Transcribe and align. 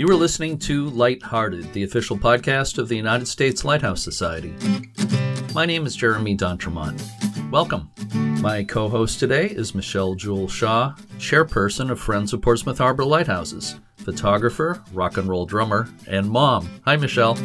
You 0.00 0.08
are 0.08 0.14
listening 0.14 0.56
to 0.60 0.88
Lighthearted, 0.88 1.74
the 1.74 1.82
official 1.82 2.16
podcast 2.16 2.78
of 2.78 2.88
the 2.88 2.96
United 2.96 3.28
States 3.28 3.66
Lighthouse 3.66 4.02
Society. 4.02 4.54
My 5.54 5.66
name 5.66 5.84
is 5.84 5.94
Jeremy 5.94 6.34
D'Entremont. 6.34 7.50
Welcome. 7.50 7.90
My 8.40 8.64
co 8.64 8.88
host 8.88 9.20
today 9.20 9.48
is 9.48 9.74
Michelle 9.74 10.14
Jewel 10.14 10.48
Shaw, 10.48 10.94
chairperson 11.18 11.90
of 11.90 12.00
Friends 12.00 12.32
of 12.32 12.40
Portsmouth 12.40 12.78
Harbor 12.78 13.04
Lighthouses, 13.04 13.78
photographer, 13.98 14.82
rock 14.94 15.18
and 15.18 15.28
roll 15.28 15.44
drummer, 15.44 15.86
and 16.06 16.30
mom. 16.30 16.66
Hi, 16.86 16.96
Michelle. 16.96 17.36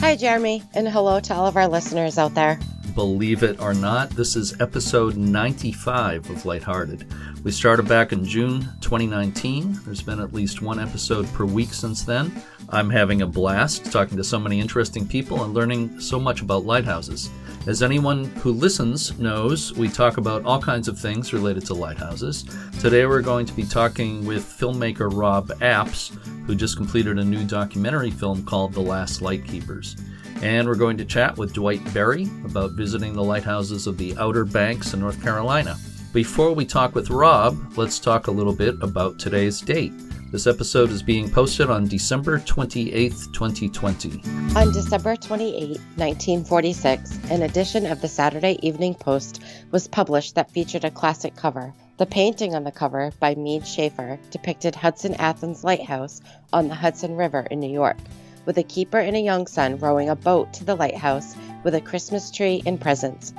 Hi, 0.00 0.14
Jeremy, 0.14 0.62
and 0.74 0.86
hello 0.86 1.18
to 1.18 1.32
all 1.32 1.46
of 1.46 1.56
our 1.56 1.66
listeners 1.66 2.18
out 2.18 2.34
there. 2.34 2.60
Believe 2.94 3.42
it 3.42 3.58
or 3.58 3.72
not, 3.72 4.10
this 4.10 4.36
is 4.36 4.60
episode 4.60 5.16
95 5.16 6.28
of 6.28 6.44
Lighthearted. 6.44 7.10
We 7.44 7.50
started 7.50 7.88
back 7.88 8.12
in 8.12 8.24
June 8.24 8.60
2019. 8.82 9.80
There's 9.84 10.00
been 10.00 10.20
at 10.20 10.32
least 10.32 10.62
one 10.62 10.78
episode 10.78 11.26
per 11.32 11.44
week 11.44 11.74
since 11.74 12.04
then. 12.04 12.30
I'm 12.68 12.88
having 12.88 13.22
a 13.22 13.26
blast 13.26 13.90
talking 13.90 14.16
to 14.18 14.22
so 14.22 14.38
many 14.38 14.60
interesting 14.60 15.08
people 15.08 15.42
and 15.42 15.52
learning 15.52 15.98
so 15.98 16.20
much 16.20 16.40
about 16.40 16.64
lighthouses. 16.64 17.30
As 17.66 17.82
anyone 17.82 18.26
who 18.36 18.52
listens 18.52 19.18
knows, 19.18 19.72
we 19.72 19.88
talk 19.88 20.18
about 20.18 20.44
all 20.44 20.62
kinds 20.62 20.86
of 20.86 20.96
things 20.96 21.32
related 21.32 21.66
to 21.66 21.74
lighthouses. 21.74 22.44
Today 22.78 23.06
we're 23.06 23.22
going 23.22 23.46
to 23.46 23.54
be 23.54 23.64
talking 23.64 24.24
with 24.24 24.44
filmmaker 24.44 25.12
Rob 25.12 25.48
Apps, 25.58 26.16
who 26.46 26.54
just 26.54 26.76
completed 26.76 27.18
a 27.18 27.24
new 27.24 27.44
documentary 27.44 28.12
film 28.12 28.44
called 28.44 28.72
The 28.72 28.80
Last 28.80 29.20
Lightkeepers. 29.20 29.96
And 30.42 30.68
we're 30.68 30.76
going 30.76 30.96
to 30.96 31.04
chat 31.04 31.36
with 31.36 31.54
Dwight 31.54 31.82
Berry 31.92 32.24
about 32.44 32.72
visiting 32.72 33.14
the 33.14 33.24
lighthouses 33.24 33.88
of 33.88 33.98
the 33.98 34.16
Outer 34.16 34.44
Banks 34.44 34.94
in 34.94 35.00
North 35.00 35.20
Carolina. 35.20 35.76
Before 36.12 36.52
we 36.52 36.66
talk 36.66 36.94
with 36.94 37.08
Rob, 37.08 37.78
let's 37.78 37.98
talk 37.98 38.26
a 38.26 38.30
little 38.30 38.52
bit 38.52 38.74
about 38.82 39.18
today's 39.18 39.62
date. 39.62 39.94
This 40.30 40.46
episode 40.46 40.90
is 40.90 41.02
being 41.02 41.30
posted 41.30 41.70
on 41.70 41.86
December 41.86 42.38
28th, 42.40 43.32
2020. 43.32 44.20
On 44.54 44.70
December 44.74 45.16
28, 45.16 45.80
1946, 45.96 47.18
an 47.30 47.40
edition 47.40 47.86
of 47.86 48.02
the 48.02 48.08
Saturday 48.08 48.58
Evening 48.60 48.94
Post 48.94 49.42
was 49.70 49.88
published 49.88 50.34
that 50.34 50.50
featured 50.50 50.84
a 50.84 50.90
classic 50.90 51.34
cover. 51.34 51.72
The 51.96 52.04
painting 52.04 52.54
on 52.54 52.64
the 52.64 52.72
cover 52.72 53.10
by 53.18 53.34
Mead 53.34 53.66
Schaefer 53.66 54.18
depicted 54.30 54.74
Hudson 54.74 55.14
Athens 55.14 55.64
Lighthouse 55.64 56.20
on 56.52 56.68
the 56.68 56.74
Hudson 56.74 57.16
River 57.16 57.46
in 57.50 57.58
New 57.58 57.72
York 57.72 57.96
with 58.44 58.58
a 58.58 58.62
keeper 58.62 58.98
and 58.98 59.16
a 59.16 59.20
young 59.20 59.46
son 59.46 59.78
rowing 59.78 60.08
a 60.08 60.16
boat 60.16 60.52
to 60.52 60.64
the 60.64 60.74
lighthouse 60.74 61.36
with 61.64 61.74
a 61.74 61.80
Christmas 61.80 62.30
tree 62.30 62.62
and 62.66 62.80
presents, 62.80 63.32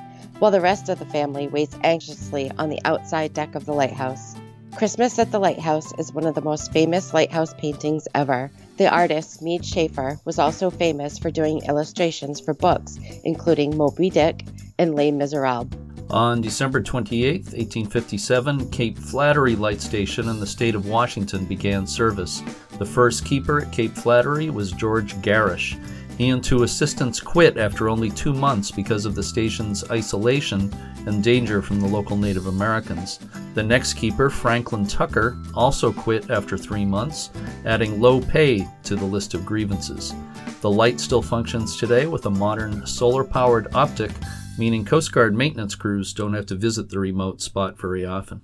while 0.43 0.51
the 0.51 0.59
rest 0.59 0.89
of 0.89 0.99
the 0.99 1.05
family 1.05 1.47
waits 1.47 1.77
anxiously 1.85 2.51
on 2.57 2.67
the 2.67 2.81
outside 2.83 3.31
deck 3.31 3.55
of 3.55 3.63
the 3.63 3.71
lighthouse. 3.71 4.35
Christmas 4.75 5.17
at 5.17 5.31
the 5.31 5.39
Lighthouse 5.39 5.93
is 5.97 6.11
one 6.11 6.25
of 6.25 6.35
the 6.35 6.41
most 6.41 6.73
famous 6.73 7.13
lighthouse 7.13 7.53
paintings 7.53 8.09
ever. 8.13 8.51
The 8.75 8.93
artist, 8.93 9.41
Mead 9.41 9.63
Schaefer, 9.63 10.19
was 10.25 10.39
also 10.39 10.69
famous 10.69 11.17
for 11.17 11.31
doing 11.31 11.61
illustrations 11.69 12.41
for 12.41 12.53
books, 12.53 12.99
including 13.23 13.77
Moby 13.77 14.09
Dick 14.09 14.43
and 14.77 14.95
Les 14.95 15.11
Miserables. 15.11 15.71
On 16.09 16.41
December 16.41 16.81
28, 16.81 17.45
1857, 17.45 18.69
Cape 18.69 18.97
Flattery 18.97 19.55
Light 19.55 19.79
Station 19.79 20.27
in 20.27 20.41
the 20.41 20.45
state 20.45 20.75
of 20.75 20.89
Washington 20.89 21.45
began 21.45 21.87
service. 21.87 22.43
The 22.79 22.85
first 22.85 23.23
keeper 23.23 23.61
at 23.61 23.71
Cape 23.71 23.95
Flattery 23.95 24.49
was 24.49 24.73
George 24.73 25.19
Garish. 25.21 25.77
And 26.19 26.43
two 26.43 26.63
assistants 26.63 27.19
quit 27.19 27.57
after 27.57 27.89
only 27.89 28.09
two 28.09 28.33
months 28.33 28.71
because 28.71 29.05
of 29.05 29.15
the 29.15 29.23
station's 29.23 29.89
isolation 29.89 30.73
and 31.05 31.23
danger 31.23 31.61
from 31.61 31.79
the 31.79 31.87
local 31.87 32.15
Native 32.15 32.47
Americans. 32.47 33.19
The 33.55 33.63
next 33.63 33.93
keeper, 33.95 34.29
Franklin 34.29 34.87
Tucker, 34.87 35.37
also 35.53 35.91
quit 35.91 36.29
after 36.29 36.57
three 36.57 36.85
months, 36.85 37.29
adding 37.65 37.99
low 37.99 38.21
pay 38.21 38.67
to 38.83 38.95
the 38.95 39.05
list 39.05 39.33
of 39.33 39.45
grievances. 39.45 40.13
The 40.61 40.71
light 40.71 40.99
still 40.99 41.21
functions 41.21 41.77
today 41.77 42.05
with 42.05 42.25
a 42.25 42.29
modern 42.29 42.85
solar 42.85 43.23
powered 43.23 43.73
optic 43.73 44.11
meaning 44.57 44.85
Coast 44.85 45.11
Guard 45.11 45.35
maintenance 45.35 45.75
crews 45.75 46.13
don't 46.13 46.33
have 46.33 46.45
to 46.47 46.55
visit 46.55 46.89
the 46.89 46.99
remote 46.99 47.41
spot 47.41 47.79
very 47.79 48.05
often. 48.05 48.41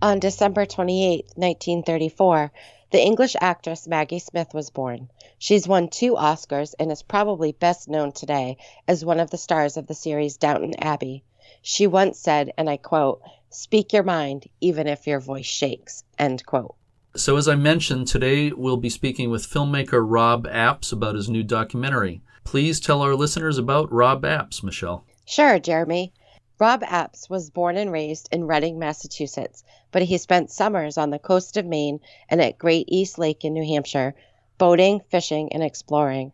On 0.00 0.20
December 0.20 0.64
28, 0.66 1.32
1934, 1.34 2.52
the 2.90 3.00
English 3.00 3.34
actress 3.40 3.88
Maggie 3.88 4.20
Smith 4.20 4.54
was 4.54 4.70
born. 4.70 5.10
She's 5.38 5.68
won 5.68 5.88
two 5.88 6.14
Oscars 6.14 6.74
and 6.80 6.90
is 6.90 7.02
probably 7.02 7.52
best 7.52 7.88
known 7.88 8.10
today 8.10 8.56
as 8.88 9.04
one 9.04 9.20
of 9.20 9.30
the 9.30 9.38
stars 9.38 9.76
of 9.76 9.86
the 9.86 9.94
series 9.94 10.36
Downton 10.36 10.74
Abbey. 10.80 11.22
She 11.62 11.86
once 11.86 12.18
said, 12.18 12.52
and 12.58 12.68
I 12.68 12.76
quote, 12.76 13.22
Speak 13.48 13.92
your 13.92 14.02
mind, 14.02 14.48
even 14.60 14.86
if 14.86 15.06
your 15.06 15.20
voice 15.20 15.46
shakes. 15.46 16.02
End 16.18 16.44
quote. 16.44 16.74
So, 17.16 17.36
as 17.36 17.48
I 17.48 17.54
mentioned, 17.54 18.08
today 18.08 18.50
we'll 18.50 18.76
be 18.76 18.90
speaking 18.90 19.30
with 19.30 19.48
filmmaker 19.48 20.04
Rob 20.04 20.46
Apps 20.48 20.92
about 20.92 21.14
his 21.14 21.28
new 21.28 21.42
documentary. 21.42 22.20
Please 22.44 22.80
tell 22.80 23.00
our 23.02 23.14
listeners 23.14 23.58
about 23.58 23.92
Rob 23.92 24.22
Apps, 24.22 24.62
Michelle. 24.62 25.04
Sure, 25.24 25.58
Jeremy. 25.58 26.12
Rob 26.58 26.82
Apps 26.82 27.30
was 27.30 27.50
born 27.50 27.76
and 27.76 27.92
raised 27.92 28.28
in 28.32 28.48
Reading, 28.48 28.78
Massachusetts, 28.78 29.62
but 29.92 30.02
he 30.02 30.18
spent 30.18 30.50
summers 30.50 30.98
on 30.98 31.10
the 31.10 31.18
coast 31.18 31.56
of 31.56 31.64
Maine 31.64 32.00
and 32.28 32.42
at 32.42 32.58
Great 32.58 32.86
East 32.88 33.18
Lake 33.18 33.44
in 33.44 33.52
New 33.52 33.64
Hampshire, 33.64 34.14
boating, 34.58 35.00
fishing, 35.08 35.52
and 35.52 35.62
exploring. 35.62 36.32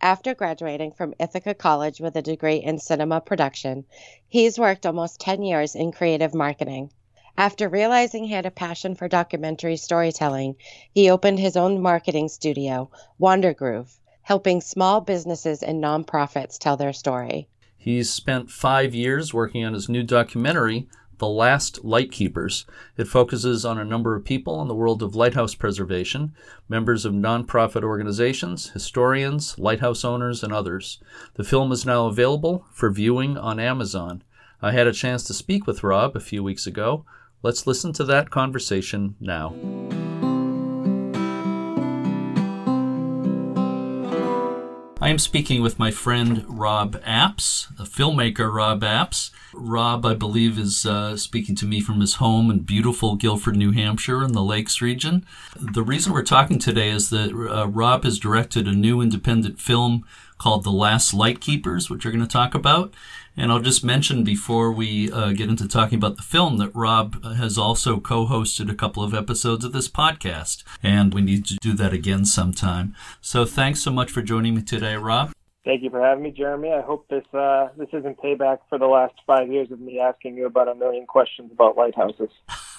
After 0.00 0.34
graduating 0.34 0.92
from 0.92 1.14
Ithaca 1.18 1.54
College 1.54 2.00
with 2.00 2.16
a 2.16 2.22
degree 2.22 2.56
in 2.56 2.78
cinema 2.78 3.20
production, 3.20 3.84
he's 4.28 4.58
worked 4.58 4.86
almost 4.86 5.20
10 5.20 5.42
years 5.42 5.74
in 5.74 5.90
creative 5.90 6.34
marketing. 6.34 6.90
After 7.38 7.68
realizing 7.68 8.24
he 8.24 8.32
had 8.32 8.46
a 8.46 8.50
passion 8.50 8.94
for 8.94 9.08
documentary 9.08 9.76
storytelling, 9.76 10.56
he 10.92 11.10
opened 11.10 11.38
his 11.38 11.56
own 11.56 11.82
marketing 11.82 12.28
studio, 12.28 12.90
Wander 13.18 13.52
Groove, 13.52 13.98
helping 14.22 14.60
small 14.60 15.00
businesses 15.00 15.62
and 15.62 15.82
nonprofits 15.82 16.58
tell 16.58 16.76
their 16.76 16.92
story. 16.92 17.48
He's 17.76 18.10
spent 18.10 18.50
five 18.50 18.94
years 18.94 19.34
working 19.34 19.64
on 19.64 19.74
his 19.74 19.88
new 19.88 20.02
documentary, 20.02 20.88
The 21.18 21.28
Last 21.28 21.84
Lightkeepers. 21.84 22.66
It 22.96 23.08
focuses 23.08 23.64
on 23.64 23.78
a 23.78 23.84
number 23.84 24.14
of 24.14 24.24
people 24.24 24.60
in 24.60 24.68
the 24.68 24.74
world 24.74 25.02
of 25.02 25.14
lighthouse 25.14 25.54
preservation, 25.54 26.34
members 26.68 27.04
of 27.04 27.14
nonprofit 27.14 27.82
organizations, 27.82 28.70
historians, 28.70 29.58
lighthouse 29.58 30.04
owners, 30.04 30.42
and 30.42 30.52
others. 30.52 30.98
The 31.34 31.44
film 31.44 31.72
is 31.72 31.86
now 31.86 32.06
available 32.06 32.66
for 32.70 32.90
viewing 32.90 33.38
on 33.38 33.58
Amazon. 33.58 34.22
I 34.60 34.72
had 34.72 34.86
a 34.86 34.92
chance 34.92 35.22
to 35.24 35.34
speak 35.34 35.66
with 35.66 35.82
Rob 35.82 36.16
a 36.16 36.20
few 36.20 36.42
weeks 36.42 36.66
ago. 36.66 37.04
Let's 37.42 37.66
listen 37.66 37.92
to 37.94 38.04
that 38.04 38.30
conversation 38.30 39.16
now. 39.20 39.54
I 44.98 45.10
am 45.10 45.18
speaking 45.18 45.60
with 45.60 45.78
my 45.78 45.90
friend 45.90 46.42
Rob 46.48 46.96
Apps, 47.02 47.68
a 47.78 47.82
filmmaker 47.82 48.50
Rob 48.50 48.80
Apps. 48.80 49.30
Rob, 49.52 50.06
I 50.06 50.14
believe, 50.14 50.58
is 50.58 50.86
uh, 50.86 51.18
speaking 51.18 51.54
to 51.56 51.66
me 51.66 51.82
from 51.82 52.00
his 52.00 52.14
home 52.14 52.50
in 52.50 52.60
beautiful 52.60 53.14
Gilford, 53.14 53.56
New 53.56 53.72
Hampshire, 53.72 54.24
in 54.24 54.32
the 54.32 54.42
Lakes 54.42 54.80
region. 54.80 55.26
The 55.60 55.82
reason 55.82 56.14
we're 56.14 56.22
talking 56.22 56.58
today 56.58 56.88
is 56.88 57.10
that 57.10 57.30
uh, 57.32 57.68
Rob 57.68 58.04
has 58.04 58.18
directed 58.18 58.66
a 58.66 58.72
new 58.72 59.02
independent 59.02 59.60
film 59.60 60.06
called 60.38 60.64
The 60.64 60.72
Last 60.72 61.12
Lightkeepers, 61.12 61.90
which 61.90 62.06
we're 62.06 62.12
going 62.12 62.24
to 62.24 62.26
talk 62.26 62.54
about. 62.54 62.94
And 63.36 63.52
I'll 63.52 63.60
just 63.60 63.84
mention 63.84 64.24
before 64.24 64.72
we 64.72 65.12
uh, 65.12 65.32
get 65.32 65.50
into 65.50 65.68
talking 65.68 65.98
about 65.98 66.16
the 66.16 66.22
film 66.22 66.56
that 66.56 66.74
Rob 66.74 67.22
has 67.22 67.58
also 67.58 68.00
co 68.00 68.26
hosted 68.26 68.70
a 68.70 68.74
couple 68.74 69.02
of 69.02 69.12
episodes 69.12 69.62
of 69.62 69.72
this 69.72 69.88
podcast, 69.88 70.64
and 70.82 71.12
we 71.12 71.20
need 71.20 71.44
to 71.46 71.58
do 71.60 71.74
that 71.74 71.92
again 71.92 72.24
sometime. 72.24 72.94
So 73.20 73.44
thanks 73.44 73.80
so 73.80 73.90
much 73.90 74.10
for 74.10 74.22
joining 74.22 74.54
me 74.54 74.62
today, 74.62 74.94
Rob. 74.94 75.32
Thank 75.66 75.82
you 75.82 75.90
for 75.90 76.00
having 76.00 76.22
me, 76.22 76.30
Jeremy. 76.30 76.72
I 76.72 76.80
hope 76.80 77.08
this 77.08 77.26
uh, 77.34 77.68
this 77.76 77.88
isn't 77.92 78.18
payback 78.18 78.60
for 78.70 78.78
the 78.78 78.86
last 78.86 79.14
five 79.26 79.48
years 79.48 79.70
of 79.70 79.80
me 79.80 79.98
asking 79.98 80.36
you 80.36 80.46
about 80.46 80.68
a 80.68 80.74
million 80.74 81.04
questions 81.06 81.52
about 81.52 81.76
lighthouses. 81.76 82.30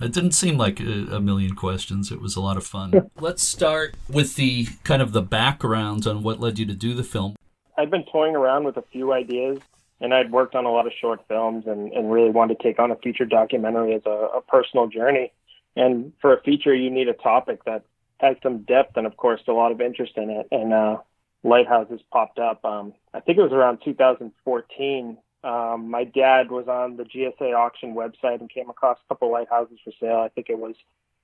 it 0.00 0.12
didn't 0.12 0.32
seem 0.32 0.58
like 0.58 0.78
a, 0.78 1.16
a, 1.16 1.20
million 1.20 1.54
questions. 1.56 2.12
It 2.12 2.20
was 2.20 2.36
a 2.36 2.40
lot 2.40 2.56
of 2.56 2.64
fun. 2.64 3.10
Let's 3.18 3.42
start 3.42 3.96
with 4.08 4.36
the 4.36 4.66
kind 4.84 5.02
of 5.02 5.12
the 5.12 5.22
background 5.22 6.06
on 6.06 6.22
what 6.22 6.38
led 6.38 6.58
you 6.58 6.66
to 6.66 6.74
do 6.74 6.94
the 6.94 7.02
film. 7.02 7.34
I've 7.78 7.90
been 7.90 8.04
toying 8.12 8.36
around 8.36 8.64
with 8.64 8.76
a 8.76 8.84
few 8.92 9.12
ideas 9.12 9.58
and 10.00 10.14
I'd 10.14 10.30
worked 10.30 10.54
on 10.54 10.64
a 10.64 10.70
lot 10.70 10.86
of 10.86 10.92
short 11.00 11.20
films 11.28 11.64
and, 11.66 11.92
and 11.92 12.10
really 12.10 12.30
wanted 12.30 12.58
to 12.58 12.62
take 12.62 12.78
on 12.78 12.90
a 12.90 12.96
feature 12.96 13.24
documentary 13.24 13.94
as 13.94 14.02
a, 14.06 14.28
a 14.36 14.40
personal 14.40 14.86
journey. 14.86 15.32
And 15.76 16.12
for 16.20 16.34
a 16.34 16.42
feature, 16.42 16.74
you 16.74 16.90
need 16.90 17.08
a 17.08 17.14
topic 17.14 17.64
that 17.64 17.84
has 18.20 18.36
some 18.42 18.58
depth 18.58 18.96
and, 18.96 19.06
of 19.06 19.16
course, 19.16 19.40
a 19.48 19.52
lot 19.52 19.72
of 19.72 19.80
interest 19.80 20.12
in 20.16 20.30
it. 20.30 20.48
And 20.50 20.72
uh, 20.72 20.98
lighthouses 21.42 22.00
popped 22.12 22.38
up. 22.38 22.64
Um, 22.64 22.94
I 23.14 23.20
think 23.20 23.38
it 23.38 23.42
was 23.42 23.52
around 23.52 23.80
2014. 23.84 25.18
Um, 25.44 25.90
my 25.90 26.04
dad 26.04 26.50
was 26.50 26.66
on 26.68 26.96
the 26.96 27.04
GSA 27.04 27.54
auction 27.54 27.94
website 27.94 28.40
and 28.40 28.50
came 28.50 28.70
across 28.70 28.98
a 29.04 29.14
couple 29.14 29.30
lighthouses 29.30 29.78
for 29.84 29.92
sale. 30.00 30.18
I 30.18 30.28
think 30.28 30.48
it 30.50 30.58
was 30.58 30.74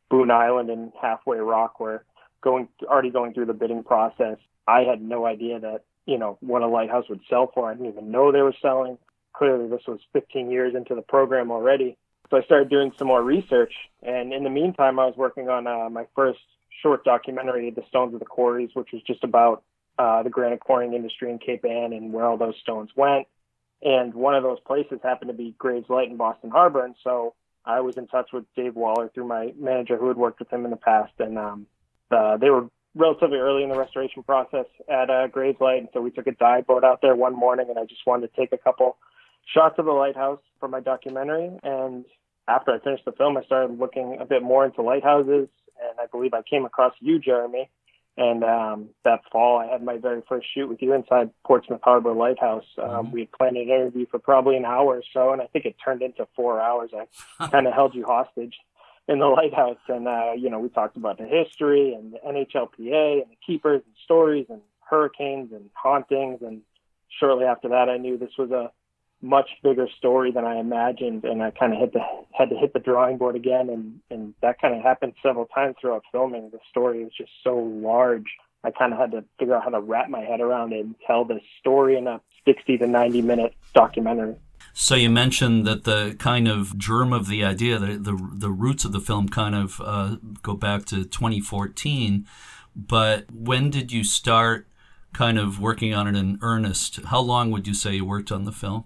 Boone 0.09 0.31
Island 0.31 0.71
and 0.71 0.93
Halfway 1.00 1.38
Rock, 1.38 1.81
where 1.81 2.05
going 2.41 2.69
already 2.85 3.11
going 3.11 3.35
through 3.35 3.47
the 3.47 3.55
bidding 3.55 3.82
process. 3.82 4.38
I 4.69 4.82
had 4.82 5.03
no 5.03 5.26
idea 5.26 5.59
that 5.61 5.82
you 6.06 6.19
know, 6.19 6.39
what 6.41 6.62
a 6.62 6.67
lighthouse 6.67 7.09
would 7.09 7.21
sell 7.29 7.51
for. 7.55 7.71
I 7.71 7.75
didn't 7.75 7.89
even 7.89 8.11
know 8.11 8.33
they 8.33 8.43
were 8.43 8.55
selling. 8.61 8.99
Clearly, 9.35 9.69
this 9.69 9.83
was 9.87 10.01
15 10.12 10.51
years 10.51 10.75
into 10.75 10.95
the 10.95 11.03
program 11.03 11.51
already. 11.51 11.97
So 12.31 12.37
I 12.37 12.43
started 12.43 12.71
doing 12.71 12.93
some 12.99 13.09
more 13.09 13.23
research. 13.23 13.73
And 14.03 14.33
in 14.33 14.45
the 14.45 14.51
meantime, 14.51 14.99
I 14.99 15.06
was 15.06 15.17
working 15.17 15.49
on 15.49 15.67
uh, 15.67 15.89
my 15.91 16.06
first 16.15 16.41
short 16.83 17.05
documentary, 17.05 17.71
The 17.71 17.83
Stones 17.89 18.15
of 18.15 18.21
the 18.21 18.27
Quarries, 18.27 18.71
which 18.75 18.89
was 18.93 19.03
just 19.03 19.25
about 19.25 19.62
uh, 19.99 20.23
the 20.23 20.31
granite 20.31 20.61
quarrying 20.61 20.95
industry 20.95 21.31
in 21.31 21.39
Cape 21.39 21.65
Ann 21.65 21.93
and 21.93 22.12
where 22.12 22.25
all 22.25 22.37
those 22.37 22.57
stones 22.62 22.91
went. 22.97 23.27
And 23.83 24.15
one 24.15 24.35
of 24.35 24.43
those 24.43 24.61
places 24.61 25.00
happened 25.03 25.29
to 25.29 25.37
be 25.37 25.55
Graves 25.59 25.89
Light 25.89 26.11
in 26.11 26.17
Boston 26.17 26.50
Harbor. 26.50 26.85
And 26.85 26.95
so 27.05 27.35
I 27.65 27.81
was 27.81 27.97
in 27.97 28.07
touch 28.07 28.31
with 28.33 28.45
Dave 28.57 28.75
Waller 28.75 29.11
through 29.12 29.29
my 29.29 29.53
manager 29.59 29.97
who 29.97 30.09
had 30.09 30.17
worked 30.17 30.39
with 30.39 30.53
him 30.53 30.65
in 30.65 30.71
the 30.71 30.77
past. 30.77 31.12
And 31.19 31.39
um, 31.39 31.67
uh, 32.11 32.37
they 32.39 32.50
were 32.50 32.69
relatively 32.94 33.38
early 33.38 33.62
in 33.62 33.69
the 33.69 33.79
restoration 33.79 34.23
process 34.23 34.67
at 34.88 35.11
uh, 35.11 35.26
Graves 35.29 35.61
Light. 35.61 35.79
And 35.79 35.88
so 35.93 36.00
we 36.00 36.11
took 36.11 36.26
a 36.26 36.32
dive 36.32 36.67
boat 36.67 36.85
out 36.85 37.00
there 37.02 37.14
one 37.17 37.35
morning 37.35 37.67
and 37.69 37.79
I 37.79 37.85
just 37.85 38.06
wanted 38.06 38.29
to 38.29 38.41
take 38.41 38.52
a 38.52 38.58
couple 38.58 38.96
shots 39.52 39.76
of 39.79 39.85
the 39.85 39.93
lighthouse 39.93 40.41
for 40.61 40.69
my 40.69 40.81
documentary. 40.81 41.50
And 41.62 42.05
after 42.46 42.73
I 42.73 42.79
finished 42.79 43.05
the 43.05 43.12
film, 43.12 43.37
I 43.37 43.43
started 43.44 43.79
looking 43.79 44.19
a 44.20 44.25
bit 44.25 44.43
more 44.43 44.64
into 44.64 44.82
lighthouses. 44.82 45.49
And 45.81 45.99
I 46.00 46.06
believe 46.11 46.35
I 46.35 46.43
came 46.43 46.64
across 46.64 46.93
you, 47.00 47.19
Jeremy, 47.19 47.69
and 48.17 48.44
um, 48.44 48.88
that 49.05 49.23
fall, 49.32 49.58
I 49.58 49.67
had 49.67 49.82
my 49.82 49.97
very 49.97 50.23
first 50.29 50.47
shoot 50.55 50.69
with 50.69 50.81
you 50.81 50.94
inside 50.94 51.31
Portsmouth 51.44 51.81
Harbor 51.82 52.12
Lighthouse. 52.12 52.64
Um, 52.81 52.88
mm-hmm. 52.88 53.11
We 53.11 53.20
had 53.20 53.32
planned 53.32 53.56
an 53.56 53.64
interview 53.64 54.06
for 54.08 54.20
probably 54.20 54.56
an 54.56 54.64
hour 54.64 54.99
or 54.99 55.02
so, 55.12 55.32
and 55.32 55.43
I 55.43 55.47
think 55.47 55.64
it 55.64 55.75
turned 55.85 56.00
into 56.00 56.29
four 56.37 56.61
hours. 56.61 56.90
I 57.40 57.49
kind 57.50 57.67
of 57.67 57.73
held 57.73 57.94
you 57.94 58.05
hostage 58.05 58.55
in 59.09 59.19
the 59.19 59.27
lighthouse, 59.27 59.79
and 59.89 60.09
uh, 60.09 60.33
you 60.37 60.51
know, 60.51 60.59
we 60.59 60.69
talked 60.69 60.97
about 60.97 61.19
the 61.19 61.27
history 61.27 61.95
and 61.95 62.12
the 62.12 62.19
NHLPA 62.27 63.23
and 63.23 63.31
the 63.31 63.37
keepers 63.47 63.83
and 63.85 63.95
stories 64.05 64.47
and 64.49 64.61
hurricanes 64.89 65.53
and 65.53 65.69
hauntings. 65.75 66.41
And 66.43 66.62
shortly 67.21 67.45
after 67.45 67.69
that, 67.69 67.89
I 67.89 67.99
knew 67.99 68.17
this 68.17 68.37
was 68.39 68.51
a 68.51 68.71
much 69.21 69.49
bigger 69.62 69.89
story 69.99 70.33
than 70.33 70.45
I 70.45 70.59
imagined, 70.59 71.25
and 71.25 71.43
I 71.43 71.51
kind 71.51 71.73
of 71.73 71.81
had 71.81 71.93
to 71.93 72.01
had 72.33 72.51
to 72.51 72.56
hit 72.56 72.73
the 72.73 72.81
drawing 72.81 73.19
board 73.19 73.37
again, 73.37 73.69
and 73.69 74.01
and 74.11 74.35
that 74.43 74.61
kind 74.61 74.75
of 74.75 74.83
happened 74.83 75.15
several 75.23 75.47
times 75.47 75.77
throughout 75.81 76.05
filming. 76.11 76.50
The 76.50 76.59
story 76.71 77.05
was 77.05 77.12
just 77.17 77.33
so 77.43 77.57
large. 77.57 78.27
I 78.62 78.71
kind 78.71 78.95
of 78.95 78.99
had 78.99 79.11
to 79.12 79.25
figure 79.39 79.55
out 79.55 79.65
how 79.65 79.71
to 79.71 79.81
wrap 79.81 80.09
my 80.09 80.21
head 80.21 80.41
around 80.41 80.73
it 80.73 80.81
and 80.81 80.95
tell 81.07 81.27
the 81.27 81.41
story 81.61 81.99
in 81.99 82.07
a 82.07 82.23
60 82.47 82.79
to 82.79 82.87
90 82.87 83.21
minute 83.23 83.55
documentary. 83.75 84.37
So 84.76 84.97
you 84.97 85.09
mentioned 85.09 85.65
that 85.69 85.85
the 85.85 86.17
kind 86.19 86.49
of 86.49 86.76
germ 86.76 87.12
of 87.12 87.29
the 87.29 87.44
idea, 87.44 87.79
the 87.79 87.97
the, 87.97 88.31
the 88.32 88.50
roots 88.50 88.85
of 88.85 88.91
the 88.91 89.00
film, 89.00 89.29
kind 89.29 89.55
of 89.55 89.81
uh, 89.82 90.17
go 90.43 90.55
back 90.55 90.85
to 90.87 91.05
2014. 91.05 92.26
But 92.75 93.26
when 93.32 93.71
did 93.71 93.93
you 93.93 94.03
start 94.03 94.67
kind 95.12 95.38
of 95.38 95.61
working 95.61 95.94
on 95.94 96.09
it 96.09 96.17
in 96.17 96.41
earnest? 96.43 97.05
How 97.05 97.21
long 97.21 97.53
would 97.53 97.69
you 97.69 97.75
say 97.75 97.94
you 97.94 98.05
worked 98.05 98.32
on 98.32 98.44
the 98.44 98.53
film? 98.53 98.85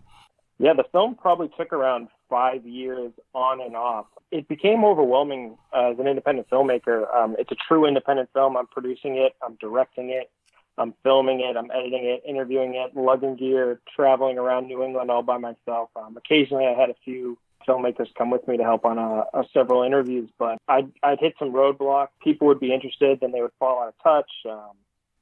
Yeah, 0.58 0.74
the 0.74 0.84
film 0.92 1.14
probably 1.14 1.48
took 1.56 1.72
around 1.72 2.08
five 2.28 2.66
years 2.66 3.12
on 3.32 3.62
and 3.62 3.74
off. 3.74 4.06
It 4.30 4.46
became 4.46 4.84
overwhelming 4.84 5.56
uh, 5.74 5.92
as 5.92 5.98
an 5.98 6.06
independent 6.06 6.50
filmmaker. 6.50 7.12
Um, 7.16 7.34
it's 7.38 7.50
a 7.50 7.56
true 7.66 7.86
independent 7.86 8.28
film. 8.34 8.58
I'm 8.58 8.66
producing 8.66 9.16
it, 9.16 9.32
I'm 9.42 9.56
directing 9.58 10.10
it, 10.10 10.30
I'm 10.78 10.94
filming 11.02 11.40
it, 11.40 11.56
I'm 11.56 11.70
editing 11.70 12.04
it, 12.04 12.22
interviewing 12.28 12.74
it, 12.74 12.96
lugging 12.96 13.36
gear, 13.36 13.80
traveling 13.94 14.38
around 14.38 14.66
New 14.66 14.82
England 14.82 15.10
all 15.10 15.22
by 15.22 15.38
myself. 15.38 15.90
Um, 15.96 16.16
occasionally, 16.16 16.66
I 16.66 16.78
had 16.78 16.90
a 16.90 16.96
few 17.04 17.38
filmmakers 17.66 18.08
come 18.16 18.30
with 18.30 18.46
me 18.48 18.56
to 18.56 18.62
help 18.62 18.84
on 18.84 18.98
a, 18.98 19.24
a 19.38 19.44
several 19.52 19.82
interviews, 19.82 20.30
but 20.38 20.58
I'd, 20.68 20.90
I'd 21.02 21.20
hit 21.20 21.34
some 21.38 21.52
roadblocks. 21.52 22.08
People 22.22 22.46
would 22.46 22.60
be 22.60 22.72
interested, 22.72 23.20
then 23.20 23.32
they 23.32 23.42
would 23.42 23.52
fall 23.58 23.82
out 23.82 23.88
of 23.88 23.94
touch. 24.02 24.30
Um, 24.48 24.76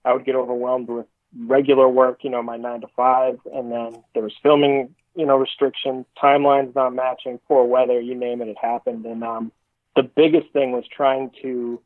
I 0.05 0.13
would 0.13 0.25
get 0.25 0.37
overwhelmed 0.37 0.89
with 0.89 1.07
regular 1.39 1.89
work, 1.89 2.21
you 2.23 2.31
know, 2.31 2.43
my 2.43 2.57
nine 2.57 2.83
to 2.83 2.89
five, 2.95 3.41
and 3.53 3.73
then 3.73 4.03
there 4.15 4.23
was 4.23 4.35
filming 4.43 4.95
you 5.17 5.25
know, 5.25 5.37
restrictions, 5.37 6.05
timelines 6.23 6.75
not 6.75 6.95
matching, 6.95 7.41
poor 7.49 7.65
weather, 7.65 7.99
you 8.01 8.15
name 8.15 8.43
it, 8.43 8.49
it 8.49 8.59
happened. 8.61 9.07
And 9.07 9.25
um, 9.25 9.51
the 9.97 10.03
biggest 10.03 10.53
thing 10.53 10.73
was 10.73 10.85
trying 10.95 11.31
to 11.43 11.81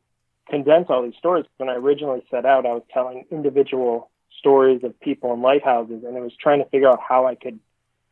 condense 0.51 0.87
all 0.89 1.01
these 1.01 1.15
stories. 1.17 1.45
When 1.57 1.69
I 1.69 1.75
originally 1.75 2.23
set 2.29 2.45
out, 2.45 2.65
I 2.65 2.73
was 2.73 2.83
telling 2.93 3.25
individual 3.31 4.11
stories 4.37 4.83
of 4.83 4.99
people 4.99 5.33
in 5.33 5.41
lighthouses, 5.41 6.03
and 6.05 6.15
I 6.15 6.19
was 6.19 6.33
trying 6.35 6.59
to 6.59 6.69
figure 6.69 6.89
out 6.89 6.99
how 6.99 7.25
I 7.25 7.35
could 7.35 7.59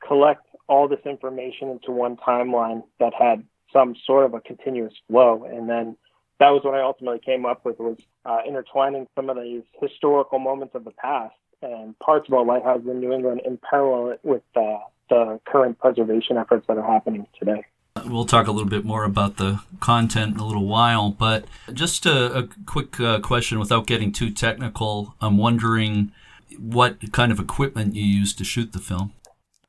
collect 0.06 0.46
all 0.68 0.88
this 0.88 1.06
information 1.06 1.70
into 1.70 1.92
one 1.92 2.16
timeline 2.16 2.84
that 3.00 3.14
had 3.14 3.44
some 3.74 3.96
sort 4.06 4.26
of 4.26 4.34
a 4.34 4.40
continuous 4.40 4.94
flow. 5.08 5.44
And 5.44 5.70
then 5.70 5.98
that 6.40 6.50
was 6.50 6.64
what 6.64 6.76
I 6.76 6.82
ultimately 6.82 7.20
came 7.20 7.46
up 7.46 7.66
with 7.66 7.78
was 7.80 7.98
uh, 8.26 8.40
intertwining 8.48 9.08
some 9.16 9.30
of 9.30 9.38
these 9.38 9.64
historical 9.82 10.40
moments 10.40 10.76
of 10.76 10.86
the 10.86 10.92
past 10.92 11.36
and 11.62 11.98
parts 12.00 12.28
of 12.30 12.34
about 12.34 12.48
lighthouses 12.48 12.88
in 12.88 13.02
New 13.02 13.12
England 13.12 13.42
in 13.46 13.58
parallel 13.58 14.18
with 14.24 14.44
uh, 14.56 14.78
the 15.10 15.40
current 15.46 15.78
preservation 15.78 16.38
efforts 16.38 16.66
that 16.68 16.78
are 16.78 16.88
happening 16.88 17.28
today. 17.38 17.66
We'll 18.06 18.26
talk 18.26 18.48
a 18.48 18.52
little 18.52 18.70
bit 18.70 18.86
more 18.86 19.04
about 19.04 19.38
the 19.38 19.62
content 19.80 20.36
in 20.36 20.40
a 20.40 20.46
little 20.46 20.66
while, 20.66 21.12
but 21.12 21.46
just 21.74 22.06
a, 22.06 22.38
a 22.38 22.48
quick 22.66 23.00
uh, 23.00 23.20
question 23.20 23.60
without 23.60 23.88
getting 23.88 24.12
too 24.12 24.32
technical. 24.32 25.16
I'm 25.22 25.38
wondering 25.38 26.12
what 26.58 27.12
kind 27.12 27.32
of 27.32 27.40
equipment 27.40 27.96
you 27.96 28.04
use 28.04 28.34
to 28.36 28.44
shoot 28.44 28.74
the 28.74 28.80
film. 28.80 29.14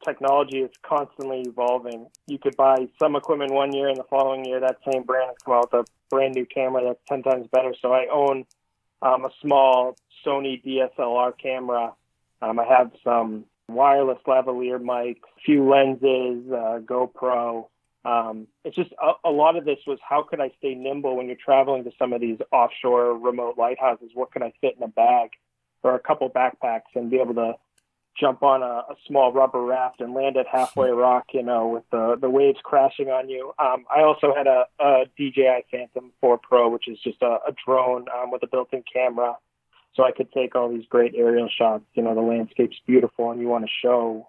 Technology 0.05 0.58
is 0.58 0.70
constantly 0.82 1.43
evolving. 1.46 2.06
You 2.26 2.38
could 2.38 2.56
buy 2.56 2.88
some 2.99 3.17
equipment 3.17 3.52
one 3.52 3.72
year, 3.72 3.88
and 3.88 3.99
the 3.99 4.05
following 4.05 4.44
year, 4.44 4.61
that 4.61 4.78
same 4.90 5.02
brand 5.02 5.28
has 5.28 5.37
come 5.44 5.55
out 5.55 5.73
with 5.73 5.87
a 5.87 5.90
brand 6.08 6.34
new 6.34 6.46
camera 6.46 6.82
that's 6.84 7.00
10 7.08 7.23
times 7.23 7.46
better. 7.52 7.75
So 7.82 7.93
I 7.93 8.06
own 8.12 8.44
um, 9.02 9.25
a 9.25 9.31
small 9.43 9.96
Sony 10.26 10.62
DSLR 10.64 11.32
camera. 11.38 11.93
Um, 12.43 12.58
I 12.58 12.64
have 12.64 12.93
some 13.05 13.44
wireless 13.69 14.19
lavalier 14.26 14.81
mics, 14.81 15.20
few 15.44 15.69
lenses, 15.69 16.50
uh, 16.50 16.81
GoPro. 16.81 17.66
Um, 18.05 18.47
it's 18.64 18.76
just 18.76 18.93
a, 18.93 19.29
a, 19.29 19.31
lot 19.31 19.56
of 19.56 19.64
this 19.64 19.79
was 19.87 19.99
how 20.06 20.23
could 20.23 20.41
I 20.41 20.50
stay 20.58 20.75
nimble 20.75 21.17
when 21.17 21.26
you're 21.26 21.37
traveling 21.37 21.85
to 21.85 21.91
some 21.99 22.12
of 22.12 22.20
these 22.20 22.38
offshore 22.50 23.19
remote 23.19 23.58
lighthouses? 23.58 24.11
What 24.14 24.32
can 24.32 24.43
I 24.43 24.52
fit 24.61 24.76
in 24.76 24.82
a 24.82 24.88
bag 24.88 25.31
or 25.82 25.94
a 25.94 26.00
couple 26.00 26.31
backpacks 26.31 26.94
and 26.94 27.11
be 27.11 27.20
able 27.20 27.35
to 27.35 27.55
jump 28.19 28.43
on 28.43 28.62
a, 28.62 28.85
a 28.91 28.97
small 29.06 29.32
rubber 29.32 29.62
raft 29.62 30.00
and 30.00 30.14
land 30.14 30.37
at 30.38 30.47
halfway 30.47 30.88
rock, 30.91 31.26
you 31.35 31.43
know, 31.43 31.69
with 31.69 31.85
the, 31.91 32.17
the 32.19 32.31
waves 32.31 32.58
crashing 32.62 33.08
on 33.08 33.29
you. 33.29 33.52
Um, 33.58 33.85
I 33.94 34.02
also 34.02 34.35
had 34.35 34.47
a, 34.47 34.64
a 34.79 35.05
DJI 35.19 35.67
Phantom 35.70 36.12
4 36.20 36.38
Pro, 36.38 36.70
which 36.70 36.88
is 36.88 36.99
just 37.05 37.20
a, 37.20 37.38
a 37.47 37.55
drone 37.67 38.06
um, 38.08 38.31
with 38.31 38.43
a 38.43 38.47
built-in 38.47 38.82
camera 38.91 39.37
so 39.94 40.05
I 40.05 40.12
could 40.12 40.32
take 40.32 40.55
all 40.55 40.69
these 40.69 40.87
great 40.88 41.14
aerial 41.17 41.49
shots. 41.49 41.85
You 41.94 42.02
know, 42.02 42.14
the 42.14 42.20
landscape's 42.20 42.76
beautiful, 42.87 43.31
and 43.31 43.41
you 43.41 43.49
want 43.49 43.64
to 43.64 43.70
show, 43.82 44.29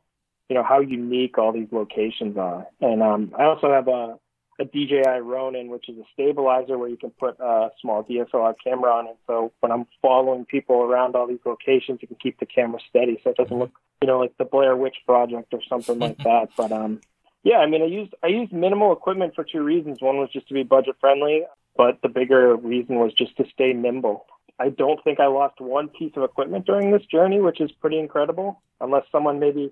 you 0.51 0.56
know, 0.56 0.63
how 0.63 0.81
unique 0.81 1.38
all 1.38 1.53
these 1.53 1.69
locations 1.71 2.36
are. 2.36 2.68
And 2.81 3.01
um, 3.01 3.33
I 3.39 3.45
also 3.45 3.71
have 3.71 3.88
a, 3.88 4.19
a 4.59 4.65
DJI 4.65 5.21
Ronin, 5.21 5.69
which 5.69 5.87
is 5.87 5.97
a 5.97 6.04
stabilizer 6.11 6.78
where 6.78 6.90
you 6.90 6.97
can 6.97 7.11
put 7.11 7.40
a 7.40 7.69
small 7.80 8.04
DSLR 8.04 8.56
camera 8.61 8.92
on 8.92 9.07
it. 9.07 9.16
So 9.28 9.54
when 9.61 9.71
I'm 9.71 9.87
following 10.02 10.44
people 10.44 10.81
around 10.81 11.16
all 11.16 11.25
these 11.25 11.40
locations, 11.45 11.99
you 12.02 12.09
can 12.09 12.18
keep 12.21 12.37
the 12.37 12.45
camera 12.45 12.81
steady, 12.90 13.18
so 13.23 13.30
it 13.30 13.37
doesn't 13.37 13.57
look, 13.57 13.71
you 14.02 14.09
know, 14.09 14.19
like 14.19 14.37
the 14.37 14.44
Blair 14.44 14.75
Witch 14.75 14.97
Project 15.06 15.54
or 15.54 15.61
something 15.69 15.99
like 15.99 16.18
that. 16.25 16.49
But 16.57 16.73
um, 16.73 16.99
yeah, 17.44 17.59
I 17.59 17.68
mean, 17.68 17.81
I 17.81 17.85
used 17.85 18.14
I 18.21 18.28
used 18.28 18.52
minimal 18.52 18.92
equipment 18.92 19.35
for 19.35 19.45
two 19.45 19.64
reasons. 19.64 20.02
One 20.02 20.18
was 20.18 20.31
just 20.33 20.49
to 20.49 20.54
be 20.54 20.64
budget 20.64 20.97
friendly, 20.99 21.44
but 21.78 22.02
the 22.04 22.09
bigger 22.09 22.57
reason 22.57 22.97
was 22.97 23.14
just 23.14 23.37
to 23.37 23.45
stay 23.54 23.71
nimble. 23.71 24.25
I 24.59 24.68
don't 24.68 25.02
think 25.06 25.21
I 25.21 25.28
lost 25.28 25.61
one 25.61 25.87
piece 25.87 26.11
of 26.18 26.23
equipment 26.23 26.66
during 26.66 26.92
this 26.92 27.06
journey, 27.06 27.40
which 27.40 27.61
is 27.61 27.71
pretty 27.71 27.99
incredible, 27.99 28.61
unless 28.81 29.06
someone 29.14 29.40
maybe 29.40 29.71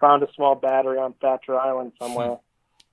found 0.00 0.22
a 0.22 0.32
small 0.34 0.54
battery 0.54 0.98
on 0.98 1.14
Thacher 1.14 1.58
Island 1.58 1.92
somewhere. 2.00 2.38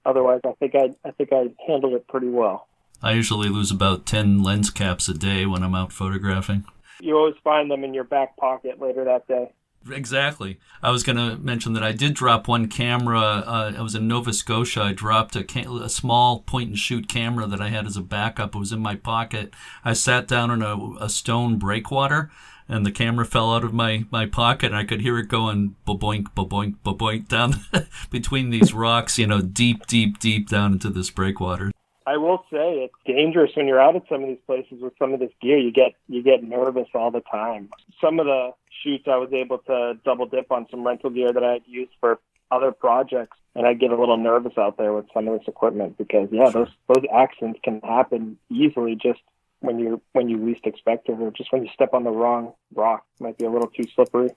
Otherwise, 0.06 0.42
I 0.46 0.54
think 0.54 0.76
I 0.76 0.96
I 1.06 1.12
think 1.12 1.30
I 1.32 1.48
handled 1.68 1.94
it 1.94 2.08
pretty 2.08 2.30
well. 2.30 2.68
I 3.02 3.14
usually 3.14 3.50
lose 3.50 3.72
about 3.72 4.06
ten 4.06 4.44
lens 4.44 4.70
caps 4.70 5.10
a 5.10 5.14
day 5.14 5.46
when 5.46 5.64
I'm 5.64 5.76
out 5.76 5.92
photographing. 5.92 6.66
You 7.00 7.16
always 7.18 7.36
find 7.44 7.70
them 7.70 7.84
in 7.84 7.94
your 7.94 8.04
back 8.04 8.38
pocket 8.38 8.82
later 8.82 9.04
that 9.06 9.28
day. 9.28 9.52
Exactly. 9.92 10.60
I 10.82 10.92
was 10.92 11.04
going 11.04 11.18
to 11.18 11.38
mention 11.38 11.74
that 11.74 11.84
I 11.84 11.92
did 11.92 12.14
drop 12.14 12.48
one 12.48 12.68
camera. 12.68 13.20
Uh, 13.20 13.74
I 13.78 13.82
was 13.82 13.96
in 13.96 14.08
Nova 14.08 14.34
Scotia. 14.34 14.82
I 14.82 14.94
dropped 14.94 15.36
a, 15.36 15.44
ca- 15.44 15.78
a, 15.78 15.90
small 15.90 16.42
point 16.42 16.70
and 16.70 16.78
shoot 16.78 17.08
camera 17.08 17.46
that 17.48 17.62
I 17.62 17.70
had 17.70 17.86
as 17.86 17.96
a 17.96 18.02
backup. 18.02 18.56
It 18.56 18.60
was 18.60 18.72
in 18.72 18.80
my 18.80 18.96
pocket. 18.96 19.54
I 19.86 19.94
sat 19.94 20.28
down 20.28 20.52
on 20.52 20.62
a, 20.62 21.06
a 21.06 21.10
stone 21.10 21.58
breakwater, 21.58 22.32
and 22.70 22.86
the 22.86 22.92
camera 22.92 23.26
fell 23.26 23.54
out 23.54 23.64
of 23.64 23.74
my, 23.74 24.06
my 24.12 24.26
pocket, 24.26 24.68
and 24.68 24.76
I 24.76 24.84
could 24.84 25.02
hear 25.02 25.18
it 25.18 25.28
going 25.28 25.76
boink, 25.88 26.28
boink, 26.34 26.76
boink 26.84 27.28
down 27.28 27.56
between 28.10 28.50
these 28.50 28.74
rocks, 28.74 29.18
you 29.18 29.28
know, 29.28 29.42
deep, 29.42 29.88
deep, 29.88 30.20
deep 30.20 30.50
down 30.50 30.74
into 30.74 30.90
this 30.90 31.10
breakwater. 31.10 31.72
I 32.06 32.16
will 32.16 32.46
say 32.50 32.86
it's 32.86 32.94
dangerous 33.06 33.52
when 33.56 33.68
you're 33.68 33.82
out 33.82 33.98
at 33.98 34.04
some 34.08 34.24
of 34.24 34.30
these 34.30 34.40
places 34.46 34.82
with 34.82 34.94
some 34.98 35.14
of 35.14 35.20
this 35.20 35.32
gear. 35.42 35.58
You 35.58 35.74
get 35.74 35.92
you 36.08 36.24
get 36.24 36.42
nervous 36.42 36.88
all 36.94 37.12
the 37.12 37.20
time. 37.20 37.70
Some 38.00 38.22
of 38.22 38.26
the 38.26 38.52
shoots 38.82 39.04
I 39.08 39.18
was 39.18 39.34
able 39.34 39.58
to 39.68 39.96
double 40.06 40.26
dip 40.26 40.50
on 40.50 40.68
some 40.72 40.88
rental 40.88 41.10
gear 41.10 41.34
that 41.34 41.44
I 41.44 41.54
had 41.54 41.64
used 41.66 41.92
for 42.00 42.20
other 42.50 42.72
projects, 42.72 43.36
and 43.56 43.68
I 43.68 43.74
get 43.74 43.92
a 43.92 44.00
little 44.00 44.16
nervous 44.16 44.54
out 44.58 44.78
there 44.78 44.94
with 44.94 45.06
some 45.14 45.28
of 45.28 45.38
this 45.38 45.50
equipment 45.50 45.98
because 45.98 46.30
yeah, 46.32 46.50
those 46.50 46.70
those 46.88 47.04
accidents 47.14 47.60
can 47.62 47.82
happen 47.82 48.38
easily 48.50 48.96
just 48.96 49.20
when 49.60 49.80
you 49.80 50.02
when 50.14 50.30
you 50.30 50.38
least 50.44 50.66
expect 50.66 51.10
it, 51.10 51.20
or 51.20 51.32
just 51.32 51.52
when 51.52 51.64
you 51.64 51.70
step 51.74 51.94
on 51.94 52.04
the 52.04 52.12
wrong 52.12 52.54
rock, 52.74 53.06
might 53.20 53.38
be 53.38 53.46
a 53.46 53.50
little 53.50 53.70
too 53.70 53.84
slippery. 53.96 54.30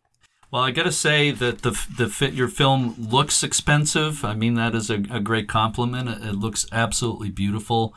Well, 0.50 0.62
I 0.62 0.73
got 0.73 0.83
to 0.83 0.93
say 0.93 1.31
that 1.31 1.62
the 1.62 1.71
the 1.71 2.31
your 2.33 2.49
film 2.49 2.97
looks 2.99 3.43
expensive. 3.43 4.25
I 4.25 4.35
mean 4.35 4.55
that 4.55 4.75
is 4.75 4.91
a, 4.91 5.03
a 5.11 5.21
great 5.21 5.49
compliment. 5.49 6.09
It, 6.09 6.29
it 6.31 6.35
looks 6.35 6.67
absolutely 6.73 7.31
beautiful. 7.31 7.95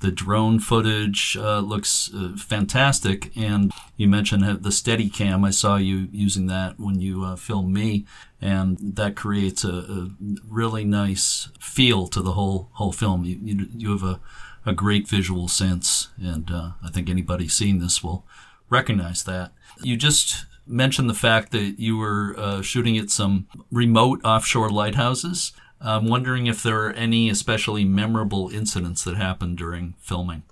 The 0.00 0.12
drone 0.12 0.60
footage 0.60 1.38
uh, 1.40 1.60
looks 1.60 2.10
uh, 2.14 2.36
fantastic, 2.36 3.34
and 3.34 3.72
you 3.96 4.06
mentioned 4.08 4.44
the 4.44 4.68
Steadicam. 4.68 5.44
I 5.44 5.50
saw 5.50 5.76
you 5.76 6.08
using 6.12 6.46
that 6.48 6.78
when 6.78 7.00
you 7.00 7.24
uh, 7.24 7.34
filmed 7.34 7.72
me, 7.72 8.04
and 8.40 8.76
that 8.78 9.16
creates 9.16 9.64
a, 9.64 9.70
a, 9.70 10.10
really 10.46 10.84
nice 10.84 11.48
feel 11.58 12.08
to 12.08 12.20
the 12.20 12.32
whole 12.32 12.68
whole 12.74 12.92
film. 12.92 13.24
You 13.24 13.38
you, 13.42 13.68
you 13.74 13.90
have 13.92 14.02
a, 14.02 14.20
a 14.66 14.74
great 14.74 15.08
visual 15.08 15.48
sense, 15.48 16.08
and 16.20 16.50
uh, 16.50 16.70
I 16.84 16.90
think 16.90 17.08
anybody 17.08 17.48
seeing 17.48 17.78
this 17.78 18.02
will 18.02 18.26
recognize 18.68 19.22
that. 19.24 19.52
You 19.80 19.96
just 19.96 20.44
mentioned 20.66 21.08
the 21.08 21.14
fact 21.14 21.52
that 21.52 21.78
you 21.78 21.96
were 21.96 22.34
uh, 22.36 22.62
shooting 22.62 22.98
at 22.98 23.10
some 23.10 23.46
remote 23.70 24.20
offshore 24.24 24.70
lighthouses. 24.70 25.52
I'm 25.80 26.08
wondering 26.08 26.46
if 26.46 26.62
there 26.62 26.84
are 26.86 26.92
any 26.92 27.30
especially 27.30 27.84
memorable 27.84 28.48
incidents 28.48 29.04
that 29.04 29.16
happened 29.16 29.58
during 29.58 29.94
filming. 29.98 30.42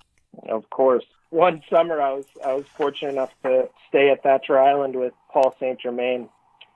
Of 0.49 0.71
course. 0.71 1.05
One 1.31 1.63
summer, 1.69 2.01
I 2.01 2.13
was 2.13 2.27
I 2.45 2.55
was 2.55 2.67
fortunate 2.77 3.13
enough 3.13 3.33
to 3.43 3.69
stay 3.89 4.11
at 4.11 4.23
Thacher 4.23 4.57
Island 4.57 4.95
with 4.95 5.13
Paul 5.33 5.57
Saint 5.59 5.81
Germain, 5.81 6.29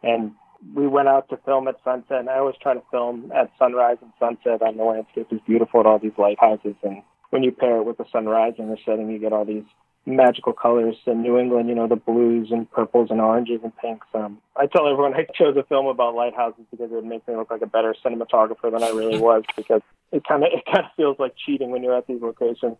and 0.02 0.32
we 0.74 0.88
went 0.88 1.06
out 1.06 1.28
to 1.28 1.36
film 1.36 1.68
at 1.68 1.76
sunset. 1.84 2.18
And 2.18 2.28
I 2.28 2.38
always 2.38 2.56
try 2.60 2.74
to 2.74 2.82
film 2.90 3.30
at 3.32 3.52
sunrise 3.56 3.98
and 4.02 4.12
sunset 4.18 4.60
on 4.62 4.76
the 4.76 4.82
landscape. 4.82 5.28
is 5.30 5.40
beautiful 5.46 5.78
at 5.78 5.86
all 5.86 6.00
these 6.00 6.18
lighthouses, 6.18 6.74
and 6.82 7.02
when 7.30 7.42
you 7.42 7.52
pair 7.52 7.76
it 7.76 7.84
with 7.84 7.98
the 7.98 8.04
sunrise 8.10 8.54
and 8.58 8.70
the 8.70 8.78
setting, 8.84 9.10
you 9.10 9.18
get 9.18 9.32
all 9.32 9.44
these 9.44 9.64
magical 10.06 10.52
colors 10.52 10.96
in 11.06 11.22
New 11.22 11.38
England, 11.38 11.68
you 11.68 11.74
know, 11.74 11.86
the 11.86 11.96
blues 11.96 12.48
and 12.50 12.70
purples 12.70 13.08
and 13.10 13.20
oranges 13.20 13.60
and 13.62 13.76
pinks. 13.76 14.06
Um, 14.14 14.38
I 14.56 14.66
tell 14.66 14.88
everyone 14.88 15.14
I 15.16 15.26
chose 15.34 15.56
a 15.56 15.62
film 15.64 15.86
about 15.86 16.14
lighthouses 16.14 16.64
because 16.70 16.90
it 16.90 16.94
would 16.94 17.04
make 17.04 17.26
me 17.28 17.36
look 17.36 17.50
like 17.50 17.62
a 17.62 17.66
better 17.66 17.94
cinematographer 18.04 18.72
than 18.72 18.82
I 18.82 18.90
really 18.90 19.18
was 19.20 19.44
because 19.56 19.82
it 20.12 20.24
kind 20.26 20.42
of 20.42 20.50
it 20.52 20.64
kind 20.64 20.86
of 20.86 20.92
feels 20.96 21.18
like 21.18 21.34
cheating 21.36 21.70
when 21.70 21.82
you're 21.82 21.96
at 21.96 22.06
these 22.06 22.22
locations. 22.22 22.76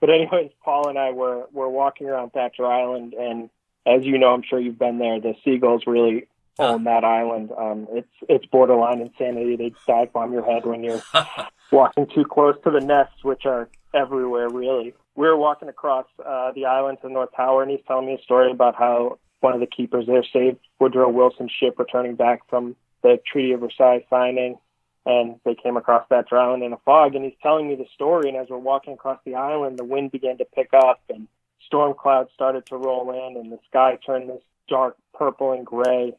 But 0.00 0.10
anyways, 0.10 0.50
Paul 0.62 0.88
and 0.88 0.98
I 0.98 1.12
were 1.12 1.46
were 1.52 1.70
walking 1.70 2.08
around 2.08 2.30
Thacher 2.30 2.66
Island, 2.66 3.14
and 3.14 3.48
as 3.86 4.04
you 4.04 4.18
know, 4.18 4.34
I'm 4.34 4.42
sure 4.42 4.60
you've 4.60 4.78
been 4.78 4.98
there. 4.98 5.18
The 5.20 5.34
seagulls 5.42 5.84
really 5.86 6.28
own 6.58 6.84
that 6.84 7.04
island. 7.04 7.50
Um, 7.56 7.86
it's 7.90 8.12
it's 8.28 8.46
borderline 8.46 9.00
insanity. 9.00 9.56
They 9.56 9.72
dive 9.86 10.12
bomb 10.12 10.32
your 10.32 10.44
head 10.44 10.66
when 10.66 10.84
you're 10.84 11.02
walking 11.72 12.06
too 12.14 12.24
close 12.24 12.56
to 12.64 12.70
the 12.70 12.80
nests, 12.80 13.24
which 13.24 13.46
are 13.46 13.68
everywhere, 13.96 14.48
really 14.48 14.94
we 15.16 15.26
were 15.26 15.36
walking 15.36 15.68
across 15.68 16.06
uh, 16.24 16.52
the 16.52 16.66
island 16.66 16.98
to 17.00 17.08
the 17.08 17.12
North 17.12 17.30
Tower, 17.34 17.62
and 17.62 17.70
he's 17.70 17.80
telling 17.88 18.06
me 18.06 18.14
a 18.14 18.22
story 18.22 18.52
about 18.52 18.76
how 18.76 19.18
one 19.40 19.54
of 19.54 19.60
the 19.60 19.66
keepers 19.66 20.06
there 20.06 20.24
saved 20.32 20.58
Woodrow 20.78 21.08
Wilson's 21.08 21.52
ship 21.58 21.78
returning 21.78 22.16
back 22.16 22.42
from 22.48 22.76
the 23.02 23.18
Treaty 23.30 23.52
of 23.52 23.60
Versailles 23.60 24.04
signing, 24.10 24.58
and 25.06 25.40
they 25.44 25.54
came 25.54 25.76
across 25.76 26.06
that 26.10 26.26
island 26.30 26.62
in 26.62 26.72
a 26.72 26.78
fog. 26.84 27.14
And 27.14 27.24
he's 27.24 27.34
telling 27.42 27.68
me 27.68 27.76
the 27.76 27.86
story, 27.94 28.28
and 28.28 28.36
as 28.36 28.48
we're 28.50 28.58
walking 28.58 28.92
across 28.92 29.18
the 29.24 29.36
island, 29.36 29.78
the 29.78 29.84
wind 29.84 30.12
began 30.12 30.36
to 30.38 30.44
pick 30.44 30.70
up, 30.74 31.00
and 31.08 31.28
storm 31.64 31.94
clouds 31.98 32.30
started 32.34 32.66
to 32.66 32.76
roll 32.76 33.10
in, 33.10 33.40
and 33.40 33.50
the 33.50 33.58
sky 33.68 33.98
turned 34.04 34.28
this 34.28 34.42
dark 34.68 34.96
purple 35.14 35.52
and 35.52 35.64
gray. 35.64 36.12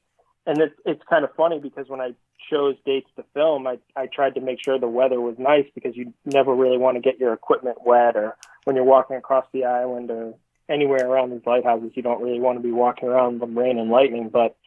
And 0.48 0.60
it's 0.60 0.75
it's 0.86 1.03
kind 1.10 1.24
of 1.24 1.36
funny 1.36 1.60
because 1.60 1.88
when 1.88 2.01
I 2.01 2.13
chose 2.50 2.75
dates 2.86 3.10
to 3.15 3.24
film, 3.34 3.67
I 3.67 3.79
I 3.96 4.08
tried 4.08 4.36
to 4.36 4.41
make 4.41 4.60
sure 4.63 4.79
the 4.79 4.88
weather 4.88 5.20
was 5.20 5.36
nice 5.38 5.65
because 5.75 5.96
you 5.96 6.13
never 6.25 6.53
really 6.53 6.77
want 6.77 6.96
to 6.96 7.01
get 7.01 7.20
your 7.20 7.34
equipment 7.34 7.77
wet 7.86 8.15
or 8.15 8.36
when 8.65 8.75
you're 8.75 8.86
walking 8.86 9.15
across 9.15 9.46
the 9.53 9.65
island 9.65 10.12
or 10.12 10.34
anywhere 10.70 11.08
around 11.08 11.32
these 11.32 11.46
lighthouses, 11.46 11.91
you 11.96 12.03
don't 12.03 12.22
really 12.22 12.39
want 12.39 12.58
to 12.58 12.63
be 12.63 12.72
walking 12.72 13.08
around 13.08 13.39
with 13.39 13.56
rain 13.56 13.79
and 13.79 13.89
lightning. 13.89 14.29
But 14.29 14.58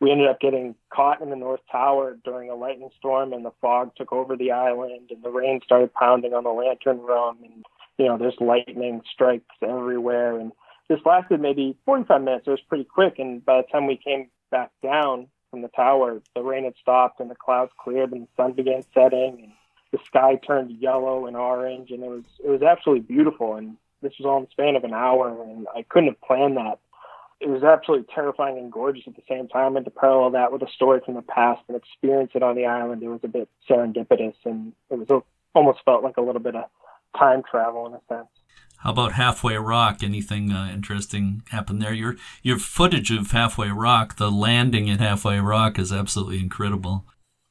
we 0.00 0.10
ended 0.10 0.28
up 0.28 0.40
getting 0.40 0.74
caught 0.90 1.22
in 1.22 1.30
the 1.30 1.36
North 1.36 1.60
Tower 1.70 2.18
during 2.24 2.50
a 2.50 2.54
lightning 2.54 2.90
storm, 2.98 3.32
and 3.32 3.44
the 3.44 3.52
fog 3.60 3.92
took 3.96 4.12
over 4.12 4.36
the 4.36 4.52
island, 4.52 5.10
and 5.10 5.22
the 5.22 5.30
rain 5.30 5.60
started 5.64 5.92
pounding 5.94 6.34
on 6.34 6.44
the 6.44 6.50
lantern 6.50 6.98
room, 6.98 7.38
and 7.42 7.64
you 7.98 8.06
know 8.06 8.18
there's 8.18 8.36
lightning 8.40 9.00
strikes 9.10 9.56
everywhere, 9.62 10.38
and 10.38 10.52
this 10.88 11.00
lasted 11.04 11.40
maybe 11.40 11.76
45 11.86 12.22
minutes. 12.22 12.46
It 12.46 12.50
was 12.50 12.60
pretty 12.68 12.84
quick, 12.84 13.18
and 13.18 13.44
by 13.44 13.62
the 13.62 13.68
time 13.68 13.86
we 13.86 13.96
came 13.96 14.28
back 14.50 14.70
down 14.82 15.28
from 15.56 15.62
the 15.62 15.68
tower, 15.68 16.20
the 16.34 16.42
rain 16.42 16.64
had 16.64 16.74
stopped, 16.76 17.18
and 17.18 17.30
the 17.30 17.34
clouds 17.34 17.72
cleared, 17.78 18.12
and 18.12 18.24
the 18.24 18.28
sun 18.36 18.52
began 18.52 18.82
setting, 18.92 19.38
and 19.42 19.52
the 19.90 19.98
sky 20.04 20.34
turned 20.34 20.70
yellow 20.70 21.24
and 21.24 21.34
orange, 21.34 21.90
and 21.90 22.04
it 22.04 22.10
was 22.10 22.24
it 22.44 22.50
was 22.50 22.60
absolutely 22.60 23.00
beautiful. 23.00 23.54
And 23.54 23.78
this 24.02 24.12
was 24.18 24.26
all 24.26 24.36
in 24.36 24.44
the 24.44 24.50
span 24.50 24.76
of 24.76 24.84
an 24.84 24.92
hour, 24.92 25.42
and 25.42 25.66
I 25.74 25.82
couldn't 25.82 26.10
have 26.10 26.20
planned 26.20 26.58
that. 26.58 26.78
It 27.40 27.48
was 27.48 27.62
absolutely 27.62 28.06
terrifying 28.14 28.58
and 28.58 28.70
gorgeous 28.70 29.04
at 29.06 29.16
the 29.16 29.22
same 29.26 29.48
time. 29.48 29.76
And 29.76 29.84
to 29.86 29.90
parallel 29.90 30.32
that 30.32 30.52
with 30.52 30.60
a 30.60 30.70
story 30.70 31.00
from 31.02 31.14
the 31.14 31.22
past 31.22 31.62
and 31.68 31.76
experience 31.76 32.32
it 32.34 32.42
on 32.42 32.54
the 32.54 32.66
island, 32.66 33.02
it 33.02 33.08
was 33.08 33.20
a 33.24 33.28
bit 33.28 33.48
serendipitous, 33.66 34.36
and 34.44 34.74
it 34.90 34.98
was 34.98 35.22
almost 35.54 35.78
felt 35.86 36.04
like 36.04 36.18
a 36.18 36.22
little 36.22 36.42
bit 36.42 36.54
of 36.54 36.64
time 37.16 37.42
travel 37.50 37.86
in 37.86 37.94
a 37.94 38.00
sense. 38.08 38.28
How 38.86 38.92
about 38.92 39.14
Halfway 39.14 39.56
Rock? 39.56 40.04
Anything 40.04 40.52
uh, 40.52 40.70
interesting 40.72 41.42
happened 41.50 41.82
there? 41.82 41.92
Your 41.92 42.14
your 42.44 42.56
footage 42.56 43.10
of 43.10 43.32
Halfway 43.32 43.70
Rock, 43.70 44.14
the 44.14 44.30
landing 44.30 44.88
at 44.88 45.00
Halfway 45.00 45.40
Rock, 45.40 45.76
is 45.76 45.90
absolutely 45.90 46.38
incredible. 46.38 47.04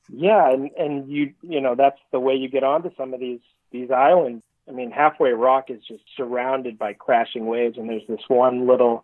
Yeah, 0.08 0.50
and 0.50 0.70
and 0.78 1.10
you 1.12 1.34
you 1.42 1.60
know 1.60 1.76
that's 1.76 2.00
the 2.14 2.22
way 2.22 2.36
you 2.36 2.48
get 2.48 2.64
onto 2.64 2.90
some 2.96 3.14
of 3.14 3.20
these 3.20 3.42
these 3.74 3.92
islands. 3.92 4.44
I 4.70 4.72
mean, 4.72 4.92
Halfway 4.92 5.32
Rock 5.32 5.66
is 5.70 5.82
just 5.86 6.04
surrounded 6.16 6.80
by 6.80 6.94
crashing 6.94 7.48
waves, 7.48 7.78
and 7.78 7.90
there's 7.90 8.08
this 8.08 8.24
one 8.30 8.66
little 8.66 9.04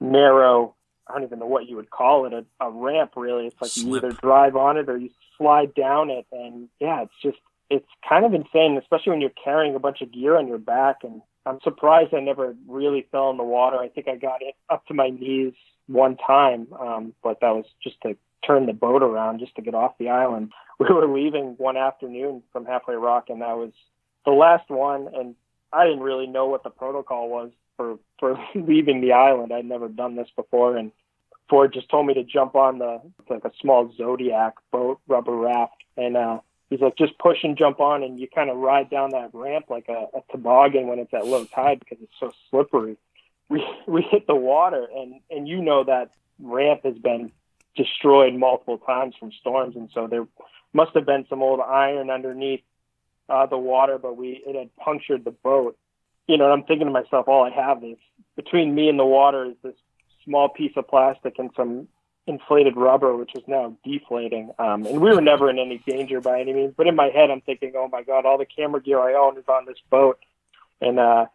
narrow. 0.00 0.74
I 1.06 1.12
don't 1.12 1.24
even 1.24 1.38
know 1.38 1.46
what 1.46 1.68
you 1.68 1.76
would 1.76 1.90
call 1.90 2.24
it, 2.24 2.32
a, 2.32 2.46
a 2.64 2.70
ramp 2.70 3.12
really. 3.14 3.48
It's 3.48 3.60
like 3.60 3.72
Slip. 3.72 3.86
you 4.02 4.08
either 4.08 4.12
drive 4.22 4.56
on 4.56 4.78
it 4.78 4.88
or 4.88 4.96
you 4.96 5.10
slide 5.36 5.74
down 5.74 6.08
it, 6.08 6.24
and 6.32 6.70
yeah, 6.80 7.02
it's 7.02 7.12
just 7.22 7.36
it's 7.68 7.88
kind 8.08 8.24
of 8.24 8.32
insane, 8.32 8.78
especially 8.80 9.10
when 9.10 9.20
you're 9.20 9.30
carrying 9.44 9.74
a 9.74 9.78
bunch 9.78 10.00
of 10.00 10.10
gear 10.10 10.38
on 10.38 10.48
your 10.48 10.56
back. 10.56 11.00
And 11.02 11.20
I'm 11.48 11.60
surprised 11.62 12.14
I 12.14 12.20
never 12.20 12.54
really 12.66 13.06
fell 13.10 13.30
in 13.30 13.38
the 13.38 13.44
water. 13.44 13.78
I 13.78 13.88
think 13.88 14.06
I 14.08 14.16
got 14.16 14.42
it 14.42 14.54
up 14.68 14.86
to 14.86 14.94
my 14.94 15.08
knees 15.08 15.54
one 15.86 16.16
time, 16.16 16.68
um, 16.78 17.14
but 17.22 17.40
that 17.40 17.54
was 17.54 17.64
just 17.82 18.00
to 18.02 18.16
turn 18.46 18.66
the 18.66 18.72
boat 18.72 19.02
around 19.02 19.40
just 19.40 19.54
to 19.56 19.62
get 19.62 19.74
off 19.74 19.98
the 19.98 20.10
island. 20.10 20.52
We 20.80 20.86
were 20.94 21.08
leaving 21.08 21.56
one 21.58 21.76
afternoon 21.76 22.44
from 22.52 22.64
Halfway 22.64 22.94
Rock, 22.94 23.30
and 23.30 23.42
that 23.42 23.56
was 23.56 23.72
the 24.24 24.30
last 24.30 24.70
one. 24.70 25.08
And 25.12 25.34
I 25.72 25.82
didn't 25.82 26.04
really 26.04 26.28
know 26.28 26.46
what 26.46 26.62
the 26.62 26.70
protocol 26.70 27.28
was 27.28 27.50
for 27.76 27.98
for 28.20 28.38
leaving 28.54 29.00
the 29.00 29.10
island. 29.10 29.52
I'd 29.52 29.64
never 29.64 29.88
done 29.88 30.14
this 30.14 30.28
before, 30.36 30.76
and 30.76 30.92
Ford 31.50 31.72
just 31.72 31.88
told 31.88 32.06
me 32.06 32.14
to 32.14 32.22
jump 32.22 32.54
on 32.54 32.78
the 32.78 33.00
like 33.28 33.44
a 33.44 33.50
small 33.60 33.92
Zodiac 33.96 34.54
boat 34.70 35.00
rubber 35.08 35.34
raft, 35.34 35.82
and 35.96 36.16
uh, 36.16 36.38
he's 36.70 36.80
like, 36.80 36.96
just 36.96 37.18
push 37.18 37.38
and 37.42 37.56
jump 37.56 37.80
on, 37.80 38.02
and 38.02 38.18
you 38.18 38.28
kind 38.32 38.50
of 38.50 38.56
ride 38.56 38.90
down 38.90 39.10
that 39.10 39.30
ramp 39.32 39.66
like 39.68 39.86
a, 39.88 40.06
a 40.16 40.20
toboggan 40.30 40.86
when 40.86 40.98
it's 40.98 41.12
at 41.14 41.26
low 41.26 41.44
tide 41.44 41.80
because 41.80 41.98
it's 42.02 42.12
so 42.20 42.32
slippery. 42.50 42.96
We 43.48 43.64
we 43.86 44.02
hit 44.02 44.26
the 44.26 44.34
water, 44.34 44.86
and 44.94 45.20
and 45.30 45.48
you 45.48 45.62
know 45.62 45.84
that 45.84 46.10
ramp 46.40 46.82
has 46.84 46.96
been 46.98 47.32
destroyed 47.76 48.34
multiple 48.34 48.78
times 48.78 49.14
from 49.18 49.32
storms, 49.32 49.76
and 49.76 49.88
so 49.92 50.06
there 50.06 50.26
must 50.72 50.92
have 50.94 51.06
been 51.06 51.26
some 51.28 51.42
old 51.42 51.60
iron 51.60 52.10
underneath 52.10 52.62
uh, 53.28 53.46
the 53.46 53.58
water, 53.58 53.98
but 53.98 54.16
we 54.16 54.42
it 54.46 54.56
had 54.56 54.74
punctured 54.76 55.24
the 55.24 55.30
boat. 55.30 55.76
You 56.26 56.36
know, 56.36 56.50
I'm 56.50 56.64
thinking 56.64 56.86
to 56.86 56.92
myself, 56.92 57.26
all 57.28 57.44
I 57.44 57.50
have 57.50 57.82
is 57.82 57.96
between 58.36 58.74
me 58.74 58.88
and 58.88 58.98
the 58.98 59.06
water 59.06 59.46
is 59.46 59.56
this 59.62 59.74
small 60.24 60.48
piece 60.50 60.72
of 60.76 60.86
plastic 60.86 61.38
and 61.38 61.50
some 61.56 61.88
inflated 62.28 62.76
rubber, 62.76 63.16
which 63.16 63.32
is 63.34 63.42
now 63.46 63.76
deflating. 63.84 64.50
Um, 64.58 64.86
and 64.86 65.00
we 65.00 65.10
were 65.10 65.20
never 65.20 65.50
in 65.50 65.58
any 65.58 65.82
danger 65.86 66.20
by 66.20 66.40
any 66.40 66.52
means. 66.52 66.74
But 66.76 66.86
in 66.86 66.94
my 66.94 67.08
head, 67.08 67.30
I'm 67.30 67.40
thinking, 67.40 67.72
oh 67.76 67.88
my 67.90 68.02
God, 68.02 68.26
all 68.26 68.38
the 68.38 68.46
camera 68.46 68.80
gear 68.80 69.00
I 69.00 69.14
own 69.14 69.38
is 69.38 69.44
on 69.48 69.66
this 69.66 69.78
boat. 69.90 70.18
And 70.80 71.00
uh, 71.00 71.26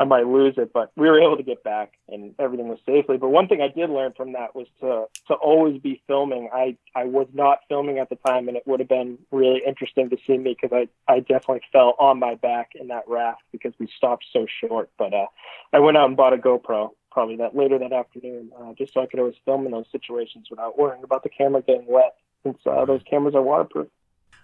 I 0.00 0.04
might 0.04 0.26
lose 0.26 0.54
it, 0.56 0.72
but 0.72 0.90
we 0.96 1.10
were 1.10 1.20
able 1.20 1.36
to 1.36 1.42
get 1.42 1.62
back 1.62 1.92
and 2.08 2.34
everything 2.38 2.68
was 2.68 2.78
safely. 2.86 3.18
But 3.18 3.28
one 3.28 3.48
thing 3.48 3.60
I 3.60 3.68
did 3.68 3.90
learn 3.90 4.14
from 4.16 4.32
that 4.32 4.56
was 4.56 4.66
to 4.80 5.04
to 5.28 5.34
always 5.34 5.78
be 5.78 6.02
filming. 6.06 6.48
I 6.54 6.78
I 6.94 7.04
was 7.04 7.26
not 7.34 7.58
filming 7.68 7.98
at 7.98 8.08
the 8.08 8.16
time, 8.16 8.48
and 8.48 8.56
it 8.56 8.62
would 8.66 8.80
have 8.80 8.88
been 8.88 9.18
really 9.30 9.60
interesting 9.66 10.08
to 10.08 10.16
see 10.26 10.38
me 10.38 10.56
because 10.58 10.74
I 10.74 11.12
I 11.12 11.20
definitely 11.20 11.60
fell 11.70 11.96
on 11.98 12.18
my 12.18 12.36
back 12.36 12.70
in 12.74 12.88
that 12.88 13.04
raft 13.08 13.42
because 13.52 13.74
we 13.78 13.88
stopped 13.94 14.24
so 14.32 14.46
short. 14.64 14.90
But 14.98 15.12
uh, 15.12 15.26
I 15.74 15.80
went 15.80 15.98
out 15.98 16.08
and 16.08 16.16
bought 16.16 16.32
a 16.32 16.38
GoPro 16.38 16.92
probably 17.10 17.36
that 17.36 17.56
later 17.56 17.78
that 17.78 17.92
afternoon, 17.92 18.50
uh, 18.58 18.72
just 18.76 18.94
so 18.94 19.02
I 19.02 19.06
could 19.06 19.20
always 19.20 19.34
film 19.44 19.66
in 19.66 19.72
those 19.72 19.86
situations 19.92 20.48
without 20.50 20.78
worrying 20.78 21.04
about 21.04 21.22
the 21.22 21.28
camera 21.28 21.62
getting 21.62 21.86
wet, 21.86 22.16
since 22.42 22.58
uh, 22.66 22.84
those 22.84 23.02
cameras 23.08 23.34
are 23.34 23.42
waterproof. 23.42 23.88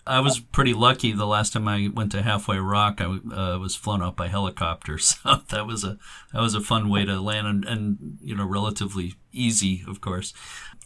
I 0.09 0.21
was 0.21 0.39
pretty 0.39 0.73
lucky 0.73 1.11
the 1.11 1.27
last 1.27 1.53
time 1.53 1.67
I 1.67 1.91
went 1.93 2.13
to 2.13 2.23
Halfway 2.23 2.59
Rock. 2.59 3.01
I 3.01 3.07
uh, 3.07 3.59
was 3.59 3.75
flown 3.75 4.03
out 4.03 4.17
by 4.17 4.29
helicopter, 4.29 4.99
so 4.99 5.43
that 5.49 5.67
was 5.67 5.83
a 5.83 5.99
that 6.33 6.41
was 6.41 6.55
a 6.55 6.61
fun 6.61 6.89
way 6.89 7.05
to 7.05 7.21
land, 7.21 7.47
and, 7.47 7.65
and 7.65 8.19
you 8.21 8.37
know, 8.37 8.47
relatively 8.47 9.15
easy, 9.33 9.83
of 9.89 10.01
course. 10.01 10.33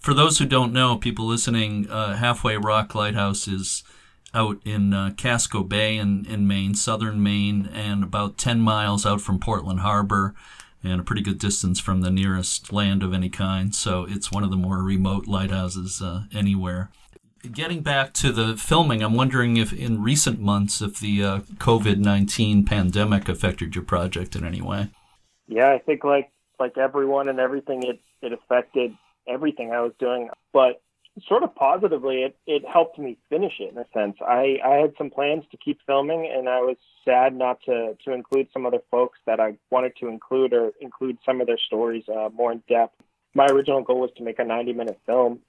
For 0.00 0.14
those 0.14 0.38
who 0.38 0.46
don't 0.46 0.72
know, 0.72 0.96
people 0.96 1.26
listening, 1.26 1.90
uh, 1.90 2.16
Halfway 2.16 2.56
Rock 2.56 2.94
Lighthouse 2.94 3.46
is 3.46 3.84
out 4.32 4.60
in 4.64 4.94
uh, 4.94 5.10
Casco 5.16 5.62
Bay 5.62 5.96
in, 5.98 6.24
in 6.26 6.46
Maine, 6.46 6.74
southern 6.74 7.22
Maine, 7.22 7.68
and 7.72 8.02
about 8.02 8.38
10 8.38 8.60
miles 8.60 9.04
out 9.04 9.20
from 9.20 9.38
Portland 9.40 9.80
Harbor, 9.80 10.34
and 10.82 11.00
a 11.00 11.04
pretty 11.04 11.22
good 11.22 11.38
distance 11.38 11.78
from 11.78 12.00
the 12.00 12.10
nearest 12.10 12.72
land 12.72 13.02
of 13.02 13.12
any 13.12 13.28
kind. 13.28 13.74
So 13.74 14.06
it's 14.08 14.32
one 14.32 14.44
of 14.44 14.50
the 14.50 14.56
more 14.56 14.82
remote 14.82 15.26
lighthouses 15.26 16.00
uh, 16.00 16.24
anywhere 16.32 16.90
Getting 17.50 17.80
back 17.80 18.12
to 18.14 18.32
the 18.32 18.54
filming, 18.54 19.02
I'm 19.02 19.14
wondering 19.14 19.56
if 19.56 19.72
in 19.72 20.02
recent 20.02 20.40
months, 20.40 20.82
if 20.82 21.00
the 21.00 21.24
uh, 21.24 21.38
COVID 21.56 21.96
19 21.96 22.66
pandemic 22.66 23.30
affected 23.30 23.74
your 23.74 23.84
project 23.84 24.36
in 24.36 24.44
any 24.44 24.60
way. 24.60 24.90
Yeah, 25.48 25.72
I 25.72 25.78
think 25.78 26.04
like 26.04 26.30
like 26.58 26.76
everyone 26.76 27.30
and 27.30 27.40
everything, 27.40 27.82
it, 27.84 27.98
it 28.20 28.34
affected 28.34 28.94
everything 29.26 29.72
I 29.72 29.80
was 29.80 29.92
doing. 29.98 30.28
But 30.52 30.82
sort 31.26 31.42
of 31.42 31.54
positively, 31.54 32.22
it, 32.22 32.36
it 32.46 32.62
helped 32.66 32.98
me 32.98 33.18
finish 33.28 33.54
it 33.58 33.72
in 33.72 33.78
a 33.78 33.86
sense. 33.92 34.16
I, 34.20 34.58
I 34.64 34.76
had 34.76 34.94
some 34.96 35.10
plans 35.10 35.44
to 35.50 35.56
keep 35.56 35.80
filming, 35.86 36.30
and 36.32 36.48
I 36.48 36.60
was 36.60 36.76
sad 37.04 37.34
not 37.34 37.60
to, 37.64 37.96
to 38.04 38.12
include 38.12 38.48
some 38.52 38.66
other 38.66 38.80
folks 38.90 39.18
that 39.26 39.40
I 39.40 39.56
wanted 39.70 39.96
to 40.00 40.08
include 40.08 40.52
or 40.52 40.72
include 40.80 41.18
some 41.24 41.40
of 41.40 41.46
their 41.46 41.58
stories 41.58 42.04
uh, 42.08 42.28
more 42.32 42.52
in 42.52 42.62
depth. 42.68 42.94
My 43.34 43.46
original 43.46 43.82
goal 43.82 44.00
was 44.00 44.10
to 44.16 44.22
make 44.22 44.38
a 44.38 44.44
90 44.44 44.72
minute 44.72 44.98
film, 45.06 45.40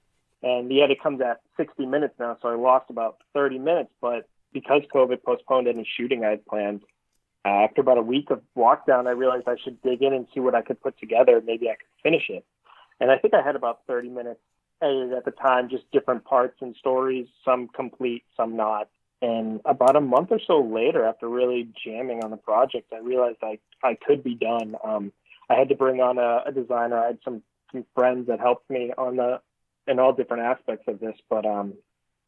and 0.43 0.71
yet 0.71 0.91
it 0.91 1.01
comes 1.01 1.21
at 1.21 1.41
60 1.57 1.85
minutes 1.85 2.15
now, 2.19 2.37
so 2.41 2.49
I 2.49 2.55
lost 2.55 2.89
about 2.89 3.17
30 3.33 3.59
minutes. 3.59 3.91
But 4.01 4.27
because 4.53 4.81
COVID 4.93 5.23
postponed 5.23 5.67
any 5.67 5.87
shooting 5.97 6.25
I 6.25 6.31
had 6.31 6.45
planned, 6.45 6.81
uh, 7.43 7.49
after 7.49 7.81
about 7.81 7.97
a 7.97 8.03
week 8.03 8.29
of 8.29 8.41
lockdown, 8.55 9.07
I 9.07 9.11
realized 9.11 9.47
I 9.47 9.55
should 9.63 9.81
dig 9.81 10.01
in 10.03 10.13
and 10.13 10.27
see 10.33 10.39
what 10.39 10.53
I 10.53 10.61
could 10.61 10.79
put 10.81 10.99
together. 10.99 11.41
Maybe 11.43 11.69
I 11.69 11.73
could 11.73 11.87
finish 12.03 12.29
it. 12.29 12.45
And 12.99 13.09
I 13.09 13.17
think 13.17 13.33
I 13.33 13.41
had 13.41 13.55
about 13.55 13.79
30 13.87 14.09
minutes 14.09 14.39
edited 14.81 15.13
at 15.13 15.25
the 15.25 15.31
time, 15.31 15.69
just 15.69 15.89
different 15.91 16.25
parts 16.25 16.57
and 16.61 16.75
stories, 16.77 17.27
some 17.45 17.67
complete, 17.67 18.23
some 18.35 18.55
not. 18.55 18.89
And 19.21 19.61
about 19.65 19.95
a 19.95 20.01
month 20.01 20.29
or 20.31 20.39
so 20.45 20.61
later, 20.61 21.05
after 21.05 21.29
really 21.29 21.69
jamming 21.83 22.23
on 22.23 22.31
the 22.31 22.37
project, 22.37 22.91
I 22.91 22.99
realized 22.99 23.37
I, 23.43 23.59
I 23.83 23.95
could 23.95 24.23
be 24.23 24.35
done. 24.35 24.75
Um, 24.83 25.11
I 25.49 25.55
had 25.55 25.69
to 25.69 25.75
bring 25.75 26.01
on 26.01 26.17
a, 26.17 26.43
a 26.47 26.51
designer. 26.51 26.97
I 26.97 27.07
had 27.07 27.19
some, 27.23 27.43
some 27.71 27.85
friends 27.93 28.27
that 28.27 28.39
helped 28.39 28.69
me 28.69 28.91
on 28.97 29.17
the 29.17 29.41
in 29.87 29.99
all 29.99 30.13
different 30.13 30.43
aspects 30.43 30.87
of 30.87 30.99
this, 30.99 31.15
but 31.29 31.45
um, 31.45 31.73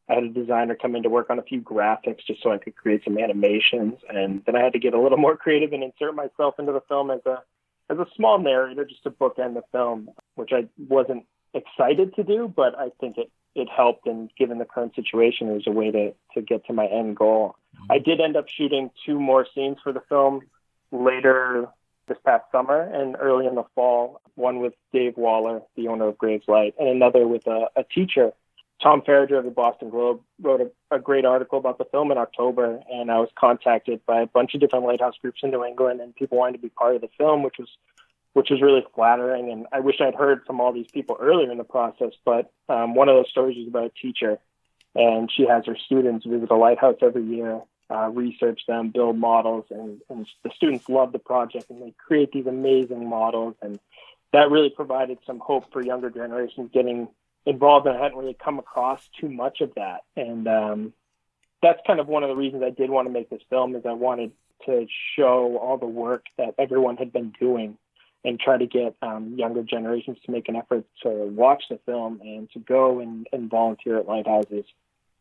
I 0.10 0.16
had 0.16 0.24
a 0.24 0.30
designer 0.30 0.76
come 0.76 0.96
in 0.96 1.04
to 1.04 1.10
work 1.10 1.30
on 1.30 1.40
a 1.40 1.44
few 1.44 1.62
graphics 1.62 2.26
just 2.26 2.44
so 2.44 2.52
I 2.52 2.58
could 2.58 2.76
create 2.76 3.04
some 3.04 3.18
animations, 3.18 4.00
and 4.10 4.44
then 4.46 4.56
I 4.56 4.64
had 4.64 4.74
to 4.74 4.80
get 4.80 4.94
a 4.94 5.02
little 5.02 5.18
more 5.18 5.38
creative 5.38 5.72
and 5.72 5.84
insert 5.84 6.16
myself 6.16 6.56
into 6.60 6.72
the 6.72 6.82
film 6.88 7.12
as 7.12 7.22
a 7.26 7.44
as 7.90 7.98
a 8.00 8.06
small 8.16 8.40
narrator 8.40 8.86
just 8.86 9.04
to 9.04 9.12
bookend 9.12 9.56
the 9.56 9.64
film, 9.72 10.10
which 10.36 10.52
I 10.54 10.68
wasn't 10.78 11.26
excited 11.54 12.16
to 12.16 12.24
do, 12.24 12.52
but 12.54 12.78
I 12.78 12.90
think 13.00 13.18
it 13.18 13.32
it 13.56 13.70
helped. 13.70 14.08
And 14.08 14.30
given 14.38 14.58
the 14.58 14.66
current 14.66 14.96
situation, 14.96 15.50
it 15.50 15.54
was 15.54 15.68
a 15.68 15.72
way 15.72 15.92
to 15.92 16.14
to 16.34 16.42
get 16.42 16.66
to 16.68 16.74
my 16.74 16.86
end 16.86 17.16
goal. 17.16 17.56
Mm-hmm. 17.76 17.92
I 17.92 18.00
did 18.00 18.20
end 18.20 18.36
up 18.36 18.50
shooting 18.50 18.92
two 19.06 19.20
more 19.20 19.48
scenes 19.54 19.78
for 19.84 19.92
the 19.92 20.02
film 20.10 20.42
later 20.92 21.68
this 22.08 22.18
past 22.26 22.44
summer 22.52 22.82
and 22.82 23.16
early 23.20 23.46
in 23.48 23.56
the 23.56 23.64
fall. 23.76 24.22
One 24.36 24.60
with 24.60 24.74
Dave 24.92 25.16
Waller, 25.16 25.62
the 25.76 25.88
owner 25.88 26.08
of 26.08 26.18
Graves 26.18 26.48
Light, 26.48 26.74
and 26.80 26.90
another 26.90 27.28
with 27.28 27.48
a, 27.48 27.68
a 27.76 27.84
teacher 27.84 28.34
Tom 28.84 29.02
Farragher 29.02 29.40
of 29.40 29.46
the 29.46 29.52
Boston 29.52 29.90
Globe 29.90 30.22
wrote 30.42 30.60
a, 30.60 30.96
a, 30.96 31.00
great 31.00 31.24
article 31.24 31.58
about 31.58 31.78
the 31.78 31.86
film 31.86 32.12
in 32.12 32.18
October, 32.18 32.82
and 32.92 33.10
I 33.10 33.20
was 33.20 33.30
contacted 33.40 34.06
by 34.06 34.22
a 34.22 34.26
bunch 34.26 34.54
of 34.54 34.60
different 34.60 34.86
lighthouse 34.86 35.16
groups 35.22 35.40
in 35.42 35.52
New 35.52 35.64
England, 35.64 36.02
and 36.02 36.14
people 36.14 36.38
wanted 36.38 36.54
to 36.54 36.60
be 36.60 36.70
part 36.70 36.96
of 36.96 37.02
the 37.02 37.10
film, 37.18 37.44
which 37.44 37.56
was 37.58 37.70
which 38.34 38.50
was 38.50 38.62
really 38.62 38.84
flattering. 38.96 39.52
And 39.52 39.68
I 39.72 39.80
wish 39.80 40.02
I'd 40.02 40.16
heard 40.16 40.46
from 40.46 40.60
all 40.60 40.74
these 40.74 40.90
people 40.92 41.18
earlier 41.20 41.52
in 41.52 41.58
the 41.58 41.64
process. 41.64 42.12
But 42.26 42.52
um, 42.70 42.96
one 42.96 43.10
of 43.10 43.16
those 43.16 43.30
stories 43.30 43.58
is 43.58 43.68
about 43.68 43.86
a 43.86 44.02
teacher, 44.02 44.40
and 44.96 45.32
she 45.32 45.46
has 45.48 45.66
her 45.66 45.78
students 45.78 46.26
visit 46.26 46.52
a 46.52 46.56
lighthouse 46.56 46.98
every 47.02 47.24
year, 47.24 47.62
uh, 47.90 48.10
research 48.10 48.62
them, 48.68 48.90
build 48.90 49.18
models, 49.18 49.66
and, 49.70 50.02
and 50.10 50.28
the 50.44 50.52
students 50.56 50.90
love 50.90 51.12
the 51.12 51.20
project, 51.20 51.70
and 51.70 51.82
they 51.82 51.94
create 51.98 52.32
these 52.32 52.48
amazing 52.48 53.08
models, 53.08 53.56
and 53.62 53.80
that 54.34 54.50
really 54.50 54.70
provided 54.70 55.20
some 55.26 55.40
hope 55.40 55.72
for 55.72 55.82
younger 55.82 56.10
generations 56.10 56.72
getting 56.74 57.08
involved 57.46 57.88
and 57.88 57.98
I 57.98 58.02
hadn't 58.02 58.18
really 58.18 58.38
come 58.42 58.60
across 58.60 59.08
too 59.20 59.30
much 59.30 59.62
of 59.62 59.76
that. 59.76 60.04
And 60.16 60.48
um, 60.48 60.94
that's 61.62 61.80
kind 61.86 62.00
of 62.00 62.08
one 62.08 62.24
of 62.24 62.30
the 62.30 62.36
reasons 62.36 62.64
I 62.64 62.70
did 62.70 62.90
want 62.90 63.08
to 63.08 63.14
make 63.14 63.30
this 63.30 63.42
film 63.50 63.76
is 63.76 63.86
I 63.86 63.94
wanted 63.94 64.32
to 64.66 64.88
show 65.16 65.58
all 65.58 65.78
the 65.78 65.86
work 65.86 66.26
that 66.38 66.56
everyone 66.58 66.98
had 66.98 67.12
been 67.12 67.34
doing 67.40 67.78
and 68.24 68.40
try 68.40 68.58
to 68.58 68.66
get 68.66 68.96
um, 69.02 69.36
younger 69.38 69.64
generations 69.64 70.18
to 70.26 70.32
make 70.32 70.48
an 70.48 70.56
effort 70.56 70.86
to 71.04 71.10
watch 71.10 71.64
the 71.70 71.80
film 71.86 72.20
and 72.22 72.50
to 72.52 72.60
go 72.60 73.00
and, 73.00 73.28
and 73.34 73.50
volunteer 73.50 73.98
at 73.98 74.08
lighthouses 74.08 74.66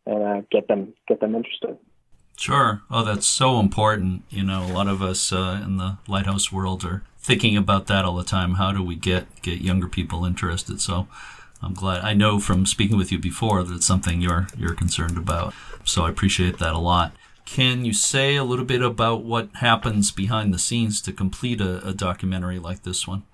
and 0.07 0.23
uh, 0.23 0.43
get 0.51 0.69
them 0.69 0.93
get 1.09 1.21
them 1.21 1.35
interested. 1.35 1.77
Sure. 2.37 2.83
Oh, 2.91 3.05
that's 3.05 3.27
so 3.27 3.61
important. 3.61 4.25
You 4.31 4.43
know, 4.43 4.65
a 4.65 4.73
lot 4.73 4.89
of 4.89 5.03
us 5.03 5.33
uh, 5.33 5.61
in 5.65 5.77
the 5.77 5.99
lighthouse 6.09 6.51
world 6.51 6.85
are 6.85 7.03
thinking 7.19 7.57
about 7.57 7.87
that 7.87 8.05
all 8.05 8.17
the 8.17 8.25
time. 8.25 8.55
How 8.55 8.73
do 8.73 8.83
we 8.83 8.97
get 8.97 9.43
get 9.43 9.61
younger 9.61 9.89
people 9.89 10.25
interested? 10.25 10.81
So 10.81 11.09
I'm 11.63 11.75
glad. 11.75 12.03
I 12.03 12.15
know 12.15 12.41
from 12.41 12.67
speaking 12.67 12.97
with 12.97 13.13
you 13.13 13.19
before 13.19 13.63
that 13.63 13.75
it's 13.75 13.87
something 13.87 14.21
you're 14.21 14.49
you're 14.57 14.75
concerned 14.75 15.19
about. 15.19 15.55
So 15.85 16.05
I 16.05 16.11
appreciate 16.11 16.59
that 16.59 16.75
a 16.75 16.79
lot. 16.79 17.13
Can 17.45 17.85
you 17.85 17.93
say 17.93 18.37
a 18.37 18.45
little 18.45 18.65
bit 18.65 18.83
about 18.83 19.25
what 19.25 19.49
happens 19.57 20.11
behind 20.11 20.55
the 20.55 20.59
scenes 20.59 21.01
to 21.03 21.13
complete 21.13 21.61
a, 21.61 21.87
a 21.87 21.93
documentary 21.93 22.59
like 22.59 22.83
this 22.83 23.07
one? 23.07 23.25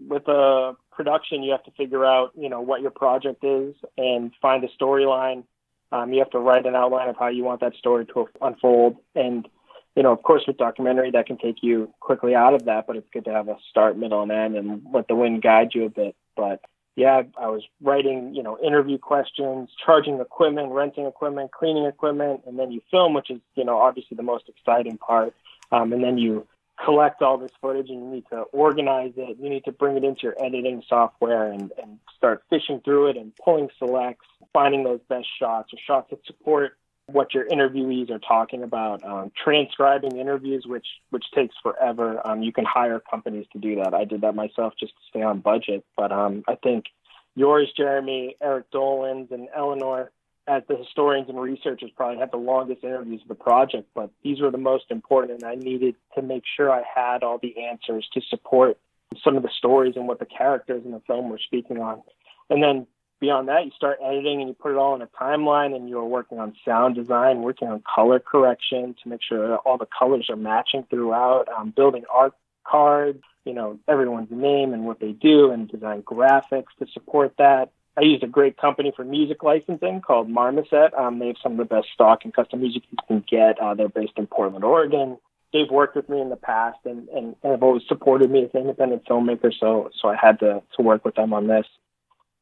With 0.00 0.26
a 0.28 0.76
production, 0.90 1.42
you 1.42 1.52
have 1.52 1.64
to 1.64 1.70
figure 1.72 2.04
out, 2.04 2.32
you 2.36 2.48
know, 2.48 2.60
what 2.60 2.82
your 2.82 2.90
project 2.90 3.44
is 3.44 3.74
and 3.96 4.32
find 4.42 4.62
a 4.64 4.68
storyline. 4.80 5.44
Um, 5.90 6.12
you 6.12 6.18
have 6.18 6.30
to 6.30 6.38
write 6.38 6.66
an 6.66 6.74
outline 6.74 7.08
of 7.08 7.16
how 7.18 7.28
you 7.28 7.44
want 7.44 7.60
that 7.60 7.74
story 7.74 8.06
to 8.06 8.28
unfold. 8.40 8.96
And, 9.14 9.48
you 9.94 10.02
know, 10.02 10.12
of 10.12 10.22
course, 10.22 10.42
with 10.46 10.56
documentary, 10.56 11.10
that 11.12 11.26
can 11.26 11.38
take 11.38 11.56
you 11.62 11.92
quickly 12.00 12.34
out 12.34 12.54
of 12.54 12.64
that, 12.64 12.86
but 12.86 12.96
it's 12.96 13.08
good 13.12 13.26
to 13.26 13.32
have 13.32 13.48
a 13.48 13.56
start, 13.70 13.96
middle, 13.96 14.22
and 14.22 14.32
end 14.32 14.56
and 14.56 14.82
let 14.92 15.08
the 15.08 15.14
wind 15.14 15.42
guide 15.42 15.70
you 15.74 15.84
a 15.84 15.90
bit. 15.90 16.16
But 16.36 16.60
yeah, 16.94 17.22
I 17.40 17.48
was 17.48 17.62
writing, 17.80 18.34
you 18.34 18.42
know, 18.42 18.58
interview 18.58 18.98
questions, 18.98 19.70
charging 19.84 20.20
equipment, 20.20 20.72
renting 20.72 21.06
equipment, 21.06 21.50
cleaning 21.50 21.86
equipment, 21.86 22.42
and 22.46 22.58
then 22.58 22.70
you 22.70 22.82
film, 22.90 23.14
which 23.14 23.30
is, 23.30 23.40
you 23.54 23.64
know, 23.64 23.78
obviously 23.78 24.16
the 24.16 24.22
most 24.22 24.48
exciting 24.48 24.98
part. 24.98 25.34
Um, 25.70 25.92
and 25.92 26.04
then 26.04 26.18
you 26.18 26.46
collect 26.84 27.22
all 27.22 27.38
this 27.38 27.50
footage 27.60 27.88
and 27.88 28.04
you 28.04 28.10
need 28.10 28.24
to 28.30 28.40
organize 28.52 29.12
it. 29.16 29.38
You 29.40 29.48
need 29.48 29.64
to 29.64 29.72
bring 29.72 29.96
it 29.96 30.04
into 30.04 30.22
your 30.24 30.44
editing 30.44 30.82
software 30.86 31.50
and, 31.50 31.72
and 31.80 31.98
start 32.16 32.42
fishing 32.50 32.80
through 32.84 33.08
it 33.08 33.16
and 33.16 33.34
pulling 33.36 33.70
selects, 33.78 34.26
finding 34.52 34.84
those 34.84 35.00
best 35.08 35.28
shots 35.38 35.72
or 35.72 35.78
shots 35.86 36.10
that 36.10 36.24
support 36.26 36.76
what 37.12 37.34
your 37.34 37.46
interviewees 37.46 38.10
are 38.10 38.18
talking 38.18 38.62
about, 38.62 39.04
um, 39.04 39.30
transcribing 39.42 40.16
interviews, 40.16 40.64
which 40.66 40.86
which 41.10 41.24
takes 41.34 41.54
forever. 41.62 42.26
Um, 42.26 42.42
you 42.42 42.52
can 42.52 42.64
hire 42.64 43.00
companies 43.00 43.46
to 43.52 43.58
do 43.58 43.76
that. 43.76 43.94
I 43.94 44.04
did 44.04 44.22
that 44.22 44.34
myself 44.34 44.74
just 44.78 44.92
to 44.92 45.00
stay 45.10 45.22
on 45.22 45.40
budget. 45.40 45.84
But 45.96 46.12
um, 46.12 46.42
I 46.48 46.56
think 46.56 46.86
yours, 47.34 47.72
Jeremy, 47.76 48.36
Eric 48.42 48.70
Dolin's, 48.70 49.30
and 49.30 49.48
Eleanor, 49.54 50.10
as 50.46 50.62
the 50.68 50.76
historians 50.76 51.28
and 51.28 51.40
researchers, 51.40 51.90
probably 51.96 52.18
had 52.18 52.32
the 52.32 52.38
longest 52.38 52.82
interviews 52.82 53.22
of 53.22 53.28
the 53.28 53.34
project. 53.34 53.88
But 53.94 54.10
these 54.22 54.40
were 54.40 54.50
the 54.50 54.58
most 54.58 54.84
important, 54.90 55.42
and 55.42 55.50
I 55.50 55.54
needed 55.54 55.94
to 56.14 56.22
make 56.22 56.44
sure 56.56 56.70
I 56.70 56.82
had 56.94 57.22
all 57.22 57.38
the 57.38 57.54
answers 57.64 58.08
to 58.14 58.20
support 58.28 58.78
some 59.22 59.36
of 59.36 59.42
the 59.42 59.50
stories 59.56 59.94
and 59.96 60.08
what 60.08 60.18
the 60.18 60.26
characters 60.26 60.82
in 60.84 60.92
the 60.92 61.02
film 61.06 61.28
were 61.28 61.38
speaking 61.38 61.78
on. 61.78 62.02
And 62.48 62.62
then 62.62 62.86
beyond 63.22 63.46
that, 63.46 63.64
you 63.64 63.70
start 63.76 64.00
editing 64.04 64.40
and 64.40 64.48
you 64.48 64.54
put 64.54 64.72
it 64.72 64.76
all 64.76 64.96
in 64.96 65.00
a 65.00 65.06
timeline 65.06 65.76
and 65.76 65.88
you're 65.88 66.04
working 66.04 66.40
on 66.40 66.54
sound 66.64 66.96
design, 66.96 67.40
working 67.40 67.68
on 67.68 67.80
color 67.82 68.18
correction 68.18 68.96
to 69.00 69.08
make 69.08 69.20
sure 69.22 69.48
that 69.48 69.54
all 69.64 69.78
the 69.78 69.86
colors 69.96 70.26
are 70.28 70.36
matching 70.36 70.84
throughout, 70.90 71.46
um, 71.56 71.70
building 71.70 72.02
art 72.12 72.34
cards, 72.66 73.22
you 73.44 73.54
know, 73.54 73.78
everyone's 73.86 74.32
name 74.32 74.74
and 74.74 74.84
what 74.84 74.98
they 74.98 75.12
do 75.12 75.52
and 75.52 75.70
design 75.70 76.02
graphics 76.02 76.74
to 76.80 76.86
support 76.92 77.32
that. 77.38 77.70
I 77.96 78.00
used 78.00 78.24
a 78.24 78.26
great 78.26 78.56
company 78.56 78.92
for 78.94 79.04
music 79.04 79.44
licensing 79.44 80.00
called 80.00 80.28
Marmoset. 80.28 80.92
Um, 80.98 81.20
they 81.20 81.28
have 81.28 81.36
some 81.40 81.52
of 81.52 81.58
the 81.58 81.76
best 81.76 81.88
stock 81.94 82.24
and 82.24 82.34
custom 82.34 82.60
music 82.60 82.82
you 82.90 82.98
can 83.06 83.24
get. 83.30 83.60
Uh, 83.60 83.74
they're 83.74 83.88
based 83.88 84.14
in 84.16 84.26
Portland, 84.26 84.64
Oregon. 84.64 85.16
They've 85.52 85.70
worked 85.70 85.94
with 85.94 86.08
me 86.08 86.20
in 86.20 86.30
the 86.30 86.36
past 86.36 86.78
and, 86.84 87.08
and, 87.10 87.36
and 87.44 87.52
have 87.52 87.62
always 87.62 87.82
supported 87.86 88.30
me 88.32 88.42
as 88.44 88.50
an 88.54 88.62
independent 88.62 89.04
filmmaker, 89.04 89.52
so 89.56 89.90
so 90.00 90.08
I 90.08 90.16
had 90.16 90.40
to, 90.40 90.62
to 90.76 90.82
work 90.82 91.04
with 91.04 91.14
them 91.14 91.32
on 91.32 91.46
this. 91.46 91.66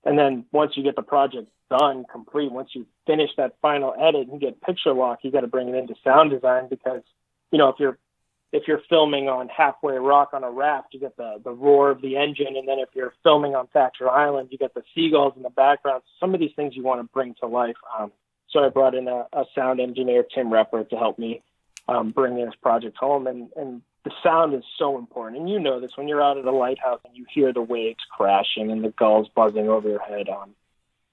And 0.05 0.19
then 0.19 0.47
once 0.53 0.73
you 0.77 0.83
get 0.83 0.97
the 0.97 1.03
project 1.03 1.49
done, 1.69 2.05
complete, 2.11 2.51
once 2.51 2.71
you 2.73 2.87
finish 3.07 3.31
that 3.37 3.57
final 3.61 3.95
edit 4.01 4.29
and 4.29 4.41
get 4.41 4.61
picture 4.61 4.93
lock, 4.93 5.21
you 5.23 5.31
got 5.31 5.43
to 5.43 5.47
bring 5.47 5.69
it 5.69 5.75
into 5.75 5.95
sound 6.03 6.31
design 6.31 6.69
because, 6.69 7.03
you 7.51 7.59
know, 7.59 7.69
if 7.69 7.77
you're 7.79 7.99
if 8.53 8.65
you're 8.67 8.81
filming 8.89 9.29
on 9.29 9.49
halfway 9.49 9.97
rock 9.97 10.31
on 10.33 10.43
a 10.43 10.51
raft, 10.51 10.89
you 10.93 11.01
get 11.01 11.17
the 11.17 11.41
the 11.45 11.53
roar 11.53 11.91
of 11.91 12.03
the 12.03 12.17
engine, 12.17 12.57
and 12.57 12.67
then 12.67 12.79
if 12.81 12.89
you're 12.95 13.15
filming 13.23 13.55
on 13.55 13.69
Thacher 13.69 14.09
Island, 14.09 14.49
you 14.51 14.59
get 14.59 14.75
the 14.75 14.83
seagulls 14.95 15.35
in 15.37 15.43
the 15.43 15.51
background. 15.51 16.03
Some 16.19 16.35
of 16.35 16.41
these 16.41 16.51
things 16.57 16.75
you 16.75 16.83
want 16.83 17.01
to 17.01 17.09
bring 17.13 17.35
to 17.41 17.47
life. 17.47 17.77
Um, 17.99 18.11
so 18.49 18.65
I 18.65 18.69
brought 18.69 18.97
in 18.97 19.07
a, 19.07 19.27
a 19.33 19.45
sound 19.55 19.81
engineer, 19.81 20.25
Tim 20.35 20.51
Repper, 20.51 20.89
to 20.89 20.97
help 20.97 21.17
me 21.17 21.43
um, 21.87 22.11
bring 22.11 22.35
this 22.35 22.55
project 22.61 22.97
home, 22.97 23.29
and 23.29 23.51
and 23.57 23.83
the 24.05 24.13
sound 24.23 24.55
is 24.55 24.65
so 24.79 24.99
important. 24.99 25.41
And 25.41 25.51
you 25.51 25.59
know 25.59 25.81
this 25.81 25.97
when 25.97 26.09
you're 26.09 26.23
out 26.23 26.39
at 26.39 26.45
a 26.45 26.51
lighthouse 26.51 27.01
and 27.05 27.17
you 27.17 27.27
hear 27.33 27.53
the 27.53 27.63
waves 27.63 28.01
crashing 28.11 28.71
and 28.71 28.83
the 28.83 28.91
gulls 28.91 29.29
buzzing 29.35 29.69
over 29.69 29.89
your 29.89 30.01
head. 30.01 30.29
Um, 30.29 30.55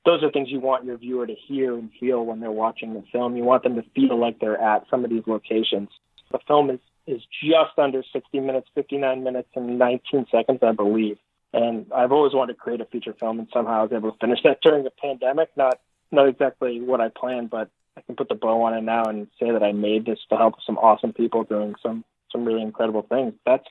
those 0.06 0.24
are 0.24 0.32
things 0.32 0.50
you 0.50 0.62
want 0.62 0.86
your 0.86 0.98
viewer 0.98 1.28
to 1.28 1.36
hear 1.36 1.78
and 1.78 1.92
feel 2.00 2.26
when 2.26 2.40
they're 2.40 2.50
watching 2.50 2.94
the 2.94 3.04
film. 3.12 3.36
You 3.36 3.44
want 3.44 3.64
them 3.64 3.76
to 3.76 3.84
feel 3.94 4.18
like 4.18 4.40
they're 4.40 4.60
at 4.60 4.86
some 4.90 5.04
of 5.04 5.10
these 5.10 5.24
locations. 5.28 5.90
The 6.32 6.40
film 6.48 6.70
is, 6.70 6.80
is 7.06 7.22
just 7.44 7.78
under 7.78 8.04
60 8.14 8.40
minutes, 8.40 8.70
59 8.74 9.24
minutes 9.24 9.50
and 9.56 9.78
19 9.78 10.28
seconds, 10.32 10.60
I 10.62 10.72
believe. 10.72 11.18
And 11.52 11.88
I've 11.94 12.14
always 12.14 12.34
wanted 12.34 12.54
to 12.54 12.60
create 12.60 12.80
a 12.80 12.86
feature 12.86 13.16
film, 13.20 13.40
and 13.40 13.50
somehow 13.52 13.80
I 13.80 13.84
was 13.84 13.92
able 13.92 14.12
to 14.12 14.18
finish 14.18 14.40
that 14.44 14.60
during 14.62 14.84
the 14.84 14.92
pandemic. 14.92 15.50
Not 15.56 15.80
not 16.10 16.30
exactly 16.30 16.80
what 16.80 17.02
I 17.02 17.10
planned, 17.10 17.50
but 17.50 17.70
I 17.98 18.02
can 18.02 18.16
put 18.16 18.30
the 18.30 18.36
bow 18.36 18.64
on 18.64 18.74
it 18.74 18.82
now 18.82 19.04
and 19.06 19.28
say 19.40 19.52
that 19.52 19.64
I 19.64 19.74
made 19.74 20.06
this 20.06 20.20
to 20.30 20.38
help 20.38 20.56
some 20.66 20.78
awesome 20.78 21.12
people 21.12 21.44
doing 21.44 21.76
some 21.84 22.06
some 22.32 22.46
really 22.46 22.62
incredible 22.62 23.04
things. 23.04 23.34
That's 23.46 23.66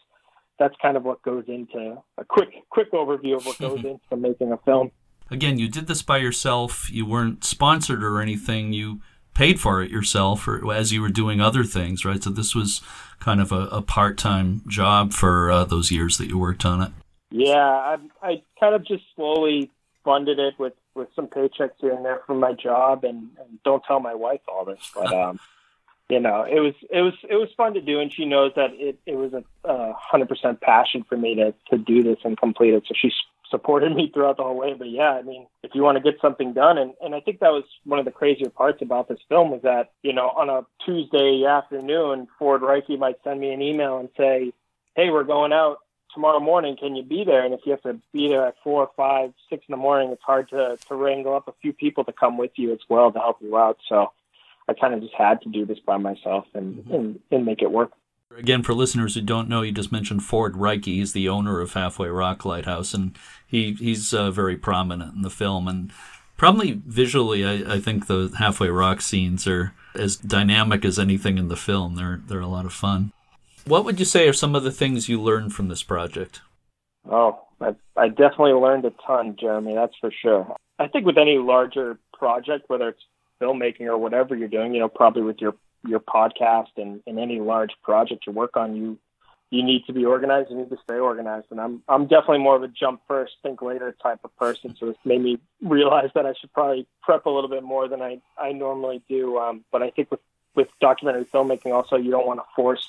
that's 0.59 0.75
kind 0.81 0.97
of 0.97 1.05
what 1.05 1.23
goes 1.23 1.45
into 1.49 2.03
a 2.19 2.25
quick 2.25 2.49
quick 2.71 2.93
overview 2.93 3.37
of 3.37 3.47
what 3.47 3.59
goes 3.59 3.79
into 3.85 4.17
making 4.17 4.53
a 4.53 4.59
film. 4.59 4.91
Again, 5.31 5.59
you 5.59 5.69
did 5.69 5.87
this 5.87 6.03
by 6.03 6.19
yourself. 6.19 6.91
You 6.91 7.05
weren't 7.05 7.45
sponsored 7.45 8.05
or 8.05 8.21
anything. 8.21 8.73
You 8.73 9.01
paid 9.35 9.61
for 9.61 9.83
it 9.83 9.91
yourself 9.91 10.49
or 10.49 10.73
as 10.73 10.93
you 10.93 11.03
were 11.03 11.11
doing 11.11 11.41
other 11.41 11.63
things, 11.63 12.05
right? 12.05 12.23
So 12.23 12.31
this 12.31 12.55
was 12.55 12.81
kind 13.19 13.41
of 13.41 13.53
a, 13.53 13.67
a 13.67 13.83
part-time 13.83 14.63
job 14.67 15.13
for 15.13 15.51
uh, 15.51 15.65
those 15.65 15.91
years 15.91 16.17
that 16.19 16.29
you 16.29 16.39
worked 16.39 16.65
on 16.65 16.81
it. 16.81 16.93
Yeah, 17.31 17.59
I, 17.59 17.97
I 18.23 18.43
kind 18.59 18.75
of 18.75 18.87
just 18.87 19.03
slowly 19.15 19.71
funded 20.05 20.39
it 20.39 20.55
with 20.59 20.73
with 20.95 21.09
some 21.15 21.27
paychecks 21.27 21.73
here 21.79 21.93
and 21.93 22.05
there 22.05 22.23
from 22.27 22.41
my 22.41 22.55
job, 22.55 23.05
and, 23.05 23.29
and 23.39 23.63
don't 23.65 23.83
tell 23.87 24.01
my 24.01 24.15
wife 24.15 24.41
all 24.49 24.65
this, 24.65 24.91
but 24.95 25.13
um, 25.13 25.39
you 26.09 26.21
know, 26.21 26.45
it 26.45 26.61
was 26.61 26.75
it 26.89 27.01
was 27.01 27.15
it 27.29 27.35
was 27.35 27.49
fun 27.57 27.75
to 27.75 27.81
do, 27.81 27.99
and 27.99 28.13
she 28.13 28.27
knows 28.27 28.53
that 28.55 28.71
it 28.75 28.99
it 29.07 29.17
was 29.17 29.33
a 29.33 29.93
hundred 29.95 30.29
percent 30.29 30.61
passion 30.61 31.05
for 31.09 31.17
me 31.17 31.35
to 31.35 31.53
to 31.71 31.79
do 31.79 32.03
this 32.03 32.19
and 32.25 32.39
complete 32.39 32.75
it. 32.75 32.85
So 32.87 32.95
she 32.97 33.11
supported 33.51 33.95
me 33.95 34.11
throughout 34.13 34.37
the 34.37 34.45
whole 34.45 34.57
way. 34.57 34.75
But 34.75 34.89
yeah, 34.91 35.11
I 35.11 35.23
mean, 35.23 35.47
if 35.65 35.73
you 35.75 35.83
want 35.83 35.97
to 35.97 36.03
get 36.03 36.21
something 36.21 36.53
done, 36.53 36.79
and 36.79 36.95
and 37.03 37.15
I 37.15 37.21
think 37.21 37.41
that 37.41 37.51
was 37.51 37.65
one 37.85 37.99
of 37.99 38.05
the 38.05 38.13
crazier 38.13 38.51
parts 38.51 38.83
about 38.83 39.09
this 39.09 39.19
film 39.29 39.51
was 39.51 39.63
that 39.63 39.91
you 40.03 40.13
know 40.13 40.29
on 40.29 40.49
a 40.49 40.65
Tuesday 40.85 41.45
afternoon, 41.45 42.29
Ford 42.39 42.63
Reiche 42.63 42.97
might 42.99 43.17
send 43.25 43.41
me 43.41 43.51
an 43.51 43.61
email 43.61 43.99
and 43.99 44.09
say, 44.17 44.53
"Hey, 44.95 45.11
we're 45.11 45.25
going 45.25 45.53
out 45.53 45.79
tomorrow 46.15 46.39
morning. 46.39 46.77
Can 46.77 46.95
you 46.95 47.03
be 47.03 47.25
there?" 47.25 47.45
And 47.45 47.53
if 47.53 47.61
you 47.65 47.73
have 47.73 47.83
to 47.83 47.99
be 48.13 48.29
there 48.29 48.47
at 48.47 48.55
four, 48.63 48.89
five, 48.97 49.33
six 49.51 49.65
in 49.69 49.73
the 49.73 49.77
morning, 49.77 50.11
it's 50.11 50.23
hard 50.23 50.51
to 50.51 50.79
to 50.87 50.95
wrangle 50.95 51.35
up 51.35 51.49
a 51.49 51.55
few 51.61 51.73
people 51.73 52.05
to 52.05 52.13
come 52.13 52.39
with 52.39 52.53
you 52.55 52.73
as 52.73 52.81
well 52.89 53.11
to 53.11 53.19
help 53.19 53.39
you 53.41 53.57
out. 53.57 53.79
So 53.89 54.13
I 54.69 54.75
kind 54.75 54.95
of 54.95 55.01
just 55.01 55.15
had 55.15 55.41
to 55.43 55.49
do 55.49 55.65
this 55.65 55.79
by 55.87 55.97
myself 55.97 56.47
and, 56.55 56.77
mm-hmm. 56.77 56.95
and, 56.95 57.21
and 57.31 57.47
make 57.47 57.63
it 57.63 57.71
work. 57.71 57.93
Again, 58.37 58.63
for 58.63 58.75
listeners 58.75 59.15
who 59.15 59.21
don't 59.21 59.49
know, 59.49 59.63
you 59.63 59.73
just 59.73 59.93
mentioned 59.93 60.25
Ford 60.25 60.55
Reiche. 60.55 60.87
He's 60.87 61.13
the 61.13 61.29
owner 61.29 61.61
of 61.61 61.73
Halfway 61.73 62.09
Rock 62.09 62.45
Lighthouse, 62.45 62.93
and 62.93 63.17
he 63.47 63.73
he's 63.75 64.13
uh, 64.13 64.31
very 64.31 64.57
prominent 64.57 65.15
in 65.15 65.23
the 65.23 65.31
film. 65.31 65.69
And 65.69 65.93
probably 66.37 66.83
visually, 66.85 67.45
I, 67.45 67.77
I 67.77 67.81
think 67.81 68.07
the 68.07 68.35
Halfway 68.39 68.69
Rock 68.69 69.01
scenes 69.01 69.47
are 69.47 69.73
as 69.95 70.17
dynamic 70.17 70.85
as 70.85 70.99
anything 70.99 71.39
in 71.39 71.49
the 71.49 71.57
film. 71.57 71.95
They're 71.95 72.21
they're 72.27 72.41
a 72.41 72.49
lot 72.49 72.67
of 72.67 72.73
fun. 72.73 73.13
What 73.67 73.85
would 73.85 73.99
you 73.99 74.05
say 74.05 74.29
are 74.29 74.33
some 74.33 74.55
of 74.55 74.65
the 74.65 74.73
things 74.73 75.09
you 75.09 75.21
learned 75.21 75.55
from 75.55 75.69
this 75.69 75.83
project? 75.83 76.41
Oh, 77.11 77.41
I, 77.61 77.75
I 77.97 78.09
definitely 78.09 78.53
learned 78.53 78.85
a 78.85 78.93
ton, 79.07 79.37
Jeremy. 79.41 79.75
That's 79.75 79.95
for 80.01 80.13
sure. 80.23 80.55
I 80.79 80.89
think 80.89 81.07
with 81.07 81.17
any 81.17 81.39
larger 81.39 81.99
project, 82.13 82.65
whether 82.69 82.89
it's 82.91 83.03
filmmaking 83.41 83.87
or 83.87 83.99
whatever 83.99 84.35
you're 84.35 84.49
doing, 84.49 84.75
you 84.75 84.81
know, 84.81 84.89
probably 84.89 85.23
with 85.23 85.41
your 85.41 85.55
your 85.87 86.01
podcast 86.01 86.71
and, 86.77 87.01
and 87.07 87.19
any 87.19 87.39
large 87.41 87.73
project 87.83 88.27
you 88.27 88.33
work 88.33 88.57
on, 88.57 88.77
you 88.77 88.99
you 89.51 89.63
need 89.63 89.85
to 89.87 89.93
be 89.93 90.05
organized. 90.05 90.51
You 90.51 90.57
need 90.57 90.71
to 90.71 90.79
stay 90.83 90.99
organized. 90.99 91.47
And 91.51 91.61
I'm 91.61 91.83
I'm 91.89 92.07
definitely 92.07 92.39
more 92.39 92.57
of 92.57 92.63
a 92.63 92.69
jump 92.69 93.01
first, 93.07 93.35
think 93.43 93.63
later 93.63 93.97
type 94.03 94.21
of 94.25 94.37
person. 94.37 94.75
So 94.79 94.87
this 94.87 94.97
made 95.05 95.23
me 95.23 95.39
realize 95.63 96.11
that 96.15 96.27
I 96.27 96.35
should 96.41 96.53
probably 96.53 96.87
prep 97.03 97.27
a 97.27 97.31
little 97.31 97.51
bit 97.51 97.63
more 97.63 97.89
than 97.89 98.03
I 98.03 98.21
I 98.39 98.53
normally 98.53 99.03
do. 99.09 99.39
Um, 99.39 99.65
but 99.71 99.83
I 99.83 99.91
think 99.91 100.11
with 100.11 100.21
with 100.55 100.69
documentary 100.81 101.27
filmmaking, 101.27 101.73
also 101.73 101.97
you 101.97 102.11
don't 102.11 102.27
want 102.27 102.41
to 102.41 102.47
force 102.55 102.87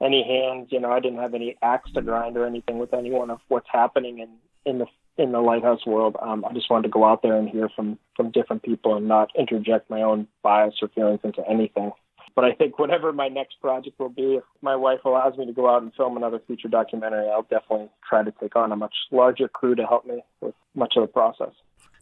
any 0.00 0.22
hands. 0.22 0.68
You 0.70 0.80
know, 0.80 0.92
I 0.92 1.00
didn't 1.00 1.18
have 1.18 1.34
any 1.34 1.56
axe 1.62 1.90
to 1.92 2.02
grind 2.02 2.36
or 2.36 2.46
anything 2.46 2.78
with 2.78 2.94
anyone 2.94 3.30
of 3.30 3.40
what's 3.48 3.68
happening 3.70 4.20
in 4.20 4.28
in 4.64 4.78
the 4.78 4.86
in 5.18 5.32
the 5.32 5.40
lighthouse 5.40 5.84
world. 5.84 6.16
Um, 6.22 6.44
I 6.48 6.52
just 6.54 6.70
wanted 6.70 6.84
to 6.84 6.88
go 6.88 7.04
out 7.04 7.22
there 7.22 7.36
and 7.36 7.48
hear 7.48 7.68
from 7.74 7.98
from 8.16 8.30
different 8.30 8.62
people 8.62 8.96
and 8.96 9.08
not 9.08 9.30
interject 9.38 9.90
my 9.90 10.02
own 10.02 10.28
bias 10.42 10.74
or 10.80 10.88
feelings 10.88 11.20
into 11.24 11.42
anything. 11.48 11.90
But 12.34 12.44
I 12.44 12.52
think 12.52 12.78
whatever 12.78 13.12
my 13.12 13.26
next 13.26 13.60
project 13.60 13.98
will 13.98 14.10
be, 14.10 14.36
if 14.36 14.44
my 14.62 14.76
wife 14.76 15.00
allows 15.04 15.36
me 15.36 15.44
to 15.46 15.52
go 15.52 15.68
out 15.68 15.82
and 15.82 15.92
film 15.94 16.16
another 16.16 16.40
feature 16.46 16.68
documentary, 16.68 17.28
I'll 17.28 17.42
definitely 17.42 17.88
try 18.08 18.22
to 18.22 18.32
take 18.40 18.54
on 18.54 18.70
a 18.70 18.76
much 18.76 18.94
larger 19.10 19.48
crew 19.48 19.74
to 19.74 19.84
help 19.84 20.06
me 20.06 20.22
with 20.40 20.54
much 20.76 20.94
of 20.96 21.02
the 21.02 21.08
process. 21.08 21.50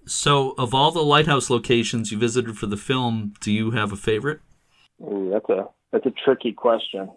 So, 0.06 0.50
of 0.58 0.74
all 0.74 0.92
the 0.92 1.02
lighthouse 1.02 1.48
locations 1.48 2.12
you 2.12 2.18
visited 2.18 2.58
for 2.58 2.66
the 2.66 2.76
film, 2.76 3.32
do 3.40 3.50
you 3.50 3.70
have 3.70 3.92
a 3.92 3.96
favorite? 3.96 4.40
Ooh, 5.02 5.30
that's 5.32 5.48
a 5.48 5.68
that's 5.90 6.06
a 6.06 6.12
tricky 6.24 6.52
question. 6.52 7.10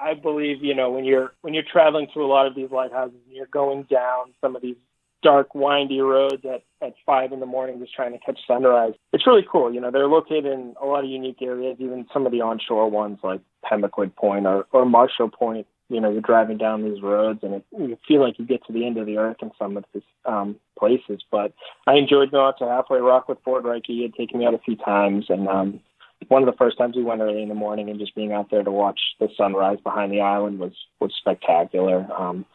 I 0.00 0.14
believe 0.14 0.62
you 0.62 0.74
know 0.74 0.90
when 0.90 1.04
you're 1.04 1.32
when 1.42 1.54
you're 1.54 1.62
traveling 1.70 2.08
through 2.12 2.26
a 2.26 2.32
lot 2.32 2.46
of 2.46 2.54
these 2.54 2.70
lighthouses 2.70 3.16
and 3.26 3.36
you're 3.36 3.46
going 3.46 3.84
down 3.84 4.34
some 4.40 4.56
of 4.56 4.62
these 4.62 4.76
dark, 5.24 5.54
windy 5.54 6.00
roads 6.00 6.44
at, 6.44 6.62
at 6.80 6.94
five 7.04 7.32
in 7.32 7.40
the 7.40 7.46
morning 7.46 7.80
just 7.80 7.94
trying 7.94 8.12
to 8.12 8.18
catch 8.18 8.38
sunrise. 8.46 8.92
It's 9.12 9.26
really 9.26 9.44
cool. 9.50 9.74
You 9.74 9.80
know, 9.80 9.90
they're 9.90 10.06
located 10.06 10.46
in 10.46 10.76
a 10.80 10.86
lot 10.86 11.02
of 11.02 11.10
unique 11.10 11.42
areas, 11.42 11.78
even 11.80 12.06
some 12.12 12.26
of 12.26 12.32
the 12.32 12.42
onshore 12.42 12.88
ones 12.88 13.18
like 13.24 13.40
Pemaquid 13.64 14.14
Point 14.14 14.46
or, 14.46 14.66
or 14.70 14.84
Marshall 14.84 15.30
Point. 15.30 15.66
You 15.88 16.00
know, 16.00 16.10
you're 16.10 16.20
driving 16.20 16.58
down 16.58 16.84
these 16.84 17.02
roads 17.02 17.40
and 17.42 17.54
it, 17.54 17.64
you 17.76 17.98
feel 18.06 18.20
like 18.20 18.38
you 18.38 18.46
get 18.46 18.64
to 18.66 18.72
the 18.72 18.86
end 18.86 18.98
of 18.98 19.06
the 19.06 19.18
earth 19.18 19.38
in 19.42 19.50
some 19.58 19.76
of 19.76 19.84
these 19.92 20.02
um, 20.24 20.56
places. 20.78 21.22
But 21.30 21.52
I 21.86 21.94
enjoyed 21.94 22.30
going 22.30 22.46
out 22.46 22.58
to 22.58 22.68
Halfway 22.68 23.00
Rock 23.00 23.28
with 23.28 23.38
Ford 23.44 23.64
Reiche. 23.64 23.86
He 23.86 24.02
had 24.02 24.14
taken 24.14 24.38
me 24.38 24.46
out 24.46 24.54
a 24.54 24.58
few 24.58 24.76
times. 24.76 25.26
And 25.28 25.48
um, 25.48 25.80
one 26.28 26.42
of 26.42 26.46
the 26.46 26.56
first 26.56 26.78
times 26.78 26.96
we 26.96 27.02
went 27.02 27.20
early 27.20 27.42
in 27.42 27.48
the 27.48 27.54
morning 27.54 27.90
and 27.90 27.98
just 27.98 28.14
being 28.14 28.32
out 28.32 28.50
there 28.50 28.62
to 28.62 28.70
watch 28.70 29.00
the 29.20 29.28
sunrise 29.36 29.78
behind 29.82 30.12
the 30.12 30.20
island 30.20 30.58
was, 30.58 30.72
was 31.00 31.12
spectacular. 31.18 32.06
Um, 32.18 32.46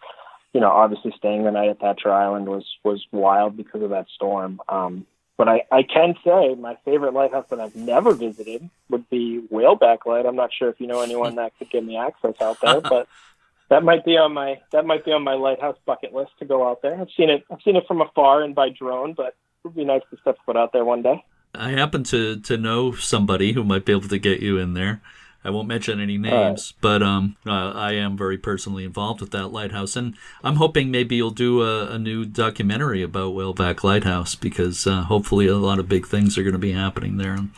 you 0.54 0.60
know, 0.60 0.70
obviously 0.70 1.14
staying 1.18 1.44
the 1.44 1.52
night 1.52 1.70
at 1.70 1.80
Thacher 1.80 2.12
Island 2.12 2.48
was 2.48 2.66
was 2.84 3.06
wild 3.12 3.56
because 3.58 3.82
of 3.82 3.92
that 3.92 4.08
storm. 4.16 4.60
Um, 4.68 5.06
but 5.38 5.48
I, 5.48 5.64
I 5.72 5.84
can 5.84 6.16
say 6.24 6.56
my 6.56 6.76
favorite 6.84 7.14
lighthouse 7.14 7.46
that 7.50 7.62
I've 7.62 7.76
never 7.76 8.14
visited 8.14 8.70
would 8.90 9.10
be 9.10 9.42
Whaleback 9.50 10.06
Light. 10.06 10.26
I'm 10.26 10.36
not 10.36 10.50
sure 10.54 10.68
if 10.68 10.82
you 10.82 10.88
know 10.88 11.00
anyone 11.00 11.36
that 11.36 11.58
could 11.58 11.70
give 11.70 11.86
me 11.86 11.98
access 11.98 12.36
out 12.42 12.60
there, 12.62 12.82
but 12.90 13.08
that 13.70 13.84
might 13.84 14.04
be 14.04 14.18
on 14.18 14.34
my 14.34 14.60
that 14.72 14.86
might 14.86 15.06
be 15.06 15.12
on 15.12 15.24
my 15.24 15.36
lighthouse 15.36 15.78
bucket 15.86 16.14
list 16.14 16.32
to 16.40 16.46
go 16.46 16.68
out 16.68 16.82
there. 16.82 17.00
I've 17.00 17.12
seen 17.16 17.30
it 17.30 17.46
I've 17.52 17.62
seen 17.64 17.76
it 17.76 17.86
from 17.88 18.02
afar 18.02 18.42
and 18.42 18.54
by 18.54 18.70
drone, 18.70 19.14
but 19.14 19.28
it 19.28 19.36
would 19.64 19.76
be 19.76 19.86
nice 19.86 20.02
to 20.12 20.18
step 20.20 20.38
foot 20.46 20.58
out 20.58 20.74
there 20.74 20.84
one 20.84 21.04
day. 21.04 21.24
I 21.56 21.70
happen 21.70 22.04
to 22.06 22.40
to 22.42 22.58
know 22.58 22.92
somebody 22.94 23.54
who 23.54 23.64
might 23.64 23.86
be 23.86 23.92
able 23.92 24.10
to 24.10 24.20
get 24.20 24.42
you 24.42 24.58
in 24.58 24.74
there. 24.74 25.02
I 25.44 25.52
won't 25.52 25.70
mention 25.70 26.02
any 26.02 26.18
names, 26.18 26.74
right. 26.74 26.82
but 26.82 27.02
um, 27.02 27.38
uh, 27.46 27.72
I 27.72 27.94
am 27.94 28.18
very 28.18 28.38
personally 28.38 28.84
involved 28.84 29.22
with 29.22 29.32
that 29.32 29.48
lighthouse, 29.48 29.96
and 29.96 30.16
I'm 30.44 30.58
hoping 30.58 30.92
maybe 30.92 31.16
you'll 31.16 31.32
do 31.32 31.62
a, 31.62 31.92
a 31.92 32.00
new 32.00 32.26
documentary 32.26 33.02
about 33.02 33.34
Whaleback 33.34 33.84
Lighthouse 33.84 34.36
because 34.36 34.86
uh, 34.86 35.04
hopefully 35.04 35.48
a 35.48 35.56
lot 35.56 35.80
of 35.80 35.88
big 35.88 36.06
things 36.06 36.38
are 36.38 36.44
going 36.44 36.54
to 36.54 36.60
be 36.60 36.74
happening 36.74 37.18
there 37.18 37.36
in, 37.36 37.52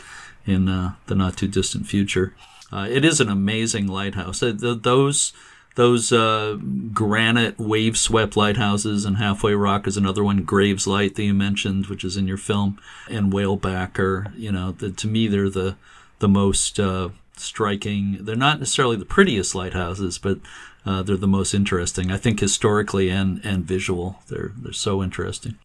in 0.45 0.69
uh, 0.69 0.93
the 1.07 1.15
not 1.15 1.37
too 1.37 1.47
distant 1.47 1.87
future. 1.87 2.35
Uh, 2.71 2.87
it 2.89 3.03
is 3.03 3.19
an 3.19 3.29
amazing 3.29 3.87
lighthouse. 3.87 4.43
Uh, 4.43 4.53
those 4.55 5.33
those 5.75 6.11
uh, 6.11 6.57
granite 6.93 7.57
wave 7.57 7.97
swept 7.97 8.35
lighthouses 8.35 9.05
and 9.05 9.17
halfway 9.17 9.53
rock 9.53 9.87
is 9.87 9.97
another 9.97 10.23
one 10.23 10.43
graves 10.43 10.85
light 10.85 11.15
that 11.15 11.23
you 11.23 11.33
mentioned 11.33 11.87
which 11.87 12.03
is 12.03 12.17
in 12.17 12.27
your 12.27 12.37
film 12.37 12.77
and 13.09 13.31
whaleback 13.31 13.97
are 13.97 14.33
you 14.35 14.51
know 14.51 14.73
the, 14.73 14.91
to 14.91 15.07
me 15.07 15.27
they're 15.27 15.49
the 15.49 15.77
the 16.19 16.27
most 16.27 16.77
uh, 16.77 17.07
striking. 17.41 18.19
They're 18.21 18.35
not 18.35 18.59
necessarily 18.59 18.95
the 18.95 19.05
prettiest 19.05 19.55
lighthouses, 19.55 20.17
but 20.17 20.39
uh, 20.85 21.03
they're 21.03 21.17
the 21.17 21.27
most 21.27 21.53
interesting. 21.53 22.11
I 22.11 22.17
think 22.17 22.39
historically 22.39 23.09
and 23.09 23.43
and 23.43 23.65
visual, 23.65 24.19
they're 24.27 24.51
they're 24.55 24.73
so 24.73 25.03
interesting. 25.03 25.57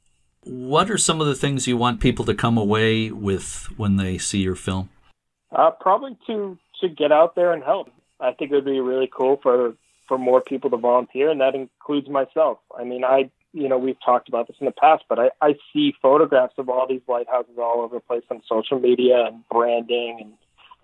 What 0.42 0.90
are 0.90 0.98
some 0.98 1.20
of 1.20 1.26
the 1.26 1.34
things 1.34 1.66
you 1.66 1.76
want 1.76 2.00
people 2.00 2.24
to 2.26 2.34
come 2.34 2.56
away 2.56 3.10
with 3.10 3.68
when 3.76 3.96
they 3.96 4.18
see 4.18 4.38
your 4.38 4.54
film? 4.54 4.90
Uh, 5.50 5.70
probably 5.70 6.16
to 6.26 6.58
to 6.80 6.88
get 6.88 7.12
out 7.12 7.34
there 7.34 7.52
and 7.52 7.62
help. 7.62 7.90
I 8.20 8.32
think 8.32 8.50
it 8.50 8.54
would 8.54 8.64
be 8.64 8.80
really 8.80 9.10
cool 9.12 9.38
for 9.42 9.74
for 10.06 10.18
more 10.18 10.40
people 10.40 10.70
to 10.70 10.76
volunteer, 10.76 11.30
and 11.30 11.40
that 11.40 11.54
includes 11.54 12.08
myself. 12.08 12.58
I 12.78 12.84
mean, 12.84 13.04
I 13.04 13.30
you 13.52 13.68
know 13.68 13.78
we've 13.78 14.00
talked 14.04 14.28
about 14.28 14.46
this 14.48 14.56
in 14.60 14.66
the 14.66 14.72
past, 14.72 15.04
but 15.08 15.18
I, 15.18 15.30
I 15.40 15.56
see 15.72 15.94
photographs 16.00 16.54
of 16.58 16.68
all 16.68 16.86
these 16.86 17.02
lighthouses 17.08 17.56
all 17.58 17.80
over 17.80 17.96
the 17.96 18.00
place 18.00 18.24
on 18.30 18.42
social 18.48 18.78
media 18.78 19.24
and 19.26 19.48
branding 19.48 20.18
and 20.20 20.32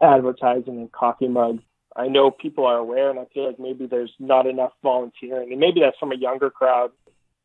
advertising 0.03 0.79
and 0.79 0.93
coffee 0.93 1.29
mugs. 1.29 1.63
I 1.95 2.09
know 2.09 2.31
people 2.31 2.67
are 2.67 2.79
aware, 2.79 3.11
and 3.11 3.19
I 3.19 3.27
feel 3.33 3.47
like 3.47 3.59
maybe 3.59 3.87
there's 3.87 4.13
not 4.19 4.47
enough 4.47 4.73
volunteering, 4.83 5.53
and 5.53 5.61
maybe 5.61 5.81
that's 5.81 5.99
from 5.99 6.13
a 6.13 6.17
younger 6.17 6.51
crowd. 6.51 6.91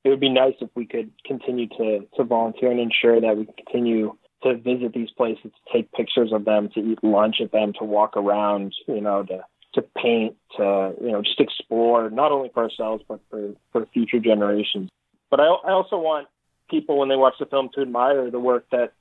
It 0.04 0.10
would 0.10 0.20
be 0.20 0.30
nice 0.30 0.54
if 0.62 0.70
we 0.74 0.86
could 0.86 1.12
continue 1.26 1.67
to 1.67 2.08
to 2.15 2.24
volunteer 2.24 2.72
and 2.72 2.80
ensure 2.80 3.20
that 3.20 3.38
we 3.38 3.46
continue 3.46 4.17
to 4.43 4.56
visit 4.56 4.93
these 4.93 5.10
places, 5.12 5.43
to 5.43 5.74
take 5.74 5.91
pictures 5.91 6.32
of 6.32 6.46
them, 6.46 6.70
to 6.76 6.80
eat 6.80 7.04
lunch 7.04 7.38
at 7.41 7.52
them, 7.52 7.74
to 7.80 7.84
walk 7.84 8.15
around, 8.15 8.74
you 8.88 9.02
know, 9.02 9.24
to 9.24 9.43
to 9.74 9.82
paint, 9.82 10.36
to 10.56 10.93
you 11.02 11.12
know, 11.12 11.22
just 11.22 11.39
explore, 11.39 12.10
not 12.10 12.32
only 12.32 12.50
for 12.54 12.63
ourselves 12.63 13.04
but 13.08 13.20
for 13.30 13.54
for 13.72 13.86
future 13.88 14.20
generations. 14.20 14.89
But 15.30 15.41
I 15.41 15.46
I 15.46 15.72
also 15.72 15.98
want 15.98 16.28
people 16.70 16.98
when 16.98 17.10
they 17.10 17.15
watch 17.15 17.36
the 17.39 17.46
film 17.46 17.70
to 17.74 17.82
admire 17.82 18.32
the 18.32 18.39
work 18.39 18.65
that 18.72 18.93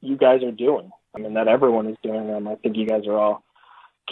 you 0.00 0.16
guys 0.16 0.42
are 0.42 0.52
doing. 0.52 0.90
I 1.14 1.20
mean, 1.20 1.34
that 1.34 1.48
everyone 1.48 1.88
is 1.88 1.96
doing 2.02 2.26
them. 2.26 2.48
I 2.48 2.56
think 2.56 2.76
you 2.76 2.86
guys 2.86 3.06
are 3.06 3.18
all 3.18 3.44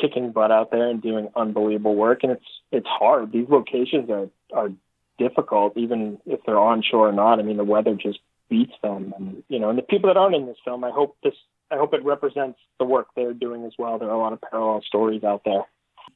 kicking 0.01 0.33
butt 0.33 0.51
out 0.51 0.71
there 0.71 0.89
and 0.89 1.03
doing 1.03 1.29
unbelievable 1.37 1.95
work, 1.95 2.21
and 2.23 2.33
it's 2.33 2.45
it's 2.71 2.87
hard. 2.87 3.33
These 3.33 3.49
locations 3.49 4.09
are 4.11 4.29
are 4.53 4.71
difficult, 5.19 5.77
even 5.77 6.19
if 6.27 6.41
they're 6.47 6.59
onshore 6.59 7.09
or 7.09 7.13
not. 7.13 7.39
I 7.39 7.43
mean, 7.43 7.57
the 7.57 7.65
weather 7.65 7.95
just 7.95 8.21
beats 8.49 8.75
them, 8.83 9.15
and 9.17 9.43
you 9.49 9.59
know, 9.59 9.71
and 9.71 9.79
the 9.79 9.83
people 9.83 10.09
that 10.09 10.17
aren't 10.17 10.37
in 10.37 10.47
this 10.47 10.57
film, 10.65 10.85
I 10.85 10.91
hope 10.91 11.17
this, 11.23 11.35
I 11.71 11.77
hope 11.77 11.95
it 11.95 12.05
represents 12.05 12.59
the 12.79 12.85
work 12.85 13.09
they're 13.15 13.35
doing 13.35 13.65
as 13.65 13.73
well. 13.79 13.99
There 13.99 14.09
are 14.09 14.15
a 14.15 14.19
lot 14.19 14.33
of 14.33 14.41
parallel 14.41 14.83
stories 14.87 15.25
out 15.25 15.43
there, 15.45 15.65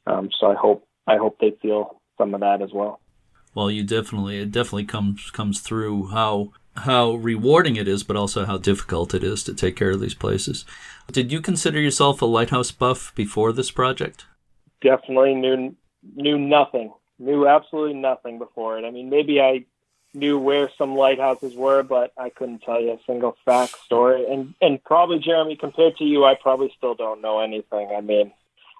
um, 0.06 0.30
so 0.38 0.50
I 0.50 0.54
hope, 0.54 0.86
I 1.06 1.16
hope 1.16 1.38
they 1.40 1.56
feel 1.62 2.00
some 2.18 2.34
of 2.34 2.40
that 2.40 2.62
as 2.62 2.70
well. 2.72 3.00
Well, 3.54 3.70
you 3.70 3.84
definitely, 3.84 4.38
it 4.40 4.52
definitely 4.52 4.84
comes 4.84 5.30
comes 5.30 5.60
through 5.60 6.08
how 6.08 6.52
how 6.78 7.14
rewarding 7.14 7.76
it 7.76 7.88
is, 7.88 8.02
but 8.02 8.16
also 8.16 8.44
how 8.44 8.58
difficult 8.58 9.14
it 9.14 9.24
is 9.24 9.42
to 9.44 9.54
take 9.54 9.76
care 9.76 9.90
of 9.90 10.00
these 10.00 10.14
places. 10.14 10.64
Did 11.10 11.32
you 11.32 11.40
consider 11.40 11.80
yourself 11.80 12.20
a 12.20 12.26
lighthouse 12.26 12.70
buff 12.70 13.14
before 13.14 13.52
this 13.52 13.70
project? 13.70 14.26
Definitely 14.80 15.34
knew 15.34 15.74
knew 16.14 16.38
nothing, 16.38 16.92
knew 17.18 17.48
absolutely 17.48 17.94
nothing 17.94 18.38
before 18.38 18.78
it. 18.78 18.84
I 18.84 18.90
mean, 18.90 19.10
maybe 19.10 19.40
I 19.40 19.64
knew 20.14 20.38
where 20.38 20.70
some 20.78 20.94
lighthouses 20.94 21.54
were, 21.54 21.82
but 21.82 22.12
I 22.16 22.30
couldn't 22.30 22.62
tell 22.62 22.80
you 22.80 22.92
a 22.92 22.98
single 23.06 23.36
fact 23.44 23.76
story. 23.84 24.26
And 24.30 24.54
and 24.60 24.82
probably 24.82 25.18
Jeremy, 25.18 25.56
compared 25.56 25.96
to 25.98 26.04
you, 26.04 26.24
I 26.24 26.34
probably 26.34 26.72
still 26.76 26.94
don't 26.94 27.20
know 27.20 27.40
anything. 27.40 27.90
I 27.96 28.00
mean, 28.00 28.32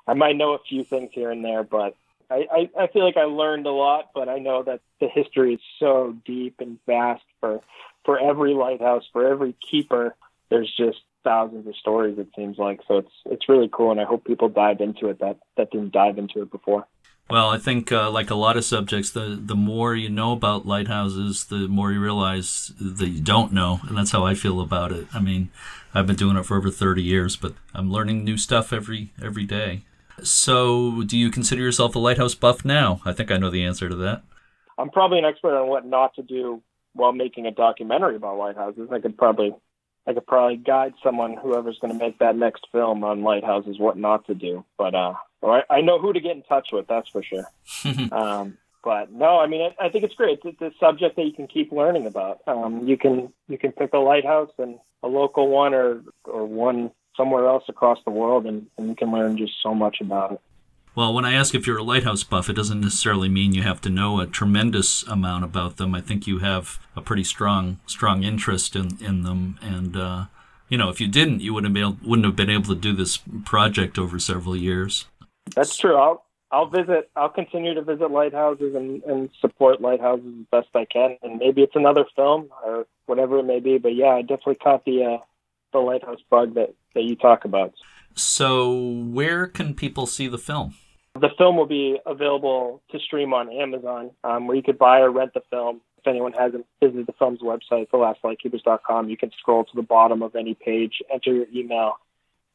I 0.07 0.15
might 0.15 0.37
know 0.37 0.53
a 0.53 0.59
few 0.59 0.85
things 0.85 1.11
here 1.13 1.31
and 1.31 1.45
there, 1.45 1.63
but 1.63 1.97
I, 2.31 2.47
I, 2.51 2.71
I 2.85 2.87
feel 2.89 3.05
like 3.05 3.17
I 3.17 3.25
learned 3.25 3.67
a 3.67 3.71
lot, 3.71 4.11
but 4.15 4.29
I 4.29 4.39
know 4.39 4.63
that 4.63 4.81
the 5.01 5.09
history 5.09 5.55
is 5.55 5.61
so 5.79 6.17
deep 6.25 6.57
and 6.61 6.79
vast 6.87 7.25
for 7.41 7.61
for 8.05 8.19
every 8.19 8.55
lighthouse, 8.55 9.05
for 9.13 9.27
every 9.27 9.55
keeper. 9.71 10.15
There's 10.49 10.73
just 10.77 10.99
thousands 11.25 11.67
of 11.67 11.77
stories. 11.77 12.19
It 12.19 12.29
seems 12.37 12.59
like 12.59 12.81
so. 12.89 12.99
It's 12.99 13.13
it's 13.27 13.49
really 13.49 13.69
cool, 13.73 13.91
and 13.91 14.01
I 14.01 14.05
hope 14.05 14.25
people 14.25 14.49
dive 14.49 14.81
into 14.81 15.09
it 15.09 15.19
that 15.21 15.39
that 15.57 15.71
didn't 15.71 15.93
dive 15.93 16.19
into 16.19 16.43
it 16.43 16.51
before. 16.51 16.87
Well, 17.29 17.49
I 17.51 17.59
think 17.59 17.91
uh, 17.91 18.09
like 18.11 18.31
a 18.31 18.37
lot 18.37 18.57
of 18.57 18.65
subjects, 18.65 19.11
the 19.11 19.39
the 19.41 19.57
more 19.57 19.95
you 19.95 20.09
know 20.09 20.33
about 20.33 20.67
lighthouses, 20.67 21.45
the 21.45 21.67
more 21.69 21.93
you 21.93 22.01
realize 22.01 22.73
that 22.81 23.09
you 23.09 23.21
don't 23.21 23.53
know, 23.53 23.81
and 23.89 23.99
that's 23.99 24.13
how 24.13 24.25
I 24.25 24.35
feel 24.35 24.61
about 24.61 24.93
it. 24.93 25.09
I 25.13 25.21
mean, 25.21 25.51
I've 25.93 26.07
been 26.07 26.17
doing 26.17 26.37
it 26.37 26.45
for 26.45 26.57
over 26.57 26.71
thirty 26.71 27.03
years, 27.03 27.35
but 27.35 27.55
I'm 27.75 27.91
learning 27.91 28.25
new 28.25 28.37
stuff 28.37 28.73
every 28.73 29.13
every 29.21 29.45
day. 29.45 29.83
So, 30.23 31.03
do 31.03 31.19
you 31.19 31.31
consider 31.31 31.63
yourself 31.63 31.95
a 31.95 31.99
lighthouse 31.99 32.35
buff 32.35 32.65
now? 32.65 33.01
I 33.05 33.13
think 33.13 33.31
I 33.31 33.37
know 33.37 33.51
the 33.51 33.65
answer 33.65 33.89
to 33.89 33.97
that. 33.97 34.23
I'm 34.79 34.91
probably 34.91 35.19
an 35.19 35.25
expert 35.25 35.57
on 35.57 35.69
what 35.69 35.87
not 35.87 36.15
to 36.17 36.23
do 36.23 36.63
while 36.95 37.13
making 37.13 37.47
a 37.47 37.51
documentary 37.51 38.17
about 38.17 38.39
lighthouses. 38.39 38.89
I 38.91 39.01
could 39.01 39.17
probably 39.17 39.55
I 40.07 40.15
could 40.15 40.27
probably 40.27 40.57
guide 40.57 40.95
someone, 41.03 41.37
whoever's 41.37 41.79
going 41.81 41.93
to 41.93 41.99
make 41.99 42.19
that 42.21 42.37
next 42.37 42.67
film 42.71 43.03
on 43.03 43.23
lighthouses, 43.23 43.79
what 43.79 43.97
not 43.97 44.27
to 44.27 44.35
do. 44.35 44.65
But 44.79 44.95
uh, 44.95 45.15
I, 45.43 45.63
I 45.69 45.81
know 45.81 45.99
who 45.99 46.13
to 46.13 46.21
get 46.21 46.37
in 46.37 46.43
touch 46.43 46.69
with. 46.73 46.87
That's 46.87 47.09
for 47.09 47.23
sure. 47.23 47.51
um, 48.13 48.57
but 48.85 49.11
no, 49.11 49.41
I 49.41 49.49
mean, 49.49 49.63
I, 49.63 49.87
I 49.87 49.89
think 49.89 50.05
it's 50.05 50.15
great. 50.15 50.39
It's, 50.45 50.57
it's 50.61 50.77
a 50.77 50.79
subject 50.79 51.17
that 51.17 51.25
you 51.25 51.33
can 51.33 51.49
keep 51.49 51.73
learning 51.73 52.07
about. 52.07 52.39
Um, 52.47 52.87
you 52.87 52.97
can 52.97 53.33
you 53.49 53.59
can 53.59 53.73
pick 53.73 53.93
a 53.95 53.99
lighthouse 53.99 54.53
and 54.59 54.79
a 55.03 55.09
local 55.09 55.49
one, 55.49 55.75
or 55.75 56.03
or 56.25 56.47
one 56.47 56.93
somewhere 57.17 57.47
else 57.47 57.65
across 57.69 57.99
the 58.05 58.11
world, 58.11 58.47
and, 58.47 58.67
and 58.77 58.89
you 58.89 58.95
can 58.95 59.11
learn 59.11 59.37
just 59.37 59.55
so 59.63 59.75
much 59.75 60.01
about 60.01 60.33
it. 60.33 60.41
Well, 60.95 61.13
when 61.13 61.27
I 61.27 61.35
ask 61.35 61.55
if 61.55 61.67
you're 61.67 61.77
a 61.77 61.83
lighthouse 61.83 62.25
buff, 62.25 62.49
it 62.49 62.55
doesn't 62.55 62.81
necessarily 62.81 63.29
mean 63.29 63.53
you 63.53 63.63
have 63.63 63.83
to 63.83 63.91
know 63.91 64.19
a 64.19 64.27
tremendous 64.27 65.03
amount 65.03 65.45
about 65.45 65.77
them. 65.77 65.95
I 65.95 66.01
think 66.01 66.27
you 66.27 66.39
have 66.39 66.79
a 66.97 67.03
pretty 67.03 67.25
strong 67.25 67.79
strong 67.87 68.23
interest 68.23 68.75
in, 68.75 68.97
in 69.05 69.23
them, 69.23 69.59
and 69.61 69.95
uh, 69.95 70.25
you 70.71 70.79
know, 70.79 70.89
if 70.89 71.01
you 71.01 71.07
didn't, 71.07 71.41
you 71.41 71.53
wouldn't 71.53 71.75
be 71.75 71.81
able, 71.81 71.99
wouldn't 72.03 72.25
have 72.25 72.35
been 72.35 72.49
able 72.49 72.75
to 72.75 72.81
do 72.81 72.95
this 72.95 73.19
project 73.45 73.99
over 73.99 74.19
several 74.19 74.57
years. 74.57 75.05
That's 75.55 75.77
true. 75.77 75.97
I'll 75.97 76.25
I'll 76.51 76.67
visit. 76.67 77.11
I'll 77.15 77.29
continue 77.29 77.75
to 77.75 77.83
visit 77.83 78.11
lighthouses 78.11 78.75
and, 78.75 79.03
and 79.03 79.29
support 79.41 79.83
lighthouses 79.83 80.33
as 80.41 80.47
best 80.51 80.69
I 80.75 80.87
can, 80.87 81.19
and 81.23 81.39
maybe 81.39 81.63
it's 81.63 81.77
another 81.77 82.07
film 82.17 82.49
or 82.65 82.87
whatever 83.05 83.39
it 83.39 83.45
may 83.45 83.61
be. 83.61 83.79
But 83.79 83.95
yeah, 83.95 84.15
I 84.15 84.23
definitely 84.23 84.57
caught 84.57 84.85
the 84.85 85.05
uh, 85.05 85.19
the 85.73 85.79
lighthouse 85.79 86.21
bug 86.31 86.55
that 86.55 86.75
that 86.97 87.05
you 87.05 87.15
talk 87.15 87.45
about. 87.45 87.73
So, 88.15 88.73
where 88.73 89.47
can 89.47 89.75
people 89.75 90.07
see 90.07 90.27
the 90.27 90.39
film? 90.39 90.75
The 91.15 91.31
film 91.39 91.57
will 91.57 91.67
be 91.67 91.99
available 92.05 92.83
to 92.91 92.99
stream 92.99 93.33
on 93.33 93.51
Amazon, 93.51 94.11
um, 94.25 94.47
where 94.47 94.57
you 94.57 94.63
could 94.63 94.79
buy 94.79 95.01
or 95.01 95.11
rent 95.11 95.33
the 95.35 95.43
film. 95.51 95.81
If 95.99 96.07
anyone 96.07 96.33
hasn't 96.33 96.67
visited 96.83 97.07
the 97.07 97.15
film's 97.19 97.41
website, 97.41 97.89
thelastlightkeepers.com, 97.89 99.09
you 99.09 99.17
can 99.17 99.31
scroll 99.39 99.65
to 99.65 99.77
the 99.77 99.83
bottom 99.83 100.23
of 100.23 100.35
any 100.35 100.55
page, 100.55 101.03
enter 101.13 101.33
your 101.33 101.47
email. 101.55 101.95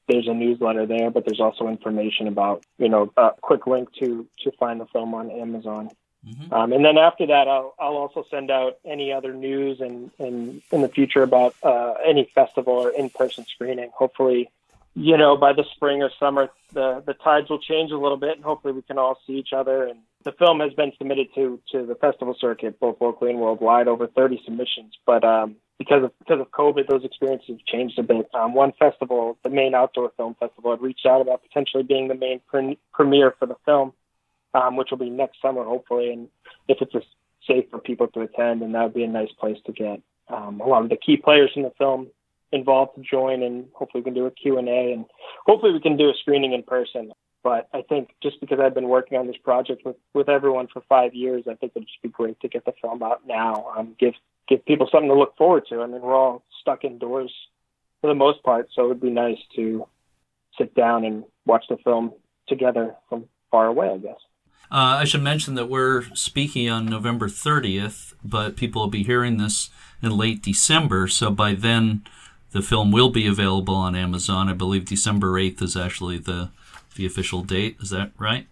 There's 0.08 0.28
a 0.28 0.34
newsletter 0.34 0.86
there, 0.86 1.10
but 1.10 1.26
there's 1.26 1.40
also 1.40 1.68
information 1.68 2.28
about, 2.28 2.64
you 2.78 2.90
know, 2.90 3.12
a 3.18 3.32
quick 3.40 3.68
link 3.68 3.90
to 4.00 4.28
to 4.40 4.52
find 4.60 4.80
the 4.80 4.88
film 4.88 5.14
on 5.14 5.32
Amazon. 5.32 5.90
Mm-hmm. 6.28 6.54
Um, 6.54 6.72
and 6.72 6.86
then 6.86 6.98
after 6.98 7.26
that, 7.28 7.48
I'll, 7.48 7.74
I'll 7.80 7.98
also 7.98 8.26
send 8.30 8.52
out 8.52 8.78
any 8.86 9.12
other 9.12 9.34
news 9.34 9.82
and, 9.82 10.12
in 10.20 10.62
the 10.70 10.90
future 10.90 11.24
about 11.24 11.56
uh, 11.64 11.94
any 12.06 12.30
festival 12.36 12.74
or 12.74 12.90
in-person 12.92 13.46
screening. 13.46 13.90
Hopefully, 13.94 14.52
you 14.94 15.18
know, 15.18 15.38
by 15.38 15.54
the 15.54 15.64
spring 15.74 16.04
or 16.04 16.12
summer, 16.20 16.50
the 16.74 17.02
the 17.06 17.14
tides 17.14 17.50
will 17.50 17.60
change 17.60 17.92
a 17.92 17.98
little 17.98 18.18
bit, 18.18 18.36
and 18.36 18.44
hopefully 18.44 18.74
we 18.74 18.82
can 18.82 18.98
all 18.98 19.18
see 19.26 19.34
each 19.34 19.54
other. 19.56 19.86
And 19.86 20.00
the 20.24 20.34
film 20.34 20.60
has 20.60 20.74
been 20.74 20.92
submitted 20.98 21.28
to 21.36 21.60
to 21.72 21.86
the 21.86 21.96
festival 21.96 22.36
circuit, 22.40 22.80
both 22.80 23.00
locally 23.00 23.32
and 23.32 23.40
worldwide, 23.40 23.88
over 23.88 24.08
30 24.08 24.42
submissions. 24.44 24.94
But 25.06 25.24
um, 25.24 25.56
because 25.78 26.04
of 26.04 26.12
because 26.20 26.42
of 26.42 26.52
COVID, 26.52 26.88
those 26.88 27.06
experiences 27.06 27.50
have 27.50 27.66
changed 27.66 27.98
a 28.00 28.04
bit. 28.04 28.30
Um, 28.34 28.54
one 28.54 28.74
festival, 28.78 29.38
the 29.44 29.50
Maine 29.50 29.74
outdoor 29.74 30.12
film 30.18 30.36
festival, 30.40 30.72
had 30.72 30.82
reached 30.82 31.06
out 31.06 31.22
about 31.22 31.42
potentially 31.42 31.84
being 31.84 32.08
the 32.08 32.16
main 32.16 32.42
pre- 32.48 32.78
premiere 32.94 33.34
for 33.40 33.46
the 33.46 33.56
film, 33.66 33.94
um, 34.54 34.76
which 34.76 34.90
will 34.92 34.98
be 34.98 35.10
next 35.10 35.42
summer, 35.42 35.64
hopefully. 35.64 36.12
And 36.12 36.28
if 36.68 36.78
it's 36.82 36.96
a, 36.96 37.02
safe 37.48 37.66
for 37.72 37.80
people 37.80 38.08
to 38.08 38.22
attend, 38.22 38.62
and 38.62 38.76
that 38.76 38.84
would 38.84 38.94
be 38.94 39.04
a 39.04 39.08
nice 39.08 39.32
place 39.40 39.58
to 39.66 39.72
get 39.72 40.02
um, 40.30 40.62
a 40.62 40.68
lot 40.68 40.84
of 40.84 40.90
the 40.90 40.98
key 40.98 41.18
players 41.18 41.52
in 41.56 41.64
the 41.64 41.72
film 41.78 42.08
involved 42.52 42.96
to 42.96 43.02
join 43.02 43.44
and 43.44 43.68
hopefully 43.74 44.02
we 44.02 44.06
can 44.06 44.14
do 44.14 44.26
a 44.26 44.32
Q&A 44.32 44.94
and 44.94 45.06
hopefully 45.46 45.72
we 45.72 45.80
can 45.80 45.98
do 45.98 46.10
a 46.10 46.14
screening 46.20 46.54
in 46.54 46.64
person. 46.64 47.12
But 47.44 47.70
I 47.74 47.82
think 47.82 48.10
just 48.22 48.40
because 48.40 48.60
I've 48.60 48.76
been 48.76 48.90
working 48.90 49.18
on 49.18 49.26
this 49.26 49.38
project 49.38 49.84
with, 49.86 49.96
with 50.14 50.30
everyone 50.30 50.68
for 50.72 50.84
five 50.88 51.16
years, 51.16 51.46
I 51.50 51.56
think 51.56 51.72
it'd 51.76 51.88
just 51.88 52.02
be 52.02 52.10
great 52.10 52.40
to 52.42 52.48
get 52.48 52.66
the 52.66 52.74
film 52.82 53.02
out 53.02 53.26
now. 53.26 53.74
Um, 53.76 53.96
give 54.00 54.14
give 54.48 54.64
people 54.66 54.88
something 54.92 55.10
to 55.10 55.16
look 55.16 55.36
forward 55.38 55.64
to. 55.70 55.82
I 55.82 55.88
mean, 55.88 56.02
we're 56.02 56.16
all 56.16 56.44
stuck 56.62 56.84
indoors 56.84 57.34
for 58.02 58.08
the 58.08 58.16
most 58.16 58.44
part, 58.44 58.68
so 58.76 58.86
it 58.86 58.88
would 58.90 59.02
be 59.02 59.10
nice 59.10 59.40
to 59.56 59.88
sit 60.58 60.76
down 60.76 61.04
and 61.04 61.24
watch 61.46 61.66
the 61.68 61.78
film 61.78 62.14
together 62.48 62.96
from 63.10 63.26
far 63.50 63.66
away, 63.66 63.90
I 63.90 63.98
guess. 63.98 64.20
Uh, 64.72 65.00
I 65.00 65.04
should 65.04 65.22
mention 65.22 65.56
that 65.56 65.70
we're 65.70 66.04
speaking 66.14 66.70
on 66.70 66.86
November 66.86 67.28
30th, 67.28 68.14
but 68.24 68.56
people 68.56 68.82
will 68.82 68.90
be 68.90 69.04
hearing 69.04 69.38
this 69.38 69.70
in 70.02 70.18
late 70.18 70.42
December. 70.42 71.10
So 71.10 71.30
by 71.30 71.54
then, 71.54 72.06
the 72.52 72.62
film 72.62 72.90
will 72.90 73.10
be 73.10 73.28
available 73.28 73.76
on 73.76 73.96
Amazon. 73.96 74.48
I 74.48 74.54
believe 74.54 74.86
December 74.86 75.34
8th 75.34 75.62
is 75.62 75.76
actually 75.76 76.18
the 76.18 76.52
the 76.96 77.06
official 77.06 77.42
date. 77.42 77.78
Is 77.82 77.90
that 77.90 78.12
right? 78.18 78.48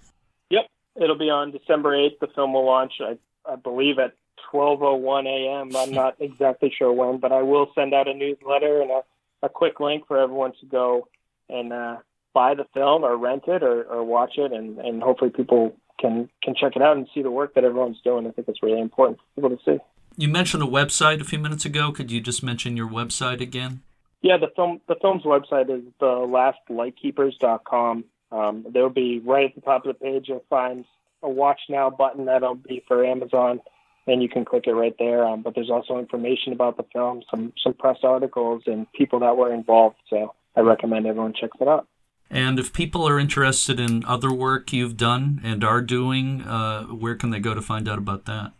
Yep. 0.50 0.68
It'll 1.02 1.18
be 1.18 1.30
on 1.30 1.52
December 1.52 1.92
8th. 1.92 2.20
The 2.20 2.28
film 2.28 2.54
will 2.54 2.66
launch, 2.66 2.94
I, 3.02 3.18
I 3.46 3.56
believe, 3.56 4.00
at 4.00 4.14
12.01 4.54 5.28
a.m. 5.28 5.76
I'm 5.76 5.92
not 5.94 6.16
exactly 6.20 6.74
sure 6.78 6.92
when, 6.92 7.18
but 7.18 7.32
I 7.32 7.42
will 7.42 7.72
send 7.76 7.94
out 7.94 8.08
a 8.08 8.14
newsletter 8.14 8.82
and 8.82 8.92
a, 8.92 9.02
a 9.44 9.50
quick 9.50 9.80
link 9.80 10.08
for 10.08 10.18
everyone 10.18 10.54
to 10.62 10.66
go 10.66 11.08
and 11.50 11.74
uh, 11.74 11.98
buy 12.34 12.56
the 12.56 12.66
film 12.74 13.04
or 13.04 13.18
rent 13.18 13.44
it 13.48 13.64
or, 13.64 13.84
or 13.84 14.04
watch 14.04 14.38
it. 14.38 14.54
And, 14.54 14.78
and 14.80 15.04
hopefully 15.04 15.32
people 15.32 15.76
can, 16.00 16.30
can 16.44 16.56
check 16.56 16.76
it 16.76 16.82
out 16.82 16.98
and 16.98 17.08
see 17.14 17.22
the 17.22 17.32
work 17.32 17.54
that 17.56 17.64
everyone's 17.64 18.02
doing. 18.04 18.28
I 18.28 18.32
think 18.32 18.48
it's 18.48 18.64
really 18.64 18.80
important 18.80 19.20
for 19.20 19.42
people 19.42 19.58
to 19.58 19.64
see. 19.64 19.84
You 20.18 20.28
mentioned 20.28 20.64
a 20.64 20.68
website 20.68 21.22
a 21.22 21.24
few 21.24 21.40
minutes 21.40 21.66
ago. 21.66 21.92
Could 21.92 22.12
you 22.12 22.20
just 22.22 22.44
mention 22.44 22.76
your 22.76 22.90
website 22.90 23.42
again? 23.42 23.82
Yeah, 24.22 24.38
the 24.38 24.50
film 24.56 24.82
the 24.88 24.96
film's 25.02 25.24
website 25.24 25.70
is 25.70 25.84
the 26.00 26.06
lastlightkeepers.com. 26.70 28.04
Um, 28.32 28.66
there'll 28.70 28.90
be 28.90 29.20
right 29.20 29.46
at 29.46 29.56
the 29.56 29.62
top 29.62 29.86
of 29.86 29.98
the 29.98 30.00
page. 30.00 30.26
You'll 30.28 30.44
find 30.50 30.84
a 31.24 31.30
watch 31.30 31.62
now 31.70 31.90
button 31.90 32.26
that'll 32.26 32.56
be 32.56 32.84
for 32.88 33.06
Amazon, 33.06 33.62
and 34.08 34.22
you 34.22 34.30
can 34.30 34.46
click 34.46 34.66
it 34.68 34.74
right 34.74 34.96
there. 35.00 35.26
Um, 35.26 35.42
but 35.42 35.56
there's 35.56 35.70
also 35.70 35.98
information 35.98 36.52
about 36.52 36.78
the 36.78 36.86
film, 36.92 37.24
some 37.32 37.54
some 37.64 37.74
press 37.74 38.00
articles, 38.04 38.64
and 38.66 38.92
people 38.92 39.20
that 39.20 39.38
were 39.38 39.54
involved. 39.54 39.98
So 40.10 40.34
I 40.56 40.62
recommend 40.62 41.08
everyone 41.08 41.34
checks 41.34 41.58
it 41.62 41.68
out. 41.68 41.88
And 42.30 42.60
if 42.60 42.74
people 42.74 43.08
are 43.08 43.20
interested 43.20 43.80
in 43.80 44.06
other 44.06 44.32
work 44.32 44.72
you've 44.72 44.98
done 44.98 45.42
and 45.44 45.64
are 45.64 45.82
doing, 45.82 46.42
uh, 46.42 46.84
where 46.84 47.16
can 47.16 47.32
they 47.32 47.40
go 47.40 47.54
to 47.54 47.62
find 47.62 47.90
out 47.90 47.98
about 47.98 48.26
that? 48.26 48.54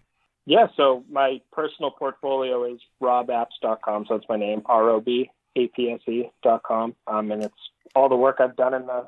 Yeah, 0.46 0.68
so 0.76 1.04
my 1.12 1.42
personal 1.52 1.92
portfolio 1.92 2.64
is 2.74 2.80
robapps.com. 3.02 4.06
So 4.08 4.16
it's 4.16 4.26
my 4.28 4.38
name, 4.38 4.64
R 4.66 4.90
O 4.90 5.00
B 5.00 5.30
apps.com. 5.56 6.96
Um, 7.08 7.32
and 7.32 7.44
it's 7.44 7.70
all 7.96 8.10
the 8.10 8.16
work 8.16 8.38
I've 8.40 8.56
done 8.56 8.74
in 8.74 8.86
the, 8.88 9.08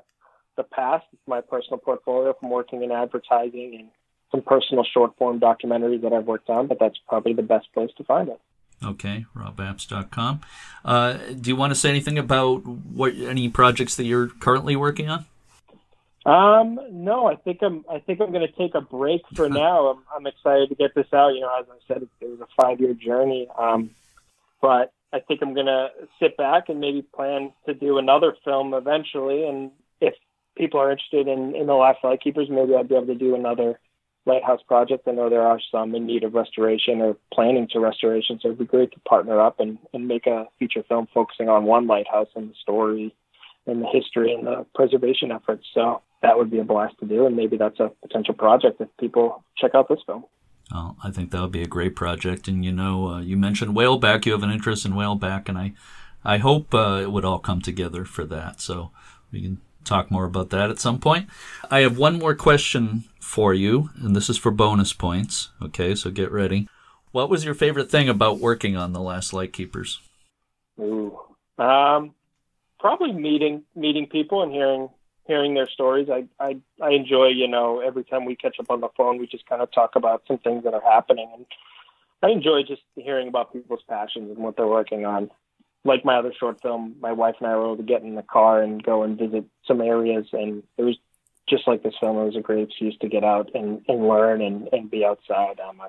the 0.57 0.63
past. 0.63 1.05
It's 1.13 1.21
my 1.27 1.41
personal 1.41 1.77
portfolio 1.77 2.35
from 2.39 2.49
working 2.49 2.83
in 2.83 2.91
advertising 2.91 3.75
and 3.79 3.89
some 4.31 4.41
personal 4.41 4.83
short 4.83 5.17
form 5.17 5.39
documentaries 5.39 6.01
that 6.01 6.13
I've 6.13 6.25
worked 6.25 6.49
on, 6.49 6.67
but 6.67 6.79
that's 6.79 6.97
probably 7.07 7.33
the 7.33 7.43
best 7.43 7.71
place 7.73 7.89
to 7.97 8.03
find 8.03 8.29
it. 8.29 8.39
Okay, 8.83 9.25
robapps.com. 9.35 10.41
Uh, 10.83 11.17
do 11.39 11.49
you 11.49 11.55
want 11.55 11.71
to 11.71 11.75
say 11.75 11.89
anything 11.89 12.17
about 12.17 12.65
what 12.65 13.13
any 13.15 13.47
projects 13.47 13.95
that 13.95 14.05
you're 14.05 14.27
currently 14.27 14.75
working 14.75 15.09
on? 15.09 15.25
Um, 16.25 16.79
no, 16.91 17.27
I 17.27 17.35
think 17.35 17.59
I'm. 17.61 17.85
I 17.89 17.99
think 17.99 18.21
I'm 18.21 18.31
going 18.31 18.47
to 18.47 18.53
take 18.53 18.75
a 18.75 18.81
break 18.81 19.21
for 19.35 19.49
now. 19.63 19.87
I'm, 19.87 20.03
I'm 20.15 20.27
excited 20.27 20.69
to 20.69 20.75
get 20.75 20.93
this 20.95 21.07
out. 21.13 21.29
You 21.29 21.41
know, 21.41 21.51
as 21.59 21.65
I 21.69 21.93
said, 21.93 22.07
it 22.21 22.29
was 22.29 22.39
a 22.41 22.47
five 22.61 22.79
year 22.79 22.93
journey. 22.93 23.47
Um, 23.57 23.91
but 24.61 24.93
I 25.13 25.19
think 25.19 25.41
I'm 25.41 25.53
gonna 25.53 25.89
sit 26.19 26.37
back 26.37 26.69
and 26.69 26.79
maybe 26.79 27.01
plan 27.01 27.51
to 27.65 27.73
do 27.73 27.97
another 27.97 28.35
film 28.45 28.73
eventually. 28.73 29.47
And 29.47 29.71
if 29.99 30.13
people 30.55 30.79
are 30.79 30.91
interested 30.91 31.27
in 31.27 31.55
in 31.55 31.67
the 31.67 31.73
Last 31.73 31.99
Lightkeepers, 32.03 32.49
maybe 32.49 32.75
I'll 32.75 32.83
be 32.83 32.95
able 32.95 33.07
to 33.07 33.15
do 33.15 33.35
another 33.35 33.79
lighthouse 34.25 34.61
project. 34.67 35.07
I 35.07 35.11
know 35.11 35.29
there 35.29 35.45
are 35.45 35.59
some 35.71 35.95
in 35.95 36.05
need 36.05 36.23
of 36.23 36.33
restoration 36.33 37.01
or 37.01 37.17
planning 37.33 37.67
to 37.71 37.79
restoration, 37.79 38.39
so 38.41 38.49
it'd 38.49 38.59
be 38.59 38.65
great 38.65 38.91
to 38.91 38.99
partner 39.01 39.41
up 39.41 39.59
and, 39.59 39.77
and 39.93 40.07
make 40.07 40.27
a 40.27 40.45
feature 40.59 40.83
film 40.87 41.07
focusing 41.13 41.49
on 41.49 41.65
one 41.65 41.87
lighthouse 41.87 42.29
and 42.35 42.49
the 42.49 42.55
story 42.61 43.15
and 43.67 43.81
the 43.81 43.87
history 43.87 44.33
and 44.33 44.45
the 44.45 44.65
preservation 44.75 45.31
efforts. 45.31 45.65
So 45.73 46.01
that 46.21 46.37
would 46.37 46.51
be 46.51 46.59
a 46.59 46.63
blast 46.63 46.99
to 46.99 47.05
do, 47.05 47.25
and 47.25 47.35
maybe 47.35 47.57
that's 47.57 47.79
a 47.79 47.91
potential 48.01 48.33
project 48.33 48.79
if 48.79 48.89
people 48.99 49.43
check 49.57 49.71
out 49.73 49.89
this 49.89 49.99
film. 50.05 50.25
Well, 50.71 50.95
I 51.03 51.11
think 51.11 51.31
that 51.31 51.41
would 51.41 51.51
be 51.51 51.63
a 51.63 51.67
great 51.67 51.95
project. 51.95 52.47
And 52.47 52.63
you 52.63 52.71
know, 52.71 53.09
uh, 53.09 53.21
you 53.21 53.37
mentioned 53.37 53.75
whaleback. 53.75 54.25
You 54.25 54.31
have 54.31 54.43
an 54.43 54.51
interest 54.51 54.85
in 54.85 54.93
whaleback, 54.93 55.49
and 55.49 55.57
I, 55.57 55.73
I 56.23 56.37
hope 56.37 56.73
uh, 56.73 56.99
it 57.01 57.11
would 57.11 57.25
all 57.25 57.39
come 57.39 57.61
together 57.61 58.05
for 58.05 58.25
that. 58.25 58.61
So 58.61 58.91
we 59.31 59.41
can 59.41 59.61
talk 59.83 60.11
more 60.11 60.25
about 60.25 60.49
that 60.51 60.69
at 60.69 60.79
some 60.79 60.99
point. 60.99 61.27
I 61.69 61.79
have 61.79 61.97
one 61.97 62.19
more 62.19 62.35
question 62.35 63.03
for 63.19 63.53
you, 63.53 63.89
and 64.01 64.15
this 64.15 64.29
is 64.29 64.37
for 64.37 64.51
bonus 64.51 64.93
points. 64.93 65.49
Okay, 65.61 65.95
so 65.95 66.11
get 66.11 66.31
ready. 66.31 66.67
What 67.11 67.29
was 67.29 67.45
your 67.45 67.53
favorite 67.53 67.91
thing 67.91 68.09
about 68.09 68.39
working 68.39 68.75
on 68.75 68.93
The 68.93 69.01
Last 69.01 69.33
Lightkeepers? 69.33 69.99
Ooh, 70.79 71.17
um, 71.57 72.13
probably 72.79 73.11
meeting 73.11 73.63
meeting 73.75 74.07
people 74.07 74.43
and 74.43 74.51
hearing 74.51 74.89
hearing 75.27 75.53
their 75.53 75.69
stories. 75.69 76.09
I, 76.09 76.25
I 76.39 76.57
I 76.81 76.91
enjoy, 76.91 77.27
you 77.27 77.47
know, 77.47 77.79
every 77.79 78.03
time 78.03 78.25
we 78.25 78.35
catch 78.35 78.59
up 78.59 78.69
on 78.69 78.81
the 78.81 78.89
phone, 78.97 79.17
we 79.17 79.27
just 79.27 79.45
kind 79.45 79.61
of 79.61 79.71
talk 79.71 79.95
about 79.95 80.23
some 80.27 80.37
things 80.39 80.63
that 80.63 80.73
are 80.73 80.81
happening, 80.81 81.29
and 81.35 81.45
I 82.23 82.29
enjoy 82.29 82.63
just 82.67 82.81
hearing 82.95 83.27
about 83.27 83.53
people's 83.53 83.83
passions 83.87 84.29
and 84.29 84.39
what 84.39 84.55
they're 84.55 84.67
working 84.67 85.05
on 85.05 85.29
like 85.83 86.05
my 86.05 86.17
other 86.17 86.33
short 86.37 86.61
film, 86.61 86.95
my 87.01 87.11
wife 87.11 87.35
and 87.39 87.47
I 87.47 87.55
were 87.55 87.65
able 87.65 87.77
to 87.77 87.83
get 87.83 88.03
in 88.03 88.15
the 88.15 88.23
car 88.23 88.61
and 88.61 88.83
go 88.83 89.03
and 89.03 89.17
visit 89.17 89.45
some 89.67 89.81
areas, 89.81 90.27
and 90.33 90.63
it 90.77 90.83
was 90.83 90.97
just 91.49 91.67
like 91.67 91.83
this 91.83 91.95
film. 91.99 92.17
It 92.17 92.25
was 92.25 92.35
a 92.35 92.41
great 92.41 92.67
excuse 92.69 92.97
to 92.99 93.09
get 93.09 93.23
out 93.23 93.51
and, 93.53 93.83
and 93.87 94.07
learn 94.07 94.41
and, 94.41 94.69
and 94.71 94.91
be 94.91 95.03
outside. 95.03 95.59
Um, 95.59 95.81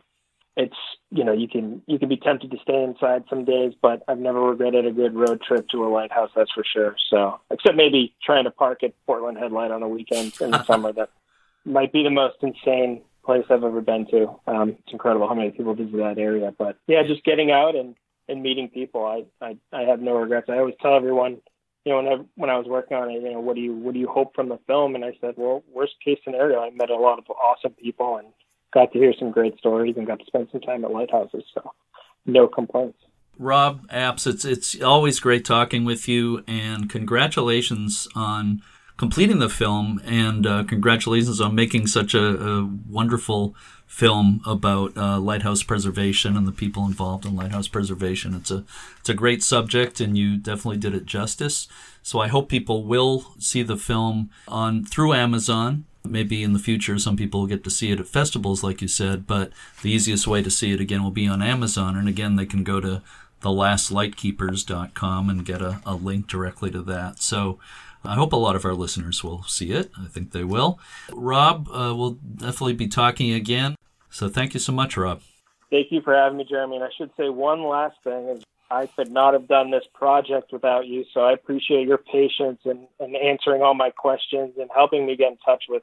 it's 0.57 0.77
you 1.11 1.25
know 1.25 1.33
you 1.33 1.49
can 1.49 1.83
you 1.87 1.99
can 1.99 2.09
be 2.09 2.17
tempted 2.17 2.51
to 2.51 2.59
stay 2.63 2.83
inside 2.83 3.25
some 3.31 3.45
days, 3.45 3.73
but 3.81 4.03
I've 4.09 4.19
never 4.19 4.41
regretted 4.41 4.87
a 4.87 4.93
good 4.93 5.15
road 5.15 5.41
trip 5.41 5.69
to 5.71 5.85
a 5.85 5.89
lighthouse. 5.89 6.31
That's 6.37 6.53
for 6.53 6.65
sure. 6.65 6.97
So 7.09 7.41
except 7.51 7.77
maybe 7.77 8.15
trying 8.23 8.45
to 8.45 8.51
park 8.51 8.83
at 8.83 8.93
Portland 9.07 9.39
Head 9.39 9.53
Light 9.53 9.71
on 9.71 9.83
a 9.83 9.89
weekend 9.89 10.35
in 10.41 10.51
the 10.51 10.63
summer, 10.67 10.93
that 10.93 11.11
might 11.65 11.93
be 11.93 12.03
the 12.03 12.11
most 12.11 12.37
insane 12.43 13.03
place 13.25 13.45
I've 13.49 13.65
ever 13.65 13.81
been 13.81 14.07
to. 14.11 14.39
Um, 14.47 14.71
it's 14.71 14.93
incredible 14.93 15.29
how 15.29 15.35
many 15.35 15.53
people 15.53 15.75
visit 15.75 15.97
that 15.97 16.19
area. 16.19 16.53
But 16.57 16.77
yeah, 16.87 17.03
just 17.07 17.25
getting 17.25 17.51
out 17.51 17.75
and 17.75 17.95
and 18.33 18.43
meeting 18.43 18.69
people. 18.69 19.05
I, 19.05 19.25
I 19.45 19.57
I 19.73 19.83
have 19.83 20.01
no 20.01 20.15
regrets. 20.15 20.49
I 20.49 20.59
always 20.59 20.75
tell 20.81 20.97
everyone, 20.97 21.39
you 21.85 21.93
know, 21.93 22.03
when 22.03 22.09
I, 22.09 22.17
when 22.35 22.51
I 22.51 22.59
was 22.59 22.67
working 22.67 22.97
on 22.97 23.11
it, 23.11 23.23
you 23.23 23.33
know, 23.33 23.41
what 23.41 23.55
do 23.55 23.63
you 23.63 23.75
what 23.75 23.95
do 23.95 24.01
you 24.01 24.09
hope 24.09 24.35
from 24.35 24.49
the 24.49 24.59
film? 24.67 24.95
And 24.95 25.05
I 25.05 25.13
said, 25.21 25.35
well, 25.37 25.63
worst 25.73 25.95
case 26.05 26.19
scenario, 26.25 26.61
I 26.61 26.71
met 26.71 26.91
a 26.91 26.97
lot 26.97 27.19
of 27.19 27.25
awesome 27.31 27.73
people 27.73 28.17
and 28.17 28.29
got 28.75 28.93
to 28.93 28.99
hear 28.99 29.15
some 29.19 29.31
great 29.31 29.59
stories 29.59 29.95
and 29.97 30.07
got 30.07 30.19
to 30.19 30.27
spend 30.27 30.49
some 30.51 30.61
time 30.61 30.85
at 30.85 30.91
lighthouses. 30.91 31.45
So, 31.55 31.73
no 32.27 32.49
complaints. 32.49 32.99
Rob 33.39 33.89
Apps, 33.89 34.27
it's 34.27 34.45
it's 34.45 34.81
always 34.83 35.19
great 35.21 35.45
talking 35.45 35.85
with 35.85 36.07
you, 36.09 36.45
and 36.47 36.89
congratulations 36.89 38.09
on 38.15 38.63
completing 39.03 39.41
the 39.41 39.49
film, 39.49 40.01
and 40.05 40.47
uh, 40.47 40.63
congratulations 40.63 41.41
on 41.41 41.57
making 41.57 41.89
such 41.89 42.15
a, 42.15 42.25
a 42.25 42.71
wonderful 42.89 43.53
film 43.85 44.41
about 44.47 44.97
uh, 44.97 45.19
lighthouse 45.19 45.65
preservation 45.65 46.37
and 46.37 46.47
the 46.47 46.53
people 46.53 46.87
involved 46.87 47.27
in 47.27 47.35
lighthouse 47.35 47.67
preservation. 47.67 48.33
It's 48.33 48.53
a 48.53 48.65
it's 49.01 49.09
a 49.09 49.15
great 49.15 49.43
subject, 49.43 50.01
and 50.01 50.17
you 50.17 50.37
definitely 50.37 50.77
did 50.77 50.95
it 50.95 51.05
justice. 51.05 51.67
So 52.05 52.21
I 52.21 52.29
hope 52.29 52.49
people 52.49 52.85
will 52.85 53.27
see 53.41 53.65
the 53.65 53.77
film 53.77 54.31
on 54.47 54.85
through 54.85 55.15
Amazon. 55.15 55.85
Maybe 56.05 56.45
in 56.45 56.53
the 56.53 56.61
future, 56.61 56.97
some 56.97 57.17
people 57.17 57.41
will 57.41 57.49
get 57.49 57.65
to 57.65 57.71
see 57.71 57.91
it 57.91 57.99
at 57.99 58.07
festivals, 58.07 58.63
like 58.63 58.81
you 58.83 58.89
said. 58.89 59.27
But 59.27 59.51
the 59.83 59.91
easiest 59.91 60.29
way 60.29 60.43
to 60.43 60.51
see 60.51 60.73
it 60.73 60.81
again 60.81 61.03
will 61.03 61.11
be 61.11 61.27
on 61.27 61.43
Amazon, 61.43 61.97
and 61.97 62.09
again, 62.09 62.37
they 62.37 62.47
can 62.47 62.63
go 62.63 62.81
to 62.81 63.03
thelastlightkeepers.com 63.43 65.31
and 65.31 65.45
get 65.45 65.61
a, 65.61 65.81
a 65.85 65.95
link 65.95 66.27
directly 66.29 66.71
to 66.71 66.83
that. 66.83 67.21
So 67.21 67.59
I 68.05 68.15
hope 68.15 68.33
a 68.33 68.37
lot 68.37 68.57
of 68.57 68.65
our 68.65 68.75
listeners 68.75 69.23
will 69.23 69.43
see 69.45 69.73
it. 69.73 69.91
I 69.99 70.07
think 70.07 70.33
they 70.33 70.45
will. 70.45 70.79
Rob, 71.13 71.69
uh, 71.69 71.95
we'll 71.95 72.13
definitely 72.37 72.75
be 72.75 72.89
talking 72.89 73.33
again. 73.33 73.77
So 74.11 74.29
thank 74.29 74.55
you 74.55 74.61
so 74.61 74.73
much, 74.73 74.97
Rob. 74.97 75.23
Thank 75.71 75.91
you 75.91 76.03
for 76.03 76.15
having 76.15 76.39
me, 76.39 76.45
Jeremy. 76.49 76.77
And 76.77 76.85
I 76.85 76.91
should 76.97 77.11
say 77.17 77.29
one 77.29 77.65
last 77.65 77.97
thing 78.05 78.29
is 78.29 78.45
I 78.71 78.87
could 78.87 79.11
not 79.11 79.35
have 79.35 79.49
done 79.49 79.71
this 79.71 79.85
project 79.95 80.53
without 80.53 80.87
you. 80.87 81.05
So 81.15 81.21
I 81.21 81.33
appreciate 81.33 81.87
your 81.87 81.99
patience 81.99 82.61
and, 82.65 82.87
and 83.01 83.17
answering 83.17 83.63
all 83.63 83.75
my 83.75 83.91
questions 83.91 84.55
and 84.59 84.69
helping 84.75 85.07
me 85.07 85.17
get 85.17 85.33
in 85.33 85.37
touch 85.39 85.65
with, 85.69 85.83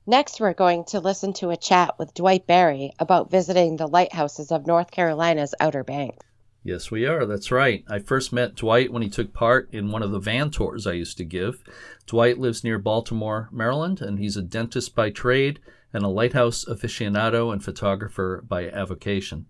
Next, 0.06 0.42
we're 0.42 0.54
going 0.54 0.84
to 0.88 1.00
listen 1.00 1.32
to 1.36 1.52
a 1.52 1.56
chat 1.56 1.98
with 1.98 2.14
Dwight 2.14 2.46
Barry 2.46 2.92
about 3.00 3.32
visiting 3.32 3.78
the 3.78 3.88
lighthouses 3.88 4.52
of 4.52 4.68
North 4.68 4.92
Carolina's 4.92 5.56
Outer 5.62 5.86
Banks. 5.86 6.26
Yes, 6.66 6.90
we 6.90 7.06
are. 7.06 7.28
That's 7.28 7.52
right. 7.52 7.86
I 7.88 8.00
first 8.00 8.34
met 8.34 8.56
Dwight 8.56 8.92
when 8.92 9.04
he 9.04 9.10
took 9.10 9.34
part 9.34 9.70
in 9.72 9.92
one 9.92 10.02
of 10.02 10.10
the 10.10 10.18
van 10.18 10.50
tours 10.50 10.88
I 10.88 10.94
used 10.94 11.16
to 11.18 11.24
give. 11.24 11.64
Dwight 12.08 12.40
lives 12.40 12.64
near 12.64 12.80
Baltimore, 12.80 13.50
Maryland, 13.52 14.02
and 14.02 14.18
he's 14.18 14.36
a 14.36 14.42
dentist 14.42 14.96
by 14.96 15.12
trade 15.12 15.60
and 15.94 16.04
a 16.04 16.08
lighthouse 16.08 16.66
aficionado 16.66 17.54
and 17.54 17.64
photographer 17.64 18.44
by 18.48 18.68
avocation. 18.68 19.46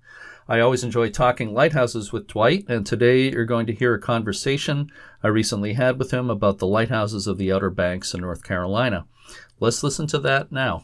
I 0.49 0.59
always 0.59 0.83
enjoy 0.83 1.09
talking 1.09 1.53
lighthouses 1.53 2.11
with 2.11 2.27
Dwight, 2.27 2.65
and 2.67 2.85
today 2.85 3.31
you're 3.31 3.45
going 3.45 3.67
to 3.67 3.73
hear 3.73 3.93
a 3.93 3.99
conversation 3.99 4.91
I 5.23 5.29
recently 5.29 5.71
had 5.71 5.97
with 5.97 6.11
him 6.11 6.29
about 6.29 6.57
the 6.57 6.67
lighthouses 6.67 7.27
of 7.27 7.37
the 7.37 7.49
Outer 7.49 7.69
Banks 7.69 8.13
in 8.13 8.19
North 8.19 8.43
Carolina. 8.43 9.05
Let's 9.61 9.83
listen 9.83 10.05
to 10.07 10.19
that 10.19 10.51
now. 10.51 10.83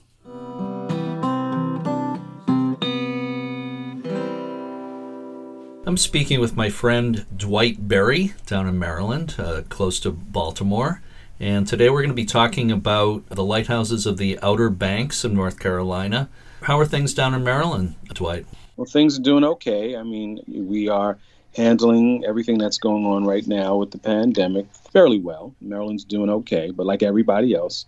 I'm 5.92 5.98
speaking 5.98 6.40
with 6.40 6.56
my 6.56 6.70
friend 6.70 7.26
Dwight 7.36 7.90
Berry 7.90 8.34
down 8.46 8.66
in 8.66 8.80
Maryland, 8.80 9.36
uh, 9.38 9.64
close 9.68 10.00
to 10.00 10.12
Baltimore. 10.12 11.02
And 11.38 11.68
today 11.68 11.90
we're 11.90 12.00
going 12.00 12.12
to 12.12 12.16
be 12.16 12.24
talking 12.24 12.72
about 12.72 13.28
the 13.28 13.44
lighthouses 13.44 14.06
of 14.06 14.18
the 14.18 14.40
Outer 14.42 14.70
Banks 14.70 15.26
of 15.26 15.34
North 15.34 15.60
Carolina. 15.60 16.30
How 16.62 16.80
are 16.80 16.86
things 16.86 17.14
down 17.14 17.34
in 17.34 17.44
Maryland, 17.44 17.96
Dwight? 18.14 18.46
Well, 18.78 18.86
things 18.86 19.20
are 19.20 19.22
doing 19.22 19.44
okay. 19.44 19.98
I 19.98 20.04
mean, 20.04 20.40
we 20.48 20.88
are 20.88 21.18
handling 21.58 22.24
everything 22.26 22.58
that's 22.58 22.78
going 22.78 23.06
on 23.06 23.26
right 23.26 23.46
now 23.46 23.76
with 23.76 23.92
the 23.92 23.98
pandemic 23.98 24.68
fairly 24.94 25.20
well. 25.20 25.54
Maryland's 25.60 26.06
doing 26.06 26.30
okay, 26.30 26.72
but 26.72 26.86
like 26.86 27.04
everybody 27.04 27.54
else, 27.54 27.86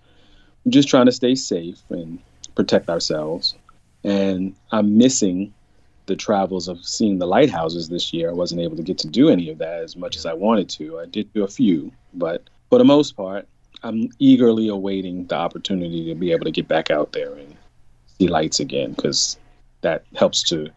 we're 0.66 0.72
just 0.74 0.90
trying 0.90 1.06
to 1.06 1.14
stay 1.14 1.36
safe 1.36 1.82
and 1.90 2.20
protect 2.54 2.90
ourselves. 2.90 3.56
And 4.04 4.58
I'm 4.74 4.98
missing 4.98 5.54
the 6.06 6.16
travels 6.16 6.68
of 6.68 6.86
seeing 6.86 7.20
the 7.20 7.28
lighthouses 7.28 7.90
this 7.90 8.14
year. 8.14 8.30
I 8.30 8.34
wasn't 8.34 8.62
able 8.62 8.76
to 8.78 8.84
get 8.84 8.98
to 9.00 9.08
do 9.08 9.30
any 9.30 9.50
of 9.50 9.58
that 9.60 9.82
as 9.82 9.96
much 9.96 10.16
as 10.16 10.26
I 10.26 10.34
wanted 10.34 10.70
to. 10.72 11.00
I 11.00 11.06
did 11.06 11.32
do 11.34 11.44
a 11.44 11.48
few, 11.48 11.92
but 12.14 12.44
for 12.70 12.78
the 12.78 12.86
most 12.86 13.16
part, 13.16 13.48
I'm 13.84 14.10
eagerly 14.20 14.68
awaiting 14.70 15.28
the 15.28 15.36
opportunity 15.36 16.06
to 16.06 16.16
be 16.16 16.32
able 16.32 16.46
to 16.46 16.52
get 16.52 16.68
back 16.68 16.90
out 16.90 17.12
there 17.12 17.34
and 17.34 17.56
see 18.18 18.28
lights 18.28 18.60
again 18.60 18.94
because 18.94 19.38
that 19.82 20.06
helps 20.16 20.44
to 20.44 20.70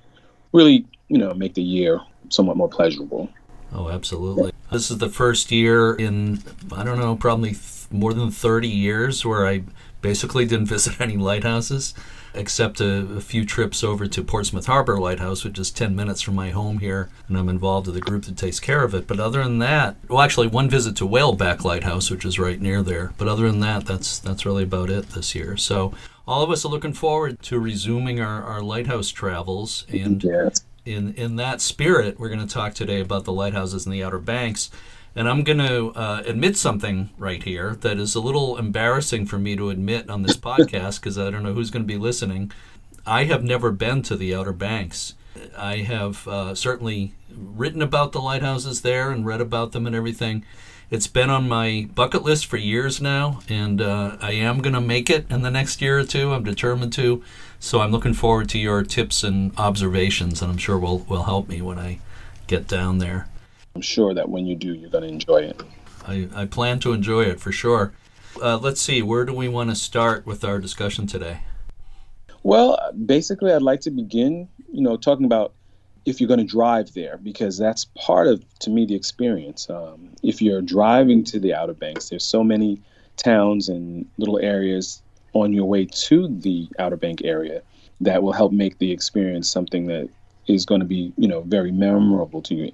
really, 0.52 0.84
you 1.08 1.18
know, 1.18 1.32
make 1.34 1.54
the 1.54 1.62
year 1.62 2.00
somewhat 2.28 2.56
more 2.56 2.68
pleasurable. 2.68 3.28
Oh, 3.72 3.88
absolutely. 3.88 4.52
This 4.70 4.90
is 4.90 4.98
the 4.98 5.08
first 5.08 5.52
year 5.52 5.94
in, 5.94 6.42
I 6.72 6.84
don't 6.84 6.98
know, 6.98 7.16
probably 7.16 7.50
th- 7.50 7.86
more 7.90 8.12
than 8.12 8.30
30 8.30 8.68
years 8.68 9.24
where 9.24 9.46
I 9.46 9.62
basically 10.00 10.44
didn't 10.46 10.66
visit 10.76 11.00
any 11.00 11.16
lighthouses 11.16 11.94
except 12.36 12.80
a, 12.80 13.16
a, 13.16 13.20
few 13.20 13.44
trips 13.44 13.82
over 13.82 14.06
to 14.06 14.22
Portsmouth 14.22 14.66
Harbor 14.66 14.98
Lighthouse, 14.98 15.44
which 15.44 15.58
is 15.58 15.70
10 15.70 15.96
minutes 15.96 16.20
from 16.20 16.34
my 16.34 16.50
home 16.50 16.78
here, 16.78 17.08
and 17.28 17.36
I'm 17.36 17.48
involved 17.48 17.86
with 17.86 17.96
a 17.96 18.00
group 18.00 18.24
that 18.24 18.36
takes 18.36 18.60
care 18.60 18.84
of 18.84 18.94
it. 18.94 19.06
But 19.06 19.20
other 19.20 19.42
than 19.42 19.58
that, 19.58 19.96
well, 20.08 20.20
actually, 20.20 20.46
one 20.48 20.68
visit 20.70 20.96
to 20.96 21.08
Whaleback 21.08 21.64
Lighthouse, 21.64 22.10
which 22.10 22.24
is 22.24 22.38
right 22.38 22.60
near 22.60 22.82
there. 22.82 23.12
But 23.18 23.28
other 23.28 23.50
than 23.50 23.60
that, 23.60 23.86
that's 23.86 24.18
that's 24.18 24.46
really 24.46 24.64
about 24.64 24.90
it 24.90 25.10
this 25.10 25.34
year. 25.34 25.56
So 25.56 25.94
all 26.26 26.42
of 26.42 26.50
us 26.50 26.64
are 26.64 26.68
looking 26.68 26.92
forward 26.92 27.40
to 27.42 27.58
resuming 27.58 28.20
our, 28.20 28.42
our 28.42 28.62
lighthouse 28.62 29.10
travels. 29.10 29.86
And 29.92 30.24
in, 30.84 31.14
in 31.14 31.36
that 31.36 31.60
spirit, 31.60 32.18
we're 32.18 32.28
going 32.28 32.46
to 32.46 32.52
talk 32.52 32.74
today 32.74 33.00
about 33.00 33.24
the 33.24 33.32
lighthouses 33.32 33.86
in 33.86 33.92
the 33.92 34.04
Outer 34.04 34.18
Banks. 34.18 34.70
And 35.16 35.30
I'm 35.30 35.44
going 35.44 35.58
to 35.58 35.92
uh, 35.98 36.22
admit 36.26 36.58
something 36.58 37.08
right 37.16 37.42
here 37.42 37.74
that 37.80 37.98
is 37.98 38.14
a 38.14 38.20
little 38.20 38.58
embarrassing 38.58 39.24
for 39.24 39.38
me 39.38 39.56
to 39.56 39.70
admit 39.70 40.10
on 40.10 40.22
this 40.22 40.36
podcast 40.36 41.00
because 41.00 41.18
I 41.18 41.30
don't 41.30 41.42
know 41.42 41.54
who's 41.54 41.70
going 41.70 41.84
to 41.84 41.92
be 41.92 41.96
listening. 41.96 42.52
I 43.06 43.24
have 43.24 43.42
never 43.42 43.72
been 43.72 44.02
to 44.02 44.16
the 44.16 44.34
Outer 44.34 44.52
Banks. 44.52 45.14
I 45.56 45.78
have 45.78 46.28
uh, 46.28 46.54
certainly 46.54 47.14
written 47.34 47.80
about 47.80 48.12
the 48.12 48.20
lighthouses 48.20 48.82
there 48.82 49.10
and 49.10 49.24
read 49.24 49.40
about 49.40 49.72
them 49.72 49.86
and 49.86 49.96
everything. 49.96 50.44
It's 50.90 51.06
been 51.06 51.30
on 51.30 51.48
my 51.48 51.88
bucket 51.94 52.22
list 52.22 52.44
for 52.44 52.58
years 52.58 53.00
now, 53.00 53.40
and 53.48 53.80
uh, 53.80 54.18
I 54.20 54.32
am 54.32 54.60
going 54.60 54.74
to 54.74 54.80
make 54.80 55.08
it 55.08 55.26
in 55.30 55.42
the 55.42 55.50
next 55.50 55.80
year 55.80 55.98
or 55.98 56.04
two. 56.04 56.32
I'm 56.32 56.44
determined 56.44 56.92
to. 56.92 57.24
So 57.58 57.80
I'm 57.80 57.90
looking 57.90 58.14
forward 58.14 58.50
to 58.50 58.58
your 58.58 58.82
tips 58.82 59.24
and 59.24 59.52
observations, 59.58 60.42
and 60.42 60.50
I'm 60.52 60.58
sure 60.58 60.78
will 60.78 60.98
will 61.00 61.24
help 61.24 61.48
me 61.48 61.62
when 61.62 61.78
I 61.78 62.00
get 62.46 62.68
down 62.68 62.98
there. 62.98 63.28
I'm 63.76 63.82
sure 63.82 64.14
that 64.14 64.30
when 64.30 64.46
you 64.46 64.56
do, 64.56 64.72
you're 64.72 64.88
going 64.88 65.04
to 65.04 65.10
enjoy 65.10 65.42
it. 65.42 65.62
I, 66.06 66.28
I 66.34 66.46
plan 66.46 66.78
to 66.78 66.94
enjoy 66.94 67.24
it 67.24 67.38
for 67.38 67.52
sure. 67.52 67.92
Uh, 68.42 68.56
let's 68.56 68.80
see, 68.80 69.02
where 69.02 69.26
do 69.26 69.34
we 69.34 69.48
want 69.48 69.68
to 69.68 69.76
start 69.76 70.24
with 70.24 70.44
our 70.44 70.58
discussion 70.58 71.06
today? 71.06 71.40
Well, 72.42 72.78
basically, 73.04 73.52
I'd 73.52 73.60
like 73.60 73.82
to 73.82 73.90
begin, 73.90 74.48
you 74.72 74.80
know, 74.80 74.96
talking 74.96 75.26
about 75.26 75.52
if 76.06 76.22
you're 76.22 76.28
going 76.28 76.40
to 76.40 76.46
drive 76.46 76.94
there, 76.94 77.18
because 77.18 77.58
that's 77.58 77.84
part 77.96 78.28
of, 78.28 78.42
to 78.60 78.70
me, 78.70 78.86
the 78.86 78.94
experience. 78.94 79.68
Um, 79.68 80.08
if 80.22 80.40
you're 80.40 80.62
driving 80.62 81.22
to 81.24 81.38
the 81.38 81.52
Outer 81.52 81.74
Banks, 81.74 82.08
there's 82.08 82.24
so 82.24 82.42
many 82.42 82.80
towns 83.18 83.68
and 83.68 84.06
little 84.16 84.38
areas 84.38 85.02
on 85.34 85.52
your 85.52 85.66
way 85.66 85.84
to 85.84 86.28
the 86.28 86.66
Outer 86.78 86.96
Bank 86.96 87.20
area 87.24 87.60
that 88.00 88.22
will 88.22 88.32
help 88.32 88.52
make 88.52 88.78
the 88.78 88.90
experience 88.90 89.50
something 89.50 89.86
that 89.88 90.08
is 90.46 90.64
going 90.64 90.80
to 90.80 90.86
be, 90.86 91.12
you 91.18 91.28
know, 91.28 91.42
very 91.42 91.72
memorable 91.72 92.40
to 92.40 92.54
you 92.54 92.72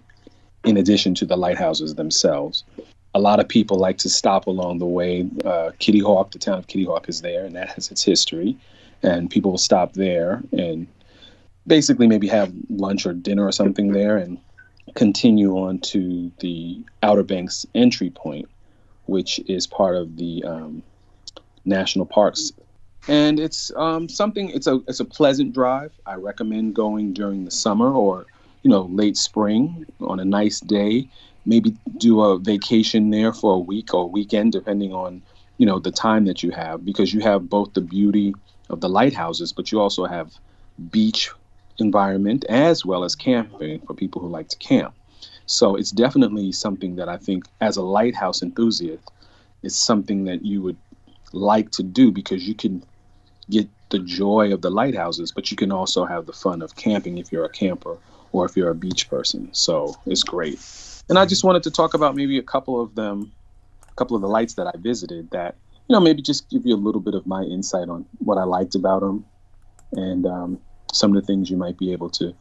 in 0.64 0.76
addition 0.76 1.14
to 1.16 1.26
the 1.26 1.36
lighthouses 1.36 1.94
themselves. 1.94 2.64
A 3.14 3.20
lot 3.20 3.40
of 3.40 3.48
people 3.48 3.78
like 3.78 3.98
to 3.98 4.08
stop 4.08 4.46
along 4.46 4.78
the 4.78 4.86
way. 4.86 5.28
Uh, 5.44 5.72
Kitty 5.78 5.98
Hawk, 5.98 6.30
the 6.30 6.38
town 6.38 6.58
of 6.58 6.66
Kitty 6.66 6.84
Hawk, 6.84 7.08
is 7.08 7.20
there, 7.20 7.44
and 7.44 7.54
that 7.56 7.70
has 7.70 7.90
its 7.90 8.02
history. 8.02 8.56
And 9.02 9.28
people 9.28 9.50
will 9.50 9.58
stop 9.58 9.92
there 9.94 10.42
and 10.52 10.86
basically 11.66 12.06
maybe 12.06 12.28
have 12.28 12.52
lunch 12.70 13.04
or 13.04 13.12
dinner 13.12 13.44
or 13.44 13.52
something 13.52 13.92
there 13.92 14.16
and 14.16 14.38
continue 14.94 15.58
on 15.58 15.78
to 15.78 16.30
the 16.40 16.80
Outer 17.02 17.22
Banks 17.22 17.66
entry 17.74 18.10
point, 18.10 18.48
which 19.06 19.38
is 19.40 19.66
part 19.66 19.96
of 19.96 20.16
the 20.16 20.44
um, 20.44 20.82
national 21.64 22.06
parks. 22.06 22.52
And 23.08 23.40
it's 23.40 23.72
um, 23.76 24.08
something. 24.08 24.50
It's 24.50 24.68
a 24.68 24.80
it's 24.86 25.00
a 25.00 25.04
pleasant 25.04 25.52
drive. 25.52 25.92
I 26.06 26.14
recommend 26.14 26.74
going 26.76 27.12
during 27.12 27.44
the 27.44 27.50
summer 27.50 27.92
or 27.92 28.26
you 28.62 28.70
know, 28.70 28.82
late 28.82 29.16
spring 29.16 29.84
on 30.00 30.20
a 30.20 30.24
nice 30.24 30.60
day, 30.60 31.08
maybe 31.44 31.76
do 31.98 32.20
a 32.20 32.38
vacation 32.38 33.10
there 33.10 33.32
for 33.32 33.54
a 33.54 33.58
week 33.58 33.92
or 33.92 34.04
a 34.04 34.06
weekend, 34.06 34.52
depending 34.52 34.92
on, 34.92 35.22
you 35.58 35.66
know, 35.66 35.78
the 35.78 35.90
time 35.90 36.24
that 36.26 36.42
you 36.42 36.50
have, 36.50 36.84
because 36.84 37.12
you 37.12 37.20
have 37.20 37.48
both 37.48 37.72
the 37.74 37.80
beauty 37.80 38.34
of 38.70 38.80
the 38.80 38.88
lighthouses, 38.88 39.52
but 39.52 39.72
you 39.72 39.80
also 39.80 40.04
have 40.04 40.32
beach 40.90 41.30
environment 41.78 42.44
as 42.48 42.84
well 42.84 43.04
as 43.04 43.14
camping 43.14 43.80
for 43.80 43.94
people 43.94 44.20
who 44.20 44.28
like 44.28 44.48
to 44.48 44.56
camp. 44.58 44.94
So 45.46 45.74
it's 45.74 45.90
definitely 45.90 46.52
something 46.52 46.96
that 46.96 47.08
I 47.08 47.16
think, 47.16 47.44
as 47.60 47.76
a 47.76 47.82
lighthouse 47.82 48.42
enthusiast, 48.42 49.10
it's 49.62 49.76
something 49.76 50.24
that 50.24 50.44
you 50.44 50.62
would 50.62 50.76
like 51.32 51.70
to 51.72 51.82
do 51.82 52.12
because 52.12 52.46
you 52.46 52.54
can 52.54 52.84
get 53.50 53.68
the 53.90 53.98
joy 53.98 54.52
of 54.52 54.62
the 54.62 54.70
lighthouses, 54.70 55.32
but 55.32 55.50
you 55.50 55.56
can 55.56 55.72
also 55.72 56.04
have 56.04 56.26
the 56.26 56.32
fun 56.32 56.62
of 56.62 56.76
camping 56.76 57.18
if 57.18 57.32
you're 57.32 57.44
a 57.44 57.48
camper 57.50 57.98
or 58.32 58.44
if 58.46 58.56
you're 58.56 58.70
a 58.70 58.74
beach 58.74 59.08
person. 59.08 59.48
So 59.52 59.96
it's 60.06 60.22
great. 60.22 60.58
And 61.08 61.18
I 61.18 61.26
just 61.26 61.44
wanted 61.44 61.62
to 61.64 61.70
talk 61.70 61.94
about 61.94 62.16
maybe 62.16 62.38
a 62.38 62.42
couple 62.42 62.80
of 62.80 62.94
them, 62.94 63.32
a 63.90 63.94
couple 63.94 64.16
of 64.16 64.22
the 64.22 64.28
lights 64.28 64.54
that 64.54 64.66
I 64.66 64.72
visited 64.78 65.30
that, 65.30 65.56
you 65.88 65.94
know, 65.94 66.00
maybe 66.00 66.22
just 66.22 66.48
give 66.48 66.64
you 66.64 66.74
a 66.74 66.76
little 66.76 67.00
bit 67.00 67.14
of 67.14 67.26
my 67.26 67.42
insight 67.42 67.88
on 67.88 68.06
what 68.18 68.38
I 68.38 68.44
liked 68.44 68.74
about 68.74 69.00
them 69.00 69.24
and 69.92 70.26
um, 70.26 70.60
some 70.92 71.14
of 71.14 71.20
the 71.20 71.26
things 71.26 71.50
you 71.50 71.56
might 71.56 71.78
be 71.78 71.92
able 71.92 72.08
to 72.10 72.34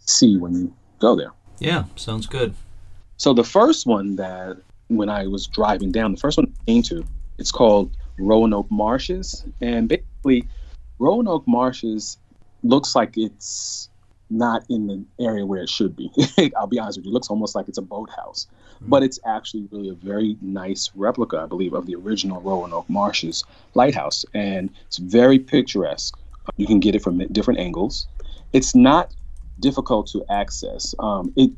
see 0.00 0.36
when 0.36 0.54
you 0.54 0.74
go 0.98 1.16
there. 1.16 1.32
Yeah, 1.58 1.84
sounds 1.96 2.26
good. 2.26 2.54
So 3.16 3.34
the 3.34 3.44
first 3.44 3.86
one 3.86 4.16
that 4.16 4.58
when 4.88 5.08
I 5.08 5.26
was 5.26 5.46
driving 5.46 5.92
down, 5.92 6.12
the 6.12 6.20
first 6.20 6.38
one 6.38 6.46
I 6.46 6.64
came 6.64 6.82
to, 6.84 7.04
it's 7.38 7.52
called 7.52 7.96
Roanoke 8.18 8.70
Marshes. 8.70 9.44
And 9.60 9.88
basically, 9.88 10.48
Roanoke 10.98 11.46
Marshes 11.46 12.18
looks 12.62 12.94
like 12.94 13.16
it's 13.16 13.87
not 14.30 14.64
in 14.68 14.86
the 14.86 15.04
area 15.24 15.44
where 15.46 15.62
it 15.62 15.68
should 15.68 15.96
be. 15.96 16.10
I'll 16.56 16.66
be 16.66 16.78
honest 16.78 16.98
with 16.98 17.06
you, 17.06 17.12
it 17.12 17.14
looks 17.14 17.28
almost 17.28 17.54
like 17.54 17.68
it's 17.68 17.78
a 17.78 17.82
boathouse, 17.82 18.46
mm-hmm. 18.76 18.90
but 18.90 19.02
it's 19.02 19.18
actually 19.26 19.68
really 19.70 19.88
a 19.88 19.94
very 19.94 20.36
nice 20.40 20.90
replica, 20.94 21.38
I 21.38 21.46
believe, 21.46 21.72
of 21.72 21.86
the 21.86 21.94
original 21.94 22.40
Roanoke 22.40 22.88
Marshes 22.88 23.44
lighthouse, 23.74 24.24
and 24.34 24.70
it's 24.86 24.98
very 24.98 25.38
picturesque. 25.38 26.18
You 26.56 26.66
can 26.66 26.80
get 26.80 26.94
it 26.94 27.02
from 27.02 27.18
different 27.28 27.60
angles. 27.60 28.06
It's 28.52 28.74
not 28.74 29.14
difficult 29.60 30.06
to 30.08 30.24
access. 30.30 30.94
Um, 30.98 31.32
it 31.36 31.50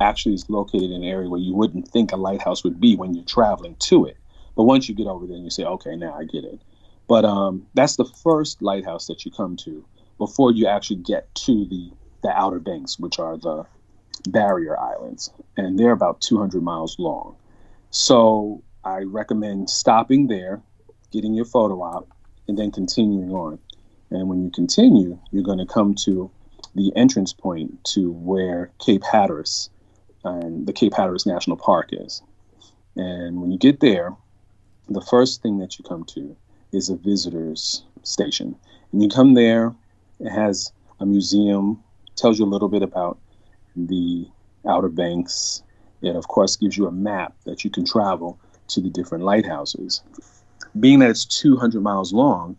actually 0.00 0.34
is 0.34 0.48
located 0.48 0.90
in 0.90 1.02
an 1.02 1.04
area 1.04 1.28
where 1.28 1.40
you 1.40 1.54
wouldn't 1.54 1.88
think 1.88 2.12
a 2.12 2.16
lighthouse 2.16 2.62
would 2.64 2.80
be 2.80 2.96
when 2.96 3.14
you're 3.14 3.24
traveling 3.24 3.76
to 3.76 4.04
it. 4.04 4.16
But 4.54 4.64
once 4.64 4.88
you 4.88 4.94
get 4.94 5.06
over 5.06 5.26
there 5.26 5.36
and 5.36 5.44
you 5.44 5.50
say, 5.50 5.64
okay, 5.64 5.96
now 5.96 6.14
I 6.14 6.24
get 6.24 6.44
it. 6.44 6.60
But 7.08 7.24
um, 7.24 7.66
that's 7.74 7.96
the 7.96 8.04
first 8.04 8.62
lighthouse 8.62 9.06
that 9.06 9.24
you 9.24 9.30
come 9.30 9.56
to 9.58 9.84
before 10.18 10.50
you 10.52 10.66
actually 10.66 10.96
get 10.96 11.32
to 11.34 11.66
the 11.66 11.90
the 12.26 12.36
Outer 12.36 12.58
Banks, 12.58 12.98
which 12.98 13.20
are 13.20 13.36
the 13.36 13.64
barrier 14.28 14.78
islands, 14.78 15.30
and 15.56 15.78
they're 15.78 15.92
about 15.92 16.20
200 16.20 16.60
miles 16.60 16.98
long. 16.98 17.36
So 17.90 18.62
I 18.84 19.02
recommend 19.02 19.70
stopping 19.70 20.26
there, 20.26 20.60
getting 21.12 21.34
your 21.34 21.44
photo 21.44 21.84
out, 21.84 22.08
and 22.48 22.58
then 22.58 22.72
continuing 22.72 23.30
on. 23.30 23.60
And 24.10 24.28
when 24.28 24.42
you 24.42 24.50
continue, 24.50 25.18
you're 25.30 25.44
going 25.44 25.58
to 25.58 25.66
come 25.66 25.94
to 26.06 26.28
the 26.74 26.92
entrance 26.96 27.32
point 27.32 27.84
to 27.94 28.10
where 28.10 28.72
Cape 28.84 29.04
Hatteras 29.04 29.70
and 30.24 30.66
the 30.66 30.72
Cape 30.72 30.94
Hatteras 30.94 31.26
National 31.26 31.56
Park 31.56 31.90
is. 31.92 32.22
And 32.96 33.40
when 33.40 33.52
you 33.52 33.58
get 33.58 33.78
there, 33.78 34.16
the 34.88 35.00
first 35.00 35.42
thing 35.42 35.58
that 35.58 35.78
you 35.78 35.84
come 35.84 36.02
to 36.14 36.36
is 36.72 36.90
a 36.90 36.96
visitor's 36.96 37.84
station. 38.02 38.56
And 38.90 39.00
you 39.00 39.08
come 39.08 39.34
there, 39.34 39.74
it 40.18 40.30
has 40.30 40.72
a 40.98 41.06
museum 41.06 41.84
tells 42.16 42.38
you 42.38 42.44
a 42.44 42.48
little 42.48 42.68
bit 42.68 42.82
about 42.82 43.18
the 43.74 44.26
Outer 44.68 44.88
Banks. 44.88 45.62
It, 46.02 46.16
of 46.16 46.28
course, 46.28 46.56
gives 46.56 46.76
you 46.76 46.86
a 46.86 46.92
map 46.92 47.34
that 47.44 47.64
you 47.64 47.70
can 47.70 47.84
travel 47.84 48.38
to 48.68 48.80
the 48.80 48.90
different 48.90 49.24
lighthouses. 49.24 50.02
Being 50.78 50.98
that 51.00 51.10
it's 51.10 51.24
200 51.24 51.82
miles 51.82 52.12
long, 52.12 52.56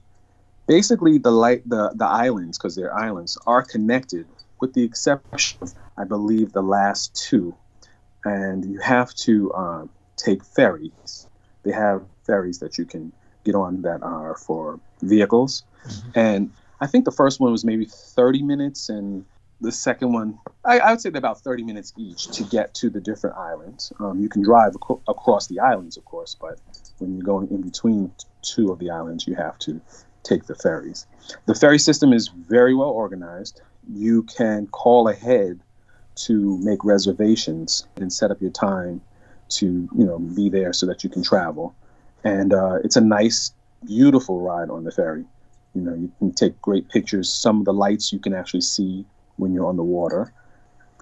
basically 0.68 1.18
the 1.18 1.32
light 1.32 1.68
the, 1.68 1.92
the 1.96 2.06
islands, 2.06 2.58
because 2.58 2.76
they're 2.76 2.96
islands, 2.96 3.38
are 3.46 3.64
connected 3.64 4.26
with 4.60 4.74
the 4.74 4.84
exception 4.84 5.60
of, 5.62 5.74
I 5.98 6.04
believe, 6.04 6.54
the 6.54 6.64
last 6.64 7.16
two. 7.16 7.56
And 8.26 8.66
you 8.66 8.80
have 8.80 9.14
to 9.16 9.54
um, 9.54 9.90
take 10.16 10.44
ferries. 10.44 11.28
They 11.64 11.72
have 11.72 12.04
ferries 12.26 12.60
that 12.60 12.78
you 12.78 12.86
can 12.86 13.12
get 13.44 13.56
on 13.56 13.82
that 13.84 14.02
are 14.04 14.36
for 14.36 14.80
vehicles. 15.02 15.64
Mm-hmm. 15.86 16.20
And 16.20 16.52
I 16.82 16.88
think 16.88 17.06
the 17.06 17.12
first 17.12 17.40
one 17.40 17.52
was 17.52 17.64
maybe 17.64 17.86
30 17.86 18.44
minutes, 18.44 18.90
and 18.90 19.26
the 19.60 19.72
second 19.72 20.14
one, 20.14 20.38
I, 20.64 20.80
I 20.80 20.92
would 20.92 21.02
say 21.02 21.10
they're 21.10 21.20
about 21.20 21.42
30 21.42 21.64
minutes 21.64 21.94
each 21.98 22.28
to 22.28 22.44
get 22.44 22.74
to 22.76 22.90
the 22.90 23.02
different 23.02 23.38
islands. 23.38 23.92
Um, 24.00 24.20
you 24.22 24.30
can 24.30 24.44
drive 24.44 24.74
ac- 24.76 25.02
across 25.08 25.48
the 25.48 25.60
islands, 25.60 25.98
of 25.98 26.06
course, 26.06 26.36
but 26.40 26.60
when 27.00 27.16
you're 27.16 27.26
going 27.26 27.50
in 27.50 27.62
between 27.62 28.12
two 28.42 28.72
of 28.72 28.80
the 28.80 28.92
islands, 28.92 29.28
you 29.28 29.36
have 29.36 29.58
to 29.60 29.82
take 30.24 30.46
the 30.46 30.56
ferries. 30.56 31.08
The 31.46 31.56
ferry 31.56 31.80
system 31.80 32.14
is 32.14 32.28
very 32.28 32.76
well 32.76 32.90
organized. 32.90 33.62
You 33.90 34.24
can 34.24 34.68
call 34.68 35.08
ahead 35.08 35.60
to 36.16 36.58
make 36.60 36.84
reservations 36.84 37.88
and 37.96 38.12
set 38.12 38.32
up 38.32 38.42
your 38.42 38.52
time 38.52 39.02
to 39.50 39.66
you 39.66 40.06
know 40.06 40.20
be 40.20 40.50
there 40.50 40.74
so 40.74 40.86
that 40.86 41.04
you 41.04 41.10
can 41.10 41.24
travel. 41.24 41.76
And 42.24 42.54
uh, 42.54 42.80
it's 42.84 42.96
a 42.96 43.02
nice, 43.02 43.54
beautiful 43.86 44.42
ride 44.42 44.70
on 44.70 44.84
the 44.84 44.92
ferry. 44.92 45.26
You 45.74 45.82
know, 45.82 45.94
you 45.94 46.12
can 46.18 46.34
take 46.34 46.60
great 46.62 46.90
pictures. 46.90 47.30
Some 47.32 47.60
of 47.60 47.66
the 47.66 47.74
lights 47.74 48.12
you 48.12 48.20
can 48.20 48.34
actually 48.34 48.62
see 48.62 49.06
when 49.38 49.54
you're 49.54 49.66
on 49.66 49.78
the 49.78 49.84
water. 49.84 50.34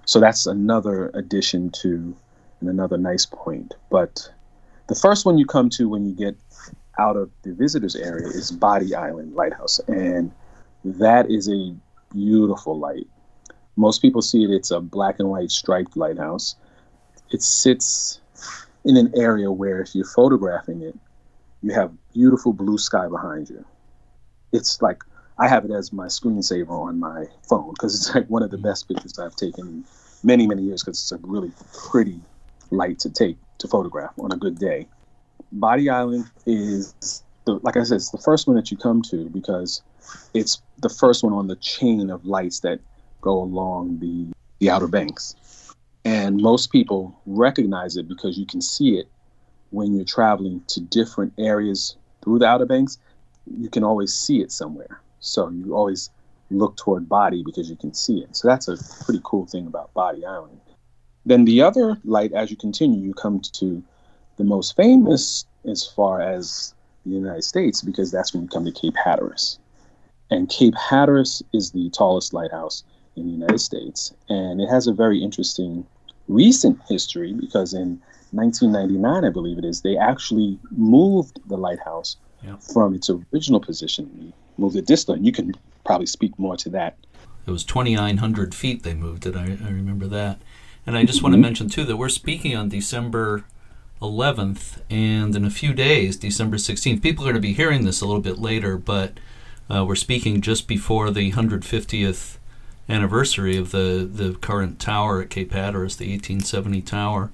So 0.04 0.20
that's 0.20 0.46
another 0.46 1.10
addition 1.14 1.70
to 1.82 2.16
and 2.60 2.70
another 2.70 2.96
nice 2.96 3.26
point. 3.26 3.74
But 3.90 4.30
the 4.88 4.94
first 4.94 5.26
one 5.26 5.38
you 5.38 5.46
come 5.46 5.68
to 5.70 5.88
when 5.88 6.06
you 6.06 6.14
get 6.14 6.36
out 6.98 7.16
of 7.16 7.30
the 7.42 7.52
visitors 7.52 7.96
area 7.96 8.28
is 8.28 8.50
Bodie 8.50 8.94
Island 8.94 9.34
Lighthouse, 9.34 9.78
and 9.88 10.32
that 10.84 11.30
is 11.30 11.48
a 11.48 11.74
beautiful 12.12 12.78
light. 12.78 13.06
Most 13.76 14.00
people 14.00 14.22
see 14.22 14.44
it; 14.44 14.50
it's 14.50 14.70
a 14.70 14.80
black 14.80 15.16
and 15.18 15.28
white 15.28 15.50
striped 15.50 15.96
lighthouse. 15.96 16.56
It 17.30 17.42
sits 17.42 18.20
in 18.84 18.96
an 18.96 19.12
area 19.16 19.50
where, 19.50 19.80
if 19.80 19.94
you're 19.94 20.06
photographing 20.06 20.82
it, 20.82 20.96
you 21.62 21.72
have 21.72 21.92
beautiful 22.14 22.52
blue 22.52 22.78
sky 22.78 23.08
behind 23.08 23.50
you. 23.50 23.64
It's 24.52 24.80
like 24.80 25.02
I 25.38 25.48
have 25.48 25.64
it 25.66 25.70
as 25.70 25.92
my 25.92 26.06
screensaver 26.06 26.70
on 26.70 26.98
my 26.98 27.26
phone 27.48 27.70
because 27.70 27.94
it's 27.94 28.14
like 28.14 28.26
one 28.28 28.42
of 28.42 28.50
the 28.50 28.58
best 28.58 28.88
pictures 28.88 29.18
I've 29.18 29.36
taken 29.36 29.84
many, 30.22 30.46
many 30.46 30.62
years 30.62 30.82
because 30.82 30.98
it's 30.98 31.12
a 31.12 31.18
really 31.26 31.52
pretty 31.90 32.20
light 32.70 32.98
to 33.00 33.10
take 33.10 33.36
to 33.58 33.68
photograph 33.68 34.12
on 34.18 34.32
a 34.32 34.36
good 34.36 34.58
day. 34.58 34.86
Bodie 35.52 35.90
Island 35.90 36.24
is 36.46 37.22
the, 37.44 37.54
like 37.62 37.76
I 37.76 37.82
said, 37.82 37.96
it's 37.96 38.10
the 38.10 38.18
first 38.18 38.46
one 38.46 38.56
that 38.56 38.70
you 38.70 38.78
come 38.78 39.02
to 39.02 39.28
because 39.28 39.82
it's 40.32 40.62
the 40.78 40.88
first 40.88 41.22
one 41.22 41.32
on 41.32 41.48
the 41.48 41.56
chain 41.56 42.10
of 42.10 42.24
lights 42.24 42.60
that 42.60 42.80
go 43.20 43.42
along 43.42 43.98
the, 44.00 44.32
the 44.58 44.70
Outer 44.70 44.88
Banks. 44.88 45.34
And 46.04 46.38
most 46.38 46.72
people 46.72 47.18
recognize 47.26 47.96
it 47.96 48.08
because 48.08 48.38
you 48.38 48.46
can 48.46 48.62
see 48.62 48.98
it 48.98 49.08
when 49.70 49.94
you're 49.94 50.04
traveling 50.04 50.62
to 50.68 50.80
different 50.80 51.34
areas 51.38 51.96
through 52.22 52.38
the 52.38 52.46
Outer 52.46 52.66
Banks. 52.66 52.98
You 53.46 53.68
can 53.68 53.84
always 53.84 54.14
see 54.14 54.40
it 54.40 54.50
somewhere. 54.50 55.00
So 55.20 55.48
you 55.48 55.74
always 55.74 56.10
look 56.50 56.76
toward 56.76 57.08
Bodie 57.08 57.42
because 57.44 57.68
you 57.68 57.76
can 57.76 57.94
see 57.94 58.18
it. 58.18 58.36
So 58.36 58.48
that's 58.48 58.68
a 58.68 58.76
pretty 59.04 59.20
cool 59.24 59.46
thing 59.46 59.66
about 59.66 59.92
Bodie 59.94 60.24
Island. 60.24 60.60
Then 61.24 61.44
the 61.44 61.62
other 61.62 61.98
light, 62.04 62.32
as 62.32 62.50
you 62.50 62.56
continue, 62.56 63.00
you 63.00 63.14
come 63.14 63.40
to 63.40 63.82
the 64.36 64.44
most 64.44 64.76
famous 64.76 65.44
as 65.64 65.84
far 65.84 66.20
as 66.20 66.74
the 67.04 67.12
United 67.12 67.42
States 67.42 67.82
because 67.82 68.10
that's 68.12 68.32
when 68.32 68.44
you 68.44 68.48
come 68.48 68.64
to 68.64 68.72
Cape 68.72 68.94
Hatteras. 68.96 69.58
And 70.30 70.48
Cape 70.48 70.74
Hatteras 70.76 71.42
is 71.52 71.72
the 71.72 71.90
tallest 71.90 72.32
lighthouse 72.32 72.84
in 73.16 73.26
the 73.26 73.32
United 73.32 73.60
States. 73.60 74.12
And 74.28 74.60
it 74.60 74.68
has 74.68 74.86
a 74.86 74.92
very 74.92 75.22
interesting 75.22 75.86
recent 76.28 76.78
history 76.88 77.32
because 77.32 77.74
in 77.74 78.00
1999, 78.32 79.24
I 79.24 79.30
believe 79.30 79.58
it 79.58 79.64
is, 79.64 79.82
they 79.82 79.96
actually 79.96 80.58
moved 80.70 81.40
the 81.46 81.56
lighthouse 81.56 82.16
yeah. 82.42 82.56
from 82.56 82.94
its 82.94 83.10
original 83.32 83.60
position, 83.60 84.32
moved 84.58 84.76
it 84.76 84.86
distal. 84.86 85.14
And 85.14 85.24
you 85.24 85.32
can 85.32 85.54
probably 85.84 86.06
speak 86.06 86.38
more 86.38 86.56
to 86.56 86.68
that. 86.70 86.96
It 87.46 87.50
was 87.50 87.64
2,900 87.64 88.54
feet 88.54 88.82
they 88.82 88.94
moved 88.94 89.26
it. 89.26 89.36
I, 89.36 89.58
I 89.64 89.70
remember 89.70 90.06
that. 90.08 90.40
And 90.86 90.96
I 90.96 91.04
just 91.04 91.22
want 91.22 91.32
to 91.32 91.36
mm-hmm. 91.36 91.42
mention, 91.42 91.68
too, 91.68 91.84
that 91.84 91.96
we're 91.96 92.08
speaking 92.08 92.56
on 92.56 92.68
December 92.68 93.44
11th, 94.00 94.82
and 94.90 95.34
in 95.34 95.44
a 95.44 95.50
few 95.50 95.72
days, 95.72 96.16
December 96.16 96.58
16th, 96.58 97.02
people 97.02 97.24
are 97.24 97.32
going 97.32 97.42
to 97.42 97.48
be 97.48 97.54
hearing 97.54 97.84
this 97.84 98.00
a 98.00 98.06
little 98.06 98.20
bit 98.20 98.38
later, 98.38 98.76
but 98.76 99.18
uh, 99.70 99.84
we're 99.84 99.94
speaking 99.94 100.40
just 100.40 100.68
before 100.68 101.10
the 101.10 101.32
150th 101.32 102.36
anniversary 102.88 103.56
of 103.56 103.72
the, 103.72 104.08
the 104.10 104.34
current 104.34 104.78
tower 104.78 105.22
at 105.22 105.30
Cape 105.30 105.52
Hatteras, 105.52 105.96
the 105.96 106.10
1870 106.10 106.82
tower 106.82 107.30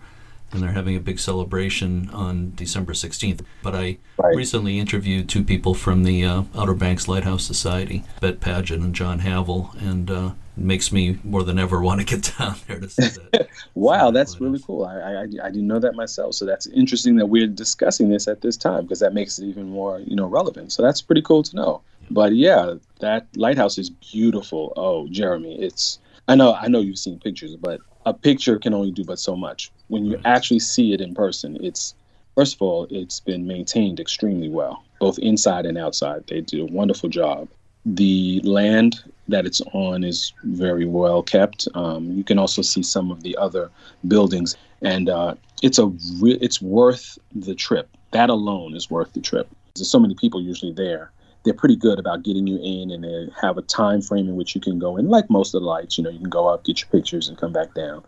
and 0.52 0.62
they're 0.62 0.72
having 0.72 0.96
a 0.96 1.00
big 1.00 1.18
celebration 1.18 2.10
on 2.10 2.52
December 2.54 2.92
16th. 2.92 3.40
But 3.62 3.74
I 3.74 3.98
right. 4.16 4.36
recently 4.36 4.78
interviewed 4.78 5.28
two 5.28 5.44
people 5.44 5.74
from 5.74 6.04
the 6.04 6.24
uh, 6.24 6.42
Outer 6.54 6.74
Banks 6.74 7.08
Lighthouse 7.08 7.44
Society, 7.44 8.04
Bett 8.20 8.40
Padgett 8.40 8.76
and 8.76 8.94
John 8.94 9.20
Havel, 9.20 9.70
and 9.78 10.10
uh, 10.10 10.32
it 10.56 10.62
makes 10.62 10.92
me 10.92 11.18
more 11.24 11.42
than 11.42 11.58
ever 11.58 11.80
want 11.82 12.00
to 12.00 12.06
get 12.06 12.34
down 12.38 12.56
there 12.66 12.80
to 12.80 12.88
see 12.88 13.20
that. 13.32 13.48
wow, 13.74 14.10
that's 14.10 14.40
really 14.40 14.60
cool. 14.60 14.84
I, 14.84 14.98
I, 14.98 15.22
I 15.22 15.50
didn't 15.50 15.66
know 15.66 15.78
that 15.78 15.94
myself. 15.94 16.34
So 16.34 16.44
that's 16.44 16.66
interesting 16.68 17.16
that 17.16 17.26
we're 17.26 17.46
discussing 17.46 18.10
this 18.10 18.28
at 18.28 18.40
this 18.40 18.56
time 18.56 18.82
because 18.82 19.00
that 19.00 19.14
makes 19.14 19.38
it 19.38 19.46
even 19.46 19.68
more 19.68 20.00
you 20.00 20.16
know 20.16 20.26
relevant. 20.26 20.72
So 20.72 20.82
that's 20.82 21.00
pretty 21.00 21.22
cool 21.22 21.42
to 21.44 21.56
know. 21.56 21.82
Yeah. 22.02 22.08
But 22.10 22.34
yeah, 22.34 22.74
that 23.00 23.26
lighthouse 23.36 23.78
is 23.78 23.90
beautiful. 23.90 24.72
Oh, 24.76 25.08
Jeremy, 25.08 25.60
it's 25.60 25.98
I 26.28 26.34
know 26.34 26.54
I 26.54 26.68
know 26.68 26.80
you've 26.80 26.98
seen 26.98 27.18
pictures, 27.18 27.56
but 27.56 27.80
a 28.06 28.14
picture 28.14 28.58
can 28.58 28.74
only 28.74 28.90
do 28.90 29.04
but 29.04 29.18
so 29.18 29.36
much. 29.36 29.70
When 29.88 30.04
you 30.04 30.20
actually 30.24 30.60
see 30.60 30.92
it 30.92 31.00
in 31.00 31.14
person, 31.14 31.58
it's 31.60 31.94
first 32.34 32.54
of 32.54 32.62
all, 32.62 32.86
it's 32.90 33.20
been 33.20 33.46
maintained 33.46 34.00
extremely 34.00 34.48
well, 34.48 34.82
both 35.00 35.18
inside 35.18 35.66
and 35.66 35.78
outside. 35.78 36.24
They 36.26 36.40
do 36.40 36.62
a 36.62 36.72
wonderful 36.72 37.08
job. 37.08 37.48
The 37.84 38.40
land 38.44 39.02
that 39.28 39.44
it's 39.44 39.60
on 39.72 40.04
is 40.04 40.32
very 40.44 40.86
well 40.86 41.22
kept. 41.22 41.66
Um, 41.74 42.12
you 42.12 42.24
can 42.24 42.38
also 42.38 42.62
see 42.62 42.82
some 42.82 43.10
of 43.10 43.22
the 43.22 43.36
other 43.36 43.70
buildings, 44.06 44.56
and 44.82 45.08
uh, 45.08 45.34
it's 45.62 45.78
a 45.78 45.86
re- 46.20 46.38
it's 46.40 46.62
worth 46.62 47.18
the 47.34 47.54
trip. 47.54 47.88
That 48.12 48.30
alone 48.30 48.74
is 48.74 48.90
worth 48.90 49.12
the 49.12 49.20
trip. 49.20 49.48
There's 49.74 49.90
so 49.90 49.98
many 49.98 50.14
people 50.14 50.40
usually 50.40 50.72
there 50.72 51.10
they're 51.44 51.54
pretty 51.54 51.76
good 51.76 51.98
about 51.98 52.22
getting 52.22 52.46
you 52.46 52.58
in 52.62 52.90
and 52.90 53.04
they 53.04 53.28
have 53.40 53.58
a 53.58 53.62
time 53.62 54.00
frame 54.00 54.28
in 54.28 54.36
which 54.36 54.54
you 54.54 54.60
can 54.60 54.78
go 54.78 54.96
in. 54.96 55.08
Like 55.08 55.28
most 55.30 55.54
of 55.54 55.62
the 55.62 55.66
lights 55.66 55.98
you 55.98 56.04
know 56.04 56.10
you 56.10 56.18
can 56.18 56.30
go 56.30 56.48
up 56.48 56.64
get 56.64 56.80
your 56.80 56.88
pictures 56.88 57.28
and 57.28 57.38
come 57.38 57.52
back 57.52 57.74
down. 57.74 58.04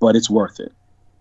But 0.00 0.16
it's 0.16 0.28
worth 0.28 0.60
it. 0.60 0.72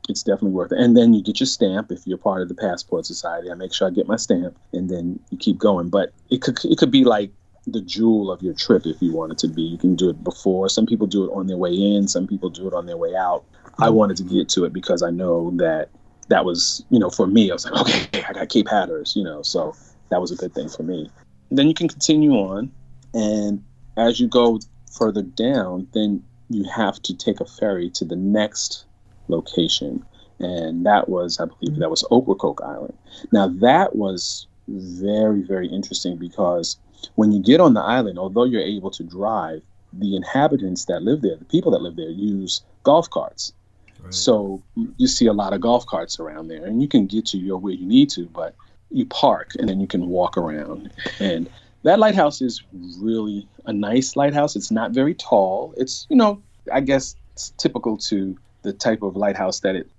It's 0.10 0.24
definitely 0.24 0.52
worth 0.52 0.72
it. 0.72 0.80
And 0.80 0.98
then 0.98 1.14
you 1.14 1.24
get 1.24 1.40
your 1.40 1.48
stamp 1.48 1.92
if 1.92 2.06
you're 2.06 2.18
part 2.18 2.42
of 2.42 2.50
the 2.50 2.56
passport 2.56 3.06
society. 3.06 3.50
I 3.50 3.54
make 3.54 3.74
sure 3.74 3.88
i 3.88 3.92
get 3.92 4.08
my 4.08 4.18
stamp 4.18 4.58
and 4.74 4.90
then 4.90 5.20
you 5.30 5.38
keep 5.38 5.58
going. 5.58 5.90
But 5.90 6.12
it 6.30 6.42
could 6.42 6.60
it 6.66 6.78
could 6.78 6.92
be 6.92 7.04
like 7.06 7.32
the 7.66 7.80
jewel 7.80 8.30
of 8.30 8.42
your 8.42 8.54
trip 8.54 8.86
if 8.86 9.02
you 9.02 9.14
want 9.14 9.32
it 9.32 9.38
to 9.40 9.48
be. 9.48 9.62
You 9.62 9.78
can 9.78 9.96
do 9.96 10.10
it 10.10 10.22
before. 10.24 10.68
Some 10.68 10.86
people 10.86 11.08
do 11.08 11.24
it 11.24 11.34
on 11.34 11.48
their 11.48 11.58
way 11.58 11.72
in. 11.72 12.10
Some 12.10 12.28
people 12.28 12.50
do 12.50 12.68
it 12.68 12.74
on 12.74 12.86
their 12.86 12.98
way 12.98 13.16
out. 13.16 13.46
I 13.80 13.88
mm-hmm. 13.88 13.96
wanted 13.96 14.18
to 14.18 14.24
get 14.24 14.50
to 14.50 14.66
it 14.66 14.74
because 14.74 15.02
i 15.02 15.10
know 15.10 15.52
that 15.56 15.90
that 16.30 16.46
was 16.46 16.84
you 16.90 17.00
know 17.00 17.10
for 17.10 17.28
me 17.28 17.50
i 17.50 17.54
was 17.54 17.66
like 17.70 17.80
okay 17.82 18.24
i 18.28 18.34
got 18.34 18.50
cape 18.50 18.68
hatteras 18.70 19.16
you 19.16 19.24
know 19.24 19.42
so 19.42 19.76
that 20.10 20.22
was 20.22 20.32
a 20.32 20.36
good 20.36 20.54
thing 20.54 20.70
for 20.70 20.84
me 20.84 21.10
then 21.58 21.68
you 21.68 21.74
can 21.74 21.88
continue 21.88 22.34
on, 22.34 22.72
and 23.14 23.64
as 23.98 24.20
you 24.20 24.28
go 24.28 24.60
further 24.98 25.22
down, 25.22 25.88
then 25.94 26.24
you 26.50 26.64
have 26.70 27.02
to 27.04 27.16
take 27.16 27.40
a 27.40 27.46
ferry 27.46 27.90
to 27.92 28.06
the 28.06 28.16
next 28.16 28.86
location, 29.28 30.06
and 30.40 30.86
that 30.86 31.10
was, 31.10 31.40
I 31.40 31.46
believe, 31.46 31.80
that 31.80 31.90
was 31.90 32.04
Ocracoke 32.12 32.62
Island. 32.62 32.98
Now 33.32 33.48
that 33.48 33.96
was 33.96 34.48
very, 34.68 35.42
very 35.42 35.68
interesting 35.68 36.18
because 36.18 36.78
when 37.16 37.32
you 37.32 37.42
get 37.42 37.60
on 37.60 37.74
the 37.74 37.82
island, 37.82 38.18
although 38.18 38.46
you're 38.46 38.62
able 38.62 38.92
to 38.92 39.04
drive, 39.04 39.62
the 39.92 40.16
inhabitants 40.16 40.86
that 40.86 41.04
live 41.04 41.22
there, 41.22 41.36
the 41.36 41.46
people 41.46 41.72
that 41.72 41.82
live 41.82 41.96
there, 41.96 42.10
use 42.10 42.62
golf 42.84 43.10
carts. 43.10 43.54
Right. 44.02 44.14
So 44.14 44.62
you 44.98 45.08
see 45.08 45.28
a 45.28 45.34
lot 45.34 45.54
of 45.54 45.62
golf 45.62 45.86
carts 45.86 46.20
around 46.20 46.48
there, 46.48 46.66
and 46.66 46.82
you 46.82 46.88
can 46.88 47.06
get 47.06 47.26
to 47.28 47.38
your 47.38 47.58
where 47.58 47.74
you 47.74 47.86
need 47.86 48.10
to, 48.12 48.26
but 48.26 48.56
you 48.94 49.06
park 49.08 49.52
and 49.58 49.68
then 49.68 49.82
you 49.82 49.88
can 49.88 50.08
walk 50.08 50.38
around. 50.38 50.92
And 51.20 51.50
that 51.84 52.00
lighthouse 52.00 52.42
is 52.42 52.64
really 52.98 53.48
a 53.66 53.74
nice 53.74 54.16
lighthouse. 54.16 54.56
It's 54.56 54.72
not 54.72 54.92
very 54.92 55.16
tall. 55.16 55.74
It's, 55.78 56.08
you 56.10 56.16
know, 56.16 56.42
I 56.72 56.80
guess 56.80 57.16
it's 57.34 57.50
typical 57.58 57.98
to 57.98 58.38
the 58.62 58.72
type 58.72 59.02
of 59.02 59.16
lighthouse 59.16 59.60
that 59.62 59.76
it 59.76 59.90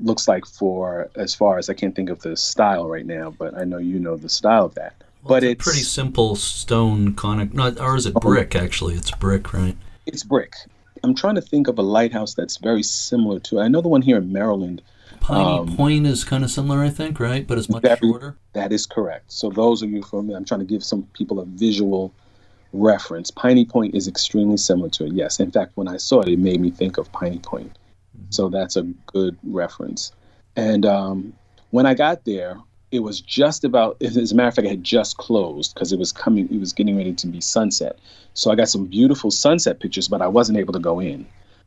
looks 0.00 0.28
like 0.28 0.44
for 0.44 1.10
as 1.16 1.34
far 1.34 1.58
as 1.58 1.70
I 1.70 1.74
can't 1.74 1.94
think 1.94 2.10
of 2.10 2.20
the 2.20 2.36
style 2.36 2.88
right 2.88 3.06
now, 3.06 3.30
but 3.30 3.56
I 3.56 3.64
know 3.64 3.78
you 3.78 3.98
know 3.98 4.16
the 4.16 4.28
style 4.28 4.66
of 4.66 4.74
that. 4.74 4.94
Well, 5.22 5.34
but 5.36 5.44
it's, 5.44 5.52
it's 5.52 5.64
pretty 5.64 5.84
simple 5.84 6.34
stone 6.36 7.14
conic. 7.14 7.54
Not, 7.54 7.78
or 7.78 7.96
is 7.96 8.06
it 8.06 8.14
oh. 8.16 8.20
brick? 8.20 8.54
Actually, 8.54 8.94
it's 8.94 9.10
brick, 9.10 9.52
right? 9.52 9.76
It's 10.06 10.24
brick. 10.24 10.54
I'm 11.02 11.14
trying 11.14 11.36
to 11.36 11.42
think 11.42 11.68
of 11.68 11.78
a 11.78 11.82
lighthouse 11.82 12.34
that's 12.34 12.56
very 12.56 12.82
similar 12.82 13.38
to. 13.40 13.60
I 13.60 13.68
know 13.68 13.80
the 13.80 13.88
one 13.88 14.02
here 14.02 14.18
in 14.18 14.32
Maryland 14.32 14.82
Piney 15.20 15.58
um, 15.60 15.76
Point 15.76 16.06
is 16.06 16.24
kind 16.24 16.44
of 16.44 16.50
similar, 16.50 16.82
I 16.82 16.90
think, 16.90 17.18
right? 17.20 17.46
But 17.46 17.58
it's 17.58 17.68
much 17.68 17.82
that, 17.82 17.98
shorter. 17.98 18.36
That 18.52 18.72
is 18.72 18.86
correct. 18.86 19.32
So 19.32 19.50
those 19.50 19.82
of 19.82 19.90
you 19.90 20.02
from 20.02 20.28
me, 20.28 20.34
I'm 20.34 20.44
trying 20.44 20.60
to 20.60 20.66
give 20.66 20.84
some 20.84 21.04
people 21.12 21.40
a 21.40 21.44
visual 21.44 22.12
reference. 22.72 23.30
Piney 23.30 23.64
Point 23.64 23.94
is 23.94 24.08
extremely 24.08 24.56
similar 24.56 24.88
to 24.90 25.06
it. 25.06 25.12
Yes, 25.12 25.40
in 25.40 25.50
fact, 25.50 25.72
when 25.74 25.88
I 25.88 25.96
saw 25.96 26.20
it, 26.20 26.28
it 26.28 26.38
made 26.38 26.60
me 26.60 26.70
think 26.70 26.98
of 26.98 27.10
Piney 27.12 27.38
Point. 27.38 27.78
Mm-hmm. 28.16 28.26
So 28.30 28.48
that's 28.48 28.76
a 28.76 28.82
good 29.06 29.36
reference. 29.44 30.12
And 30.56 30.86
um, 30.86 31.32
when 31.70 31.86
I 31.86 31.94
got 31.94 32.24
there, 32.24 32.58
it 32.90 33.00
was 33.00 33.20
just 33.20 33.64
about 33.64 33.96
as 34.02 34.32
a 34.32 34.34
matter 34.34 34.48
of 34.48 34.54
fact 34.54 34.66
it 34.66 34.70
had 34.70 34.84
just 34.84 35.16
closed 35.16 35.74
because 35.74 35.92
it 35.92 35.98
was 35.98 36.12
coming 36.12 36.48
it 36.52 36.60
was 36.60 36.72
getting 36.72 36.96
ready 36.96 37.12
to 37.12 37.26
be 37.26 37.40
sunset 37.40 37.98
so 38.34 38.50
i 38.50 38.54
got 38.54 38.68
some 38.68 38.86
beautiful 38.86 39.30
sunset 39.30 39.80
pictures 39.80 40.08
but 40.08 40.20
i 40.20 40.26
wasn't 40.26 40.56
able 40.56 40.72
to 40.72 40.78
go 40.78 41.00
in 41.00 41.26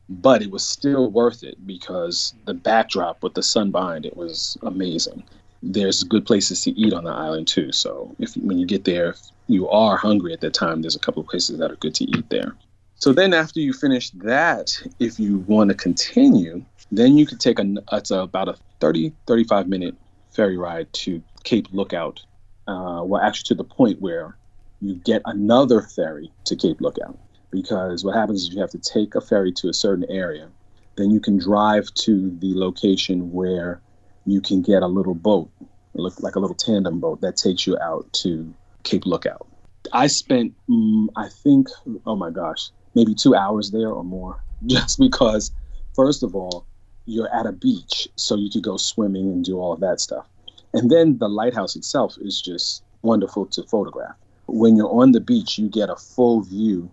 but 0.10 0.41
it 0.41 0.51
was 0.51 0.68
still 0.68 1.10
worth 1.10 1.43
it 1.43 1.66
because 1.66 2.34
the 2.45 2.54
backdrop 2.54 3.24
with 3.24 3.34
the 3.34 3.43
sun 3.43 3.72
behind 3.72 4.06
it 4.06 4.16
was 4.18 4.58
amazing 4.64 5.24
there's 5.62 6.04
good 6.04 6.26
places 6.26 6.62
to 6.62 6.72
eat 6.72 6.93
on 6.93 7.04
the 7.04 7.12
island 7.12 7.47
too 7.47 7.72
so 7.72 8.14
if 8.20 8.36
when 8.36 8.58
you 8.58 8.66
get 8.66 8.84
there 8.84 9.12
if 9.12 9.22
you 9.47 9.70
are 9.70 9.95
hungry 9.95 10.34
at 10.34 10.41
that 10.41 10.54
time 10.54 10.82
there's 10.82 10.95
a 10.95 10.99
couple 10.99 11.22
of 11.22 11.28
places 11.28 11.58
that 11.58 11.72
are 11.72 11.78
good 11.78 11.95
to 11.95 12.04
eat 12.06 12.30
there 12.30 12.56
so 12.95 13.14
then 13.14 13.34
after 13.34 13.60
you 13.60 13.74
finish 13.74 14.10
that 14.12 14.76
if 14.99 15.20
you 15.20 15.39
want 15.39 15.70
to 15.70 15.76
continue 15.76 16.64
then 16.91 17.18
you 17.18 17.26
could 17.26 17.39
take 17.39 17.60
a 17.60 17.76
it's 17.93 18.12
about 18.12 18.49
a 18.49 18.56
30 18.80 19.14
35 19.26 19.68
minute 19.68 19.95
ferry 20.34 20.58
ride 20.58 20.91
to 20.93 21.22
Cape 21.43 21.68
Lookout. 21.72 22.22
Uh, 22.68 23.01
well, 23.06 23.22
actually, 23.22 23.47
to 23.47 23.56
the 23.56 23.64
point 23.64 24.01
where 24.01 24.38
you 24.82 24.95
get 24.95 25.22
another 25.26 25.82
ferry 25.82 26.32
to 26.45 26.56
Cape 26.56 26.82
Lookout. 26.82 27.18
Because 27.54 28.04
what 28.04 28.16
happens 28.16 28.41
is 28.41 28.54
you 28.54 28.60
have 28.62 28.72
to 28.72 28.80
take 28.80 29.14
a 29.14 29.22
ferry 29.22 29.51
to 29.54 29.70
a 29.70 29.74
certain 29.74 30.06
area, 30.10 30.49
then 30.95 31.12
you 31.12 31.20
can 31.20 31.38
drive 31.38 31.93
to 31.93 32.36
the 32.39 32.56
location 32.56 33.32
where 33.32 33.80
you 34.26 34.41
can 34.41 34.64
get 34.64 34.82
a 34.82 34.88
little 34.88 35.14
boat, 35.14 35.51
look 35.93 36.20
like 36.20 36.36
a 36.36 36.39
little 36.39 36.56
tandem 36.56 36.99
boat 36.99 37.22
that 37.22 37.36
takes 37.36 37.68
you 37.68 37.78
out 37.78 38.12
to 38.14 38.51
Cape 38.82 39.06
Lookout. 39.06 39.47
I 39.91 40.08
spent, 40.08 40.56
mm, 40.68 41.10
I 41.16 41.30
think, 41.30 41.68
oh 42.08 42.16
my 42.16 42.32
gosh, 42.32 42.72
maybe 42.95 43.14
two 43.14 43.36
hours 43.36 43.70
there 43.70 43.89
or 43.89 44.04
more, 44.04 44.43
just 44.66 44.97
because, 44.97 45.51
first 45.95 46.24
of 46.24 46.36
all, 46.36 46.66
you're 47.06 47.32
at 47.36 47.45
a 47.45 47.51
beach, 47.51 48.08
so 48.16 48.36
you 48.36 48.49
could 48.49 48.64
go 48.64 48.78
swimming 48.78 49.32
and 49.32 49.45
do 49.45 49.60
all 49.60 49.74
of 49.74 49.80
that 49.82 49.99
stuff. 49.99 50.26
And 50.74 50.89
then 50.89 51.20
the 51.20 51.30
lighthouse 51.30 51.76
itself 51.76 52.16
is 52.20 52.41
just 52.41 52.82
wonderful 53.04 53.45
to 53.45 53.62
photograph. 53.62 54.16
When 54.47 54.76
you're 54.76 54.89
on 54.89 55.12
the 55.12 55.20
beach, 55.20 55.60
you 55.60 55.70
get 55.70 55.91
a 55.91 55.95
full 55.95 56.41
view 56.41 56.89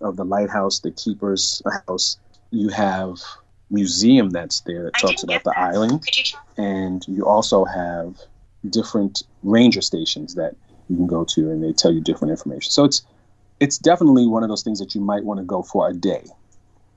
of 0.00 0.16
the 0.16 0.24
lighthouse, 0.24 0.80
the 0.80 0.90
keeper's 0.90 1.62
house. 1.86 2.18
You 2.50 2.68
have 2.68 3.18
museum 3.70 4.30
that's 4.30 4.60
there 4.60 4.84
that 4.84 4.94
talks 4.98 5.22
about 5.22 5.42
the 5.44 5.52
that. 5.56 5.74
island, 5.74 6.04
and 6.56 7.06
you 7.08 7.26
also 7.26 7.64
have 7.64 8.16
different 8.70 9.22
ranger 9.42 9.80
stations 9.80 10.34
that 10.34 10.54
you 10.88 10.96
can 10.96 11.06
go 11.06 11.24
to, 11.24 11.50
and 11.50 11.62
they 11.62 11.72
tell 11.72 11.92
you 11.92 12.00
different 12.00 12.30
information. 12.30 12.70
So 12.70 12.84
it's 12.84 13.02
it's 13.60 13.78
definitely 13.78 14.26
one 14.26 14.42
of 14.42 14.48
those 14.48 14.62
things 14.62 14.78
that 14.78 14.94
you 14.94 15.00
might 15.00 15.24
want 15.24 15.38
to 15.38 15.44
go 15.44 15.62
for 15.62 15.88
a 15.88 15.94
day, 15.94 16.24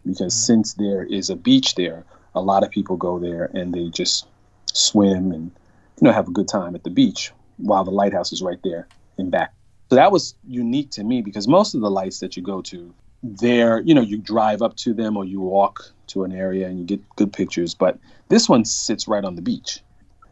because 0.06 0.34
mm-hmm. 0.34 0.54
since 0.54 0.74
there 0.74 1.04
is 1.04 1.30
a 1.30 1.36
beach 1.36 1.76
there, 1.76 2.06
a 2.36 2.42
lot 2.42 2.64
of 2.64 2.70
people 2.70 2.98
go 2.98 3.20
there 3.20 3.50
and 3.54 3.74
they 3.74 3.90
just 3.90 4.28
swim 4.74 5.32
and 5.32 5.52
you 6.00 6.06
know 6.06 6.12
have 6.12 6.28
a 6.28 6.32
good 6.32 6.48
time 6.48 6.76
at 6.76 6.84
the 6.84 6.90
beach 6.90 7.32
while 7.58 7.84
the 7.84 7.92
lighthouse 7.92 8.32
is 8.32 8.42
right 8.42 8.60
there 8.64 8.88
in 9.18 9.30
back. 9.30 9.54
So 9.90 9.96
that 9.96 10.12
was 10.12 10.36
unique 10.48 10.92
to 10.92 11.04
me 11.04 11.22
because 11.22 11.48
most 11.48 11.74
of 11.74 11.82
the 11.82 11.90
lights 11.90 12.20
that 12.20 12.36
you 12.36 12.44
go 12.44 12.62
to, 12.64 12.94
there, 13.24 13.80
you 13.82 13.94
know, 13.94 14.02
you 14.02 14.18
drive 14.18 14.62
up 14.62 14.76
to 14.78 14.94
them 14.94 15.16
or 15.16 15.26
you 15.26 15.40
walk 15.40 15.92
to 16.08 16.24
an 16.24 16.32
area 16.32 16.68
and 16.68 16.80
you 16.80 16.86
get 16.86 17.02
good 17.16 17.32
pictures. 17.32 17.74
But 17.74 17.98
this 18.30 18.50
one 18.50 18.66
sits 18.66 19.08
right 19.08 19.24
on 19.24 19.36
the 19.36 19.42
beach. 19.42 19.82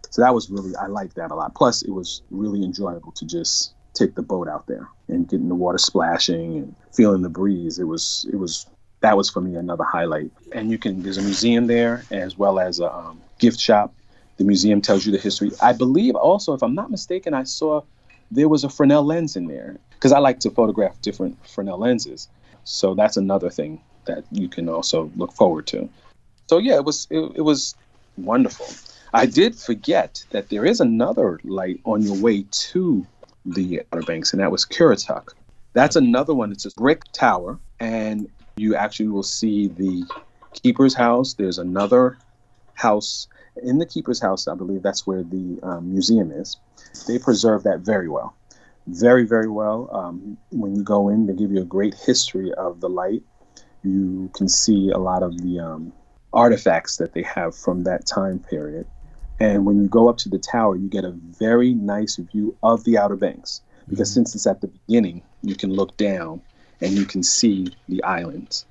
So 0.09 0.21
that 0.21 0.33
was 0.33 0.49
really, 0.49 0.75
I 0.75 0.87
liked 0.87 1.15
that 1.15 1.31
a 1.31 1.35
lot. 1.35 1.55
Plus, 1.55 1.81
it 1.81 1.91
was 1.91 2.21
really 2.31 2.63
enjoyable 2.63 3.11
to 3.13 3.25
just 3.25 3.73
take 3.93 4.15
the 4.15 4.21
boat 4.21 4.47
out 4.47 4.67
there 4.67 4.89
and 5.07 5.27
getting 5.27 5.47
the 5.47 5.55
water 5.55 5.77
splashing 5.77 6.57
and 6.57 6.75
feeling 6.93 7.21
the 7.21 7.29
breeze. 7.29 7.79
It 7.79 7.85
was, 7.85 8.25
it 8.31 8.35
was 8.35 8.67
that 9.01 9.17
was 9.17 9.29
for 9.29 9.41
me 9.41 9.55
another 9.55 9.83
highlight. 9.83 10.31
And 10.51 10.71
you 10.71 10.77
can 10.77 11.03
there's 11.03 11.17
a 11.17 11.21
museum 11.21 11.67
there 11.67 12.03
as 12.11 12.37
well 12.37 12.59
as 12.59 12.79
a 12.79 12.91
um, 12.91 13.21
gift 13.39 13.59
shop. 13.59 13.93
The 14.37 14.43
museum 14.43 14.81
tells 14.81 15.05
you 15.05 15.11
the 15.11 15.17
history. 15.17 15.51
I 15.61 15.73
believe 15.73 16.15
also, 16.15 16.53
if 16.53 16.61
I'm 16.63 16.75
not 16.75 16.91
mistaken, 16.91 17.33
I 17.33 17.43
saw 17.43 17.81
there 18.31 18.49
was 18.49 18.63
a 18.63 18.69
Fresnel 18.69 19.03
lens 19.03 19.35
in 19.35 19.47
there 19.47 19.77
because 19.91 20.11
I 20.11 20.19
like 20.19 20.39
to 20.41 20.51
photograph 20.51 21.01
different 21.01 21.37
Fresnel 21.47 21.79
lenses. 21.79 22.27
So 22.63 22.93
that's 22.93 23.17
another 23.17 23.49
thing 23.49 23.81
that 24.05 24.23
you 24.31 24.47
can 24.47 24.69
also 24.69 25.11
look 25.15 25.33
forward 25.33 25.67
to. 25.67 25.89
So 26.47 26.57
yeah, 26.57 26.75
it 26.75 26.85
was 26.85 27.07
it, 27.09 27.19
it 27.35 27.41
was 27.41 27.75
wonderful. 28.17 28.67
I 29.13 29.25
did 29.25 29.55
forget 29.55 30.23
that 30.31 30.49
there 30.49 30.65
is 30.65 30.79
another 30.79 31.39
light 31.43 31.79
on 31.85 32.01
your 32.01 32.17
way 32.17 32.45
to 32.49 33.05
the 33.45 33.81
Outer 33.93 34.03
Banks, 34.03 34.33
and 34.33 34.41
that 34.41 34.51
was 34.51 34.65
Currituck. 34.65 35.29
That's 35.73 35.95
another 35.95 36.33
one. 36.33 36.51
It's 36.51 36.65
a 36.65 36.71
brick 36.71 37.03
tower, 37.13 37.59
and 37.79 38.29
you 38.57 38.75
actually 38.75 39.09
will 39.09 39.23
see 39.23 39.67
the 39.67 40.05
keeper's 40.53 40.93
house. 40.93 41.33
There's 41.33 41.57
another 41.57 42.17
house 42.73 43.27
in 43.61 43.79
the 43.79 43.85
keeper's 43.85 44.21
house. 44.21 44.47
I 44.47 44.55
believe 44.55 44.83
that's 44.83 45.05
where 45.05 45.23
the 45.23 45.59
um, 45.63 45.91
museum 45.91 46.31
is. 46.31 46.57
They 47.07 47.19
preserve 47.19 47.63
that 47.63 47.79
very 47.79 48.09
well, 48.09 48.35
very 48.87 49.25
very 49.25 49.49
well. 49.49 49.89
Um, 49.91 50.37
when 50.51 50.75
you 50.75 50.83
go 50.83 51.09
in, 51.09 51.27
they 51.27 51.33
give 51.33 51.51
you 51.51 51.61
a 51.61 51.65
great 51.65 51.95
history 51.95 52.53
of 52.53 52.81
the 52.81 52.89
light. 52.89 53.23
You 53.83 54.29
can 54.33 54.47
see 54.47 54.89
a 54.89 54.97
lot 54.97 55.23
of 55.23 55.37
the 55.41 55.59
um, 55.59 55.93
artifacts 56.33 56.97
that 56.97 57.13
they 57.13 57.23
have 57.23 57.55
from 57.55 57.83
that 57.83 58.05
time 58.05 58.39
period. 58.39 58.87
And 59.39 59.65
when 59.65 59.81
you 59.81 59.87
go 59.87 60.09
up 60.09 60.17
to 60.19 60.29
the 60.29 60.37
tower, 60.37 60.75
you 60.75 60.87
get 60.87 61.03
a 61.03 61.11
very 61.11 61.73
nice 61.73 62.15
view 62.15 62.55
of 62.63 62.83
the 62.83 62.97
Outer 62.97 63.15
Banks 63.17 63.61
because 63.87 64.09
mm-hmm. 64.09 64.15
since 64.15 64.35
it's 64.35 64.47
at 64.47 64.61
the 64.61 64.67
beginning, 64.67 65.23
you 65.41 65.55
can 65.55 65.71
look 65.71 65.97
down 65.97 66.41
and 66.81 66.91
you 66.93 67.05
can 67.05 67.23
see 67.23 67.67
the 67.89 68.03
islands. 68.03 68.65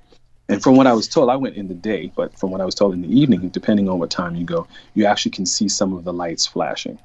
And 0.48 0.62
from 0.62 0.76
what 0.76 0.86
I 0.86 0.92
was 0.92 1.08
told, 1.08 1.30
I 1.30 1.36
went 1.36 1.56
in 1.56 1.68
the 1.68 1.74
day, 1.74 2.12
but 2.14 2.38
from 2.38 2.50
what 2.50 2.60
I 2.60 2.64
was 2.64 2.74
told 2.74 2.92
in 2.92 3.02
the 3.02 3.08
evening, 3.08 3.48
depending 3.48 3.88
on 3.88 3.98
what 3.98 4.10
time 4.10 4.36
you 4.36 4.44
go, 4.44 4.66
you 4.94 5.06
actually 5.06 5.30
can 5.30 5.46
see 5.46 5.68
some 5.68 5.94
of 5.94 6.04
the 6.04 6.12
lights 6.12 6.46
flashing. 6.46 6.98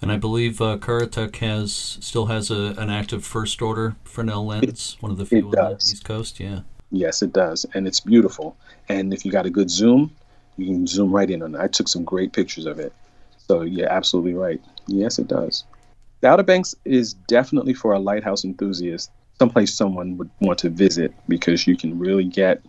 And 0.00 0.10
I 0.10 0.16
believe 0.16 0.60
uh, 0.60 0.78
Currituck 0.78 1.36
has 1.36 1.98
still 2.00 2.26
has 2.26 2.50
a, 2.50 2.74
an 2.78 2.90
active 2.90 3.24
first 3.24 3.60
order 3.60 3.96
Fresnel 4.04 4.46
lens, 4.46 4.94
it, 4.94 5.02
one 5.02 5.12
of 5.12 5.18
the 5.18 5.26
few 5.26 5.46
on 5.46 5.50
the 5.50 5.76
East 5.76 6.04
Coast. 6.04 6.40
Yeah. 6.40 6.60
Yes, 6.90 7.22
it 7.22 7.32
does, 7.32 7.66
and 7.74 7.86
it's 7.86 8.00
beautiful. 8.00 8.56
And 8.88 9.12
if 9.12 9.24
you 9.24 9.32
got 9.32 9.46
a 9.46 9.50
good 9.50 9.70
zoom, 9.70 10.14
you 10.56 10.66
can 10.66 10.86
zoom 10.86 11.10
right 11.10 11.30
in 11.30 11.42
on 11.42 11.54
it. 11.54 11.60
I 11.60 11.66
took 11.66 11.88
some 11.88 12.04
great 12.04 12.32
pictures 12.32 12.66
of 12.66 12.78
it. 12.78 12.92
So 13.48 13.62
you're 13.62 13.90
absolutely 13.90 14.34
right. 14.34 14.60
Yes, 14.86 15.18
it 15.18 15.28
does. 15.28 15.64
The 16.20 16.28
Outer 16.28 16.44
Banks 16.44 16.74
is 16.84 17.14
definitely 17.14 17.74
for 17.74 17.92
a 17.92 17.98
lighthouse 17.98 18.44
enthusiast 18.44 19.10
someplace 19.38 19.74
someone 19.74 20.16
would 20.16 20.30
want 20.40 20.58
to 20.60 20.70
visit 20.70 21.12
because 21.28 21.66
you 21.66 21.76
can 21.76 21.98
really 21.98 22.24
get 22.24 22.62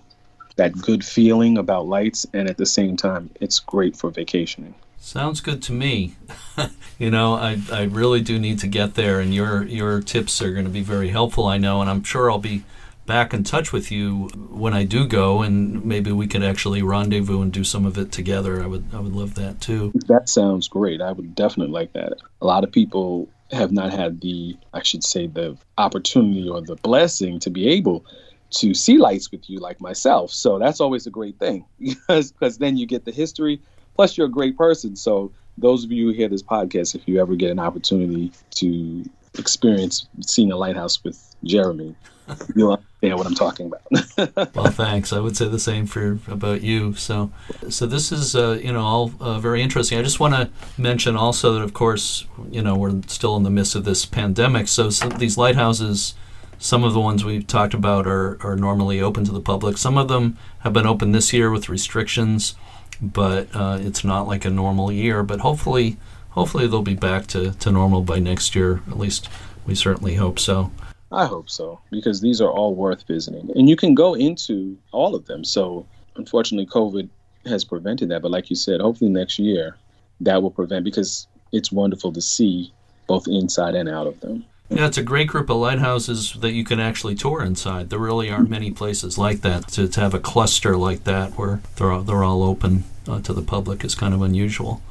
that 0.58 0.74
good 0.74 1.06
feeling 1.06 1.58
about 1.58 1.88
lights 1.88 2.26
and 2.34 2.50
at 2.50 2.58
the 2.58 2.66
same 2.66 2.98
time 2.98 3.30
it's 3.40 3.60
great 3.60 3.96
for 3.96 4.12
vacationing. 4.12 4.76
Sounds 5.00 5.42
good 5.42 5.62
to 5.64 5.72
me. 5.72 6.16
You 7.00 7.12
know 7.12 7.36
I, 7.36 7.62
I 7.72 7.84
really 7.84 8.22
do 8.22 8.40
need 8.40 8.58
to 8.60 8.68
get 8.68 8.96
there 8.96 9.20
and 9.20 9.32
your 9.32 9.64
your 9.64 10.02
tips 10.02 10.42
are 10.42 10.52
going 10.52 10.66
to 10.66 10.72
be 10.72 10.82
very 10.82 11.10
helpful 11.10 11.46
i 11.46 11.56
know 11.56 11.80
and 11.80 11.88
i'm 11.92 12.02
sure 12.02 12.32
i'll 12.32 12.40
be 12.40 12.64
back 13.06 13.36
in 13.36 13.44
touch 13.44 13.72
with 13.72 13.92
you 13.92 14.30
when 14.50 14.74
i 14.74 14.84
do 14.84 15.06
go 15.06 15.44
and 15.44 15.86
maybe 15.86 16.12
we 16.12 16.26
could 16.26 16.44
actually 16.44 16.82
rendezvous 16.82 17.42
and 17.44 17.54
do 17.54 17.64
some 17.64 17.86
of 17.86 18.00
it 18.00 18.12
together. 18.12 18.64
I 18.64 18.66
would 18.66 18.86
i 18.94 19.00
would 19.00 19.14
love 19.14 19.36
that 19.36 19.62
too. 19.62 19.92
That 20.08 20.28
sounds 20.28 20.68
great. 20.68 21.00
I 21.02 21.12
would 21.12 21.36
definitely 21.36 21.72
like 21.72 21.94
that. 21.94 22.14
A 22.42 22.46
lot 22.48 22.64
of 22.64 22.72
people 22.72 23.30
have 23.52 23.72
not 23.72 23.94
had 23.94 24.20
the, 24.22 24.58
I 24.74 24.84
should 24.84 25.04
say, 25.04 25.28
the 25.28 25.58
opportunity 25.78 26.50
or 26.50 26.62
the 26.62 26.76
blessing 26.76 27.40
to 27.40 27.50
be 27.50 27.70
able 27.70 28.06
to 28.50 28.74
see 28.74 28.98
lights 28.98 29.32
with 29.32 29.50
you 29.50 29.60
like 29.60 29.82
myself. 29.82 30.32
So 30.32 30.60
that's 30.60 30.80
always 30.80 31.08
a 31.08 31.12
great 31.12 31.38
thing 31.40 31.66
because 31.80 32.32
because 32.32 32.58
then 32.58 32.78
you 32.78 32.86
get 32.86 33.06
the 33.06 33.12
history. 33.12 33.62
Plus, 33.96 34.18
you're 34.18 34.28
a 34.28 34.32
great 34.32 34.58
person. 34.58 34.96
So 34.96 35.32
those 35.58 35.84
of 35.84 35.92
you 35.92 36.08
who 36.08 36.14
hear 36.14 36.30
this 36.30 36.44
podcast, 36.44 36.94
if 36.96 37.08
you 37.08 37.20
ever 37.20 37.36
get 37.36 37.50
an 37.50 37.60
opportunity 37.60 38.32
to 38.52 39.04
experience 39.38 40.08
seeing 40.22 40.52
a 40.52 40.56
lighthouse 40.56 41.04
with 41.04 41.36
Jeremy, 41.44 41.96
you'll 42.56 42.74
understand 42.74 43.18
what 43.18 43.28
I'm 43.28 43.36
talking 43.36 43.68
about. 43.68 44.56
well, 44.56 44.72
thanks. 44.72 45.14
I 45.14 45.20
would 45.20 45.38
say 45.38 45.48
the 45.48 45.60
same 45.60 45.86
for 45.86 46.20
about 46.28 46.62
you. 46.62 46.94
So, 46.94 47.32
so 47.70 47.86
this 47.86 48.12
is 48.12 48.36
uh, 48.36 48.60
you 48.62 48.74
know 48.74 48.82
all 48.82 49.12
uh, 49.20 49.40
very 49.40 49.62
interesting. 49.62 49.98
I 49.98 50.04
just 50.04 50.20
want 50.20 50.34
to 50.34 50.50
mention 50.82 51.16
also 51.16 51.54
that 51.54 51.62
of 51.62 51.74
course 51.74 52.26
you 52.52 52.62
know 52.62 52.76
we're 52.76 53.02
still 53.08 53.36
in 53.38 53.44
the 53.44 53.50
midst 53.50 53.76
of 53.76 53.84
this 53.84 54.06
pandemic. 54.06 54.68
So 54.68 54.90
these 54.90 55.38
lighthouses. 55.38 56.14
Some 56.60 56.84
of 56.84 56.94
the 56.94 57.00
ones 57.00 57.24
we've 57.24 57.46
talked 57.46 57.74
about 57.74 58.08
are, 58.08 58.38
are 58.42 58.56
normally 58.56 59.00
open 59.00 59.24
to 59.26 59.32
the 59.32 59.42
public. 59.42 59.78
Some 59.78 59.98
of 59.98 60.08
them 60.08 60.38
have 60.60 60.74
been 60.74 60.88
open 60.88 61.12
this 61.12 61.32
year 61.32 61.52
with 61.52 61.70
restrictions, 61.70 62.56
but 63.02 63.48
uh, 63.56 63.78
it's 63.82 64.04
not 64.04 64.28
like 64.28 64.44
a 64.44 64.50
normal 64.50 64.92
year. 64.92 65.24
But 65.24 65.42
hopefully, 65.42 65.98
hopefully 66.32 66.68
they'll 66.68 66.82
be 66.82 66.96
back 66.96 67.28
to, 67.28 67.52
to 67.52 67.72
normal 67.72 68.02
by 68.02 68.20
next 68.20 68.56
year. 68.56 68.82
At 68.88 68.98
least 68.98 69.30
we 69.66 69.76
certainly 69.76 70.16
hope 70.16 70.40
so. 70.40 70.72
I 71.12 71.26
hope 71.26 71.50
so, 71.50 71.80
because 71.90 72.20
these 72.20 72.42
are 72.42 72.52
all 72.52 72.76
worth 72.76 73.08
visiting. 73.08 73.50
And 73.56 73.70
you 73.70 73.76
can 73.76 73.96
go 73.96 74.14
into 74.16 74.78
all 74.92 75.16
of 75.16 75.26
them. 75.26 75.46
So, 75.46 75.86
unfortunately, 76.16 76.66
COVID 76.66 77.08
has 77.46 77.64
prevented 77.64 78.10
that. 78.10 78.22
But, 78.22 78.32
like 78.32 78.50
you 78.50 78.56
said, 78.56 78.82
hopefully 78.82 79.10
next 79.10 79.40
year 79.40 79.78
that 80.22 80.42
will 80.42 80.52
prevent 80.52 80.84
because 80.84 81.28
it's 81.52 81.72
wonderful 81.72 82.12
to 82.12 82.22
see 82.22 82.74
both 83.08 83.28
inside 83.28 83.76
and 83.76 83.88
out 83.88 84.08
of 84.08 84.20
them. 84.20 84.44
Yeah, 84.70 84.88
it's 84.88 84.98
a 84.98 85.04
great 85.04 85.30
group 85.30 85.50
of 85.50 85.58
lighthouses 85.58 86.34
that 86.34 86.52
you 86.52 86.66
can 86.66 86.80
actually 86.80 87.16
tour 87.16 87.42
inside. 87.42 87.90
There 87.90 88.00
really 88.00 88.30
aren't 88.30 88.50
many 88.50 88.70
places 88.72 89.18
like 89.18 89.42
that. 89.42 89.70
To, 89.70 89.88
to 89.88 90.00
have 90.02 90.14
a 90.14 90.20
cluster 90.20 90.76
like 90.76 91.06
that 91.06 91.38
where 91.38 91.62
they're 91.78 91.92
all, 91.92 92.04
they're 92.04 92.24
all 92.24 92.44
open 92.44 92.84
uh, 93.08 93.22
to 93.22 93.34
the 93.34 93.42
public 93.42 93.86
is 93.86 93.96
kind 93.96 94.14
of 94.14 94.22
unusual. 94.22 94.82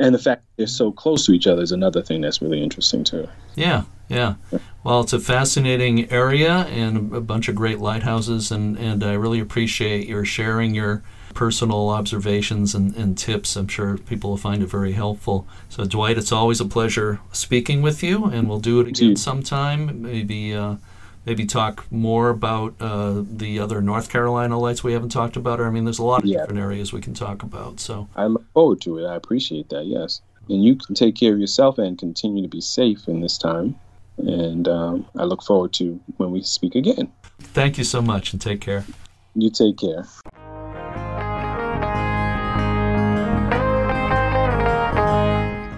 And 0.00 0.14
the 0.14 0.18
fact 0.18 0.44
they're 0.56 0.66
so 0.66 0.92
close 0.92 1.26
to 1.26 1.32
each 1.32 1.46
other 1.46 1.62
is 1.62 1.72
another 1.72 2.02
thing 2.02 2.20
that's 2.20 2.40
really 2.40 2.62
interesting 2.62 3.04
too. 3.04 3.28
Yeah, 3.54 3.84
yeah. 4.08 4.34
Well, 4.84 5.00
it's 5.00 5.12
a 5.12 5.20
fascinating 5.20 6.10
area 6.10 6.66
and 6.66 7.14
a 7.14 7.20
bunch 7.20 7.48
of 7.48 7.54
great 7.54 7.78
lighthouses, 7.78 8.50
and, 8.50 8.76
and 8.78 9.04
I 9.04 9.14
really 9.14 9.40
appreciate 9.40 10.08
your 10.08 10.24
sharing 10.24 10.74
your 10.74 11.02
personal 11.34 11.88
observations 11.88 12.74
and, 12.74 12.94
and 12.96 13.16
tips. 13.16 13.56
I'm 13.56 13.68
sure 13.68 13.96
people 13.96 14.30
will 14.30 14.36
find 14.36 14.62
it 14.62 14.66
very 14.66 14.92
helpful. 14.92 15.46
So, 15.68 15.84
Dwight, 15.84 16.18
it's 16.18 16.32
always 16.32 16.60
a 16.60 16.66
pleasure 16.66 17.20
speaking 17.32 17.80
with 17.80 18.02
you, 18.02 18.24
and 18.26 18.48
we'll 18.48 18.60
do 18.60 18.80
it 18.80 18.88
again 18.88 19.16
sometime. 19.16 20.02
Maybe. 20.02 20.54
Uh, 20.54 20.76
maybe 21.24 21.46
talk 21.46 21.90
more 21.90 22.30
about 22.30 22.74
uh, 22.80 23.22
the 23.24 23.58
other 23.58 23.80
North 23.80 24.08
Carolina 24.10 24.58
lights 24.58 24.82
we 24.82 24.92
haven't 24.92 25.10
talked 25.10 25.36
about. 25.36 25.60
Or 25.60 25.66
I 25.66 25.70
mean, 25.70 25.84
there's 25.84 25.98
a 25.98 26.04
lot 26.04 26.22
of 26.22 26.28
yeah. 26.28 26.40
different 26.40 26.60
areas 26.60 26.92
we 26.92 27.00
can 27.00 27.14
talk 27.14 27.42
about. 27.42 27.80
So 27.80 28.08
I 28.16 28.26
look 28.26 28.44
forward 28.52 28.80
to 28.82 28.98
it. 28.98 29.06
I 29.06 29.16
appreciate 29.16 29.68
that. 29.70 29.86
Yes, 29.86 30.20
and 30.48 30.64
you 30.64 30.76
can 30.76 30.94
take 30.94 31.16
care 31.16 31.32
of 31.32 31.40
yourself 31.40 31.78
and 31.78 31.98
continue 31.98 32.42
to 32.42 32.48
be 32.48 32.60
safe 32.60 33.08
in 33.08 33.20
this 33.20 33.38
time. 33.38 33.74
And 34.18 34.68
um, 34.68 35.06
I 35.16 35.24
look 35.24 35.42
forward 35.42 35.72
to 35.74 35.98
when 36.18 36.30
we 36.30 36.42
speak 36.42 36.74
again. 36.74 37.10
Thank 37.38 37.78
you 37.78 37.84
so 37.84 38.02
much, 38.02 38.32
and 38.32 38.40
take 38.40 38.60
care. 38.60 38.84
You 39.34 39.50
take 39.50 39.78
care. 39.78 40.06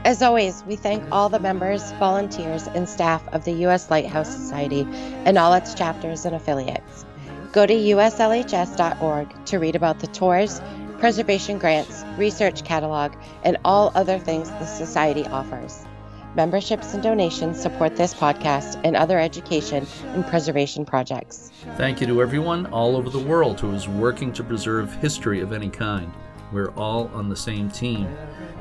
As 0.04 0.20
always, 0.20 0.62
we 0.66 0.76
thank 0.76 1.02
all 1.10 1.30
the 1.30 1.40
members, 1.40 1.92
volunteers, 1.92 2.66
and 2.66 2.86
staff 2.86 3.26
of 3.28 3.46
the 3.46 3.52
U.S. 3.52 3.90
Lighthouse 3.90 4.30
Society 4.30 4.86
and 5.24 5.38
all 5.38 5.54
its 5.54 5.72
chapters 5.72 6.26
and 6.26 6.36
affiliates. 6.36 7.06
Go 7.52 7.64
to 7.64 7.72
uslhs.org 7.72 9.46
to 9.46 9.58
read 9.58 9.74
about 9.74 10.00
the 10.00 10.06
tours, 10.08 10.60
preservation 10.98 11.58
grants, 11.58 12.04
research 12.18 12.64
catalog, 12.64 13.14
and 13.44 13.56
all 13.64 13.92
other 13.94 14.18
things 14.18 14.50
the 14.50 14.66
Society 14.66 15.24
offers. 15.24 15.86
Memberships 16.34 16.92
and 16.92 17.02
donations 17.02 17.58
support 17.58 17.96
this 17.96 18.12
podcast 18.12 18.78
and 18.84 18.96
other 18.96 19.18
education 19.18 19.86
and 20.08 20.26
preservation 20.26 20.84
projects. 20.84 21.50
Thank 21.78 22.02
you 22.02 22.06
to 22.08 22.20
everyone 22.20 22.66
all 22.66 22.96
over 22.96 23.08
the 23.08 23.20
world 23.20 23.58
who 23.58 23.72
is 23.72 23.88
working 23.88 24.34
to 24.34 24.44
preserve 24.44 24.92
history 24.96 25.40
of 25.40 25.52
any 25.52 25.70
kind. 25.70 26.12
We're 26.52 26.72
all 26.72 27.08
on 27.14 27.30
the 27.30 27.36
same 27.36 27.70
team. 27.70 28.06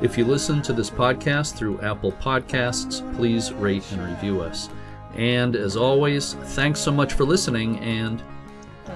If 0.03 0.17
you 0.17 0.25
listen 0.25 0.61
to 0.63 0.73
this 0.73 0.89
podcast 0.89 1.55
through 1.55 1.79
Apple 1.79 2.11
Podcasts, 2.11 2.99
please 3.15 3.53
rate 3.53 3.89
and 3.93 4.05
review 4.05 4.41
us. 4.41 4.69
And 5.15 5.55
as 5.55 5.77
always, 5.77 6.33
thanks 6.33 6.81
so 6.81 6.91
much 6.91 7.13
for 7.13 7.23
listening 7.23 7.79
and 7.79 8.21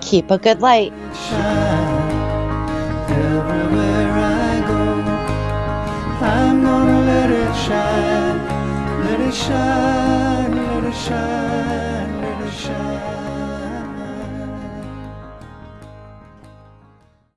keep 0.02 0.32
a 0.32 0.38
good 0.38 0.60
light. 0.60 0.92
I'm 6.20 6.62
gonna 6.62 7.06
let 7.06 7.32
it 7.32 7.56
shine, 7.56 9.06
let 9.06 9.22
it 9.22 9.34
shine, 9.34 10.56
let 10.58 10.84
it 10.84 10.94
shine. 10.94 11.77